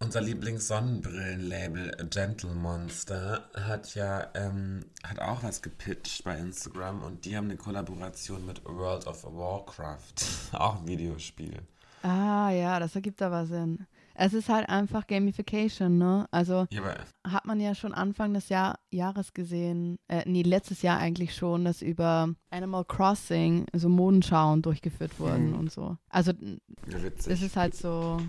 Unser 0.00 0.20
Lieblings-Sonnenbrillenlabel 0.20 2.08
Gentle 2.10 2.54
Monster 2.54 3.48
hat 3.54 3.94
ja 3.94 4.26
ähm, 4.34 4.84
hat 5.04 5.20
auch 5.20 5.44
was 5.44 5.62
gepitcht 5.62 6.24
bei 6.24 6.36
Instagram 6.38 7.04
und 7.04 7.24
die 7.24 7.36
haben 7.36 7.44
eine 7.44 7.56
Kollaboration 7.56 8.44
mit 8.46 8.64
World 8.64 9.06
of 9.06 9.22
Warcraft. 9.22 10.14
auch 10.54 10.80
ein 10.80 10.88
Videospiel. 10.88 11.62
Ah 12.02 12.50
ja, 12.50 12.80
das 12.80 12.94
ergibt 12.94 13.22
aber 13.22 13.46
Sinn. 13.46 13.86
Es 14.14 14.34
ist 14.34 14.48
halt 14.48 14.68
einfach 14.68 15.06
Gamification, 15.06 15.96
ne? 15.96 16.26
Also 16.30 16.66
ja, 16.70 16.82
hat 17.26 17.46
man 17.46 17.60
ja 17.60 17.74
schon 17.74 17.94
Anfang 17.94 18.34
des 18.34 18.50
Jahr 18.50 18.78
Jahres 18.90 19.32
gesehen, 19.32 19.98
äh, 20.08 20.22
nee, 20.26 20.42
letztes 20.42 20.82
Jahr 20.82 20.98
eigentlich 20.98 21.34
schon, 21.34 21.64
dass 21.64 21.80
über 21.80 22.28
Animal 22.50 22.84
Crossing 22.84 23.66
so 23.72 23.88
Modenschauen 23.88 24.60
durchgeführt 24.60 25.18
wurden 25.18 25.52
mhm. 25.52 25.58
und 25.58 25.72
so. 25.72 25.96
Also 26.10 26.32
ja, 26.32 26.98
das 26.98 27.26
ist 27.26 27.56
halt 27.56 27.74
so 27.74 28.20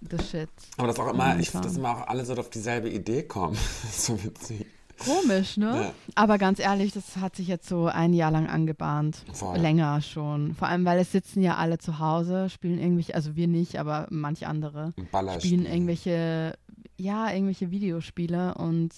the 0.00 0.18
shit. 0.22 0.48
Aber 0.78 0.88
das 0.88 0.98
auch 0.98 1.12
immer, 1.12 1.38
ich 1.38 1.50
finde, 1.50 1.68
dass 1.68 1.76
immer 1.76 1.96
auch 1.96 2.06
alle 2.08 2.24
so 2.24 2.34
auf 2.34 2.50
dieselbe 2.50 2.88
Idee 2.88 3.24
kommen. 3.24 3.56
so 3.92 4.22
witzig. 4.22 4.66
Komisch, 4.98 5.56
ne? 5.56 5.66
Ja. 5.66 5.92
Aber 6.14 6.38
ganz 6.38 6.58
ehrlich, 6.58 6.92
das 6.92 7.16
hat 7.16 7.36
sich 7.36 7.48
jetzt 7.48 7.68
so 7.68 7.86
ein 7.86 8.12
Jahr 8.12 8.30
lang 8.30 8.48
angebahnt. 8.48 9.24
Voll. 9.32 9.58
Länger 9.58 10.00
schon. 10.00 10.54
Vor 10.54 10.68
allem, 10.68 10.84
weil 10.84 10.98
es 10.98 11.12
sitzen 11.12 11.42
ja 11.42 11.56
alle 11.56 11.78
zu 11.78 11.98
Hause, 11.98 12.48
spielen 12.50 12.78
irgendwelche, 12.78 13.14
also 13.14 13.36
wir 13.36 13.48
nicht, 13.48 13.78
aber 13.78 14.06
manche 14.10 14.46
andere 14.46 14.94
spielen 15.38 15.66
irgendwelche, 15.66 16.54
ja, 16.96 17.30
irgendwelche 17.30 17.70
Videospiele 17.70 18.54
und 18.54 18.92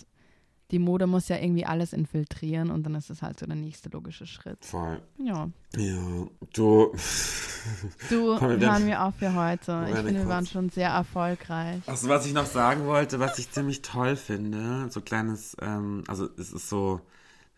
die 0.71 0.79
Mode 0.79 1.07
muss 1.07 1.29
ja 1.29 1.37
irgendwie 1.37 1.65
alles 1.65 1.93
infiltrieren 1.93 2.71
und 2.71 2.83
dann 2.85 2.95
ist 2.95 3.09
es 3.09 3.23
halt 3.23 3.39
so 3.39 3.47
der 3.47 3.57
nächste 3.57 3.89
logische 3.89 4.27
Schritt. 4.27 4.65
Voll. 4.65 5.01
Ja. 5.19 5.49
Ja, 5.77 6.27
du. 6.53 6.93
Du, 8.11 8.41
hören 8.41 8.87
wir 8.87 9.03
auf 9.03 9.15
für 9.17 9.35
heute. 9.35 9.87
Ich 9.89 9.97
finde, 9.97 10.15
wir 10.15 10.29
waren 10.29 10.47
schon 10.47 10.69
sehr 10.69 10.91
erfolgreich. 10.91 11.81
Also, 11.87 12.09
was 12.09 12.27
ich 12.27 12.35
noch 12.35 12.47
sagen 12.47 12.87
wollte, 12.87 13.19
was 13.19 13.39
ich 13.39 13.51
ziemlich 13.51 13.83
toll 13.83 14.17
finde, 14.17 14.89
so 14.91 15.01
kleines, 15.01 15.57
ähm, 15.61 16.05
also 16.07 16.29
es 16.37 16.53
ist 16.53 16.69
so, 16.69 17.01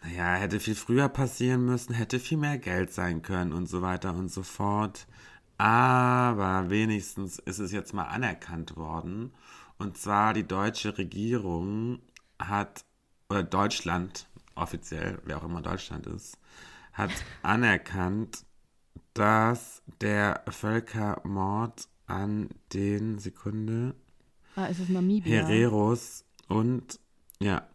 naja, 0.02 0.34
hätte 0.34 0.60
viel 0.60 0.76
früher 0.76 1.08
passieren 1.08 1.64
müssen, 1.64 1.94
hätte 1.94 2.20
viel 2.20 2.38
mehr 2.38 2.58
Geld 2.58 2.92
sein 2.92 3.22
können 3.22 3.52
und 3.52 3.68
so 3.68 3.82
weiter 3.82 4.14
und 4.14 4.30
so 4.30 4.42
fort. 4.42 5.06
Aber 5.58 6.70
wenigstens 6.70 7.38
ist 7.40 7.58
es 7.58 7.72
jetzt 7.72 7.92
mal 7.92 8.04
anerkannt 8.04 8.76
worden. 8.76 9.32
Und 9.78 9.98
zwar 9.98 10.32
die 10.32 10.46
deutsche 10.46 10.96
Regierung 10.96 12.00
hat 12.38 12.84
oder 13.30 13.42
Deutschland, 13.42 14.28
offiziell, 14.56 15.20
wer 15.24 15.38
auch 15.38 15.44
immer 15.44 15.62
Deutschland 15.62 16.06
ist, 16.06 16.36
hat 16.92 17.10
anerkannt, 17.42 18.44
dass 19.14 19.82
der 20.00 20.42
Völkermord 20.48 21.88
an 22.06 22.50
den 22.72 23.18
Sekunde 23.18 23.94
ah, 24.56 24.66
ist 24.66 24.80
es 24.80 24.88
Namibia? 24.88 25.46
Hereros 25.46 26.24
und 26.48 26.98
ja, 27.40 27.66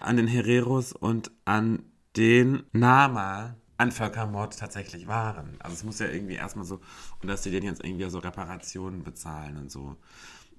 an 0.00 0.16
den 0.16 0.26
Hereros 0.26 0.92
und 0.92 1.30
an 1.44 1.84
den 2.16 2.64
Nama 2.72 3.54
an 3.76 3.92
Völkermord 3.92 4.58
tatsächlich 4.58 5.06
waren. 5.06 5.56
Also 5.60 5.74
es 5.74 5.84
muss 5.84 6.00
ja 6.00 6.08
irgendwie 6.08 6.34
erstmal 6.34 6.64
so, 6.64 6.80
und 7.22 7.28
dass 7.28 7.42
die 7.42 7.52
denen 7.52 7.66
jetzt 7.66 7.84
irgendwie 7.84 8.10
so 8.10 8.18
Reparationen 8.18 9.04
bezahlen 9.04 9.56
und 9.56 9.70
so. 9.70 9.96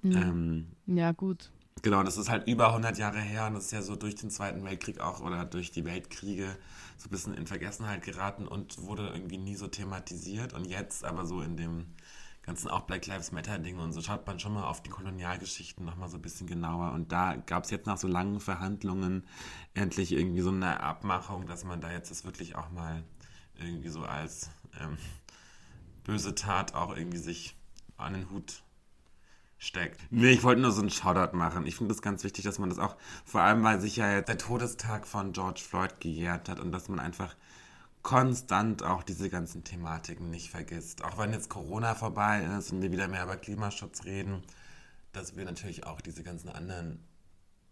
Mhm. 0.02 0.12
Ähm, 0.86 0.96
ja, 0.96 1.12
gut. 1.12 1.50
Genau, 1.82 2.02
das 2.02 2.18
ist 2.18 2.28
halt 2.28 2.46
über 2.46 2.68
100 2.68 2.98
Jahre 2.98 3.20
her 3.20 3.46
und 3.46 3.54
das 3.54 3.66
ist 3.66 3.70
ja 3.70 3.80
so 3.80 3.96
durch 3.96 4.14
den 4.14 4.30
Zweiten 4.30 4.64
Weltkrieg 4.64 5.00
auch 5.00 5.20
oder 5.20 5.46
durch 5.46 5.70
die 5.70 5.86
Weltkriege 5.86 6.56
so 6.98 7.08
ein 7.08 7.10
bisschen 7.10 7.34
in 7.34 7.46
Vergessenheit 7.46 8.02
geraten 8.02 8.46
und 8.46 8.82
wurde 8.82 9.08
irgendwie 9.08 9.38
nie 9.38 9.56
so 9.56 9.66
thematisiert. 9.66 10.52
Und 10.52 10.66
jetzt 10.66 11.04
aber 11.04 11.24
so 11.24 11.40
in 11.40 11.56
dem 11.56 11.86
ganzen 12.42 12.68
auch 12.68 12.82
Black 12.82 13.06
Lives 13.06 13.32
Matter 13.32 13.58
Ding 13.58 13.78
und 13.78 13.92
so 13.92 14.02
schaut 14.02 14.26
man 14.26 14.38
schon 14.38 14.52
mal 14.52 14.64
auf 14.64 14.82
die 14.82 14.90
Kolonialgeschichten 14.90 15.84
nochmal 15.84 16.10
so 16.10 16.18
ein 16.18 16.22
bisschen 16.22 16.46
genauer. 16.46 16.92
Und 16.92 17.12
da 17.12 17.36
gab 17.36 17.64
es 17.64 17.70
jetzt 17.70 17.86
nach 17.86 17.96
so 17.96 18.08
langen 18.08 18.40
Verhandlungen 18.40 19.26
endlich 19.72 20.12
irgendwie 20.12 20.42
so 20.42 20.50
eine 20.50 20.80
Abmachung, 20.80 21.46
dass 21.46 21.64
man 21.64 21.80
da 21.80 21.90
jetzt 21.90 22.10
das 22.10 22.24
wirklich 22.24 22.56
auch 22.56 22.70
mal 22.70 23.02
irgendwie 23.58 23.88
so 23.88 24.02
als 24.02 24.50
ähm, 24.78 24.98
böse 26.04 26.34
Tat 26.34 26.74
auch 26.74 26.94
irgendwie 26.94 27.18
sich 27.18 27.56
an 27.96 28.12
den 28.12 28.30
Hut 28.30 28.62
steckt. 29.60 30.00
Nee, 30.10 30.30
ich 30.30 30.42
wollte 30.42 30.60
nur 30.62 30.72
so 30.72 30.80
einen 30.80 30.90
Shoutout 30.90 31.36
machen. 31.36 31.64
Ich 31.66 31.76
finde 31.76 31.94
es 31.94 32.02
ganz 32.02 32.24
wichtig, 32.24 32.42
dass 32.44 32.58
man 32.58 32.68
das 32.70 32.80
auch, 32.80 32.96
vor 33.24 33.42
allem 33.42 33.62
weil 33.62 33.80
sich 33.80 33.94
ja 33.96 34.10
jetzt 34.10 34.28
der 34.28 34.38
Todestag 34.38 35.06
von 35.06 35.32
George 35.32 35.60
Floyd 35.60 36.00
gejährt 36.00 36.48
hat 36.48 36.58
und 36.58 36.72
dass 36.72 36.88
man 36.88 36.98
einfach 36.98 37.36
konstant 38.02 38.82
auch 38.82 39.02
diese 39.02 39.28
ganzen 39.28 39.62
Thematiken 39.62 40.30
nicht 40.30 40.48
vergisst. 40.50 41.04
Auch 41.04 41.18
wenn 41.18 41.34
jetzt 41.34 41.50
Corona 41.50 41.94
vorbei 41.94 42.42
ist 42.58 42.72
und 42.72 42.80
wir 42.80 42.90
wieder 42.90 43.06
mehr 43.06 43.24
über 43.24 43.36
Klimaschutz 43.36 44.06
reden, 44.06 44.42
dass 45.12 45.36
wir 45.36 45.44
natürlich 45.44 45.84
auch 45.84 46.00
diese 46.00 46.22
ganzen 46.22 46.48
anderen 46.48 47.04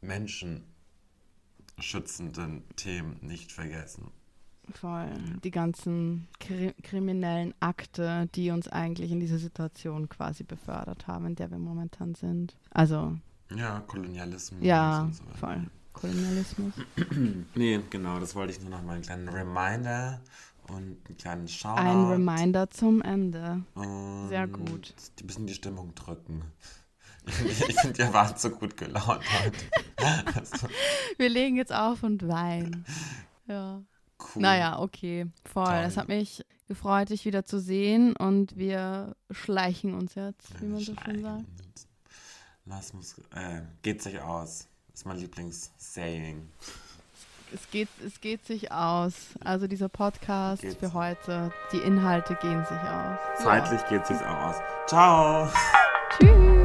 menschenschützenden 0.03 2.69
Themen 2.77 3.17
nicht 3.23 3.51
vergessen. 3.51 4.11
Voll. 4.75 5.11
Die 5.43 5.51
ganzen 5.51 6.29
kri 6.41 6.75
kriminellen 6.83 7.55
Akte, 7.61 8.29
die 8.35 8.51
uns 8.51 8.69
eigentlich 8.69 9.11
in 9.11 9.21
diese 9.21 9.39
Situation 9.39 10.09
quasi 10.09 10.45
befördert 10.45 11.07
haben, 11.07 11.27
in 11.27 11.35
der 11.35 11.51
wir 11.51 11.59
momentan 11.59 12.15
sind. 12.15 12.57
Also. 12.71 13.17
Ja, 13.55 13.81
Kolonialismus. 13.87 14.63
Ja, 14.63 15.09
so 15.11 15.25
voll. 15.39 15.67
Kolonialismus. 15.93 16.75
nee, 17.55 17.81
genau, 17.91 18.21
das 18.21 18.35
wollte 18.35 18.53
ich 18.53 18.61
nur 18.61 18.71
noch 18.71 18.83
mal 18.83 18.95
einen 18.95 19.03
kleinen 19.03 19.29
Reminder 19.29 20.21
und 20.69 20.77
einen 20.77 21.17
kleinen 21.17 21.49
Shoutout. 21.49 21.81
Ein 21.81 22.05
Reminder 22.07 22.71
zum 22.71 23.03
Ende. 23.03 23.63
Und 23.75 24.29
Sehr 24.29 24.47
gut. 24.47 24.95
Ein 25.21 25.27
bisschen 25.27 25.47
die 25.47 25.55
Stimmung 25.55 25.95
drücken. 25.95 26.43
Ich, 27.45 27.79
finde, 27.81 28.05
ihr 28.05 28.13
wart 28.15 28.41
so 28.41 28.49
gut 28.49 28.75
gelaunt 28.79 29.05
heute. 29.07 29.59
Also. 30.35 30.67
Wir 31.19 31.29
legen 31.29 31.57
jetzt 31.57 31.75
auf 31.75 32.03
und 32.03 32.27
weinen. 32.27 32.87
Ja. 33.47 33.83
Cool. 34.21 34.43
Naja, 34.43 34.79
okay, 34.81 35.27
voll. 35.45 35.65
Toll. 35.65 35.83
Das 35.83 35.97
hat 35.97 36.09
mich 36.09 36.45
gefreut, 36.67 37.11
dich 37.11 37.25
wieder 37.25 37.45
zu 37.45 37.59
sehen 37.61 38.15
und 38.17 38.57
wir 38.57 39.17
schleichen 39.31 39.95
uns 39.95 40.15
jetzt, 40.15 40.61
wie 40.61 40.67
man 40.67 40.81
so 40.81 40.95
schön 41.05 41.23
sagt. 41.23 41.45
Lass 42.67 42.93
muss, 42.93 43.19
äh, 43.35 43.63
geht 43.83 44.03
sich 44.03 44.21
aus. 44.21 44.69
Das 44.91 45.01
ist 45.01 45.07
mein 45.07 45.17
Lieblings-Saying. 45.19 46.49
Es 47.53 47.71
geht, 47.71 47.89
es 48.05 48.21
geht 48.21 48.45
sich 48.45 48.73
aus. 48.73 49.15
Also 49.41 49.67
dieser 49.67 49.89
Podcast 49.89 50.61
Geht's. 50.61 50.77
für 50.77 50.93
heute, 50.93 51.51
die 51.73 51.79
Inhalte 51.79 52.37
gehen 52.43 52.65
sich 52.67 52.79
aus. 52.79 53.19
Zeitlich 53.43 53.81
ja. 53.83 53.89
geht 53.89 54.07
sich 54.07 54.19
auch 54.19 54.49
aus. 54.49 54.57
Ciao. 54.87 55.49
Tschüss. 56.19 56.58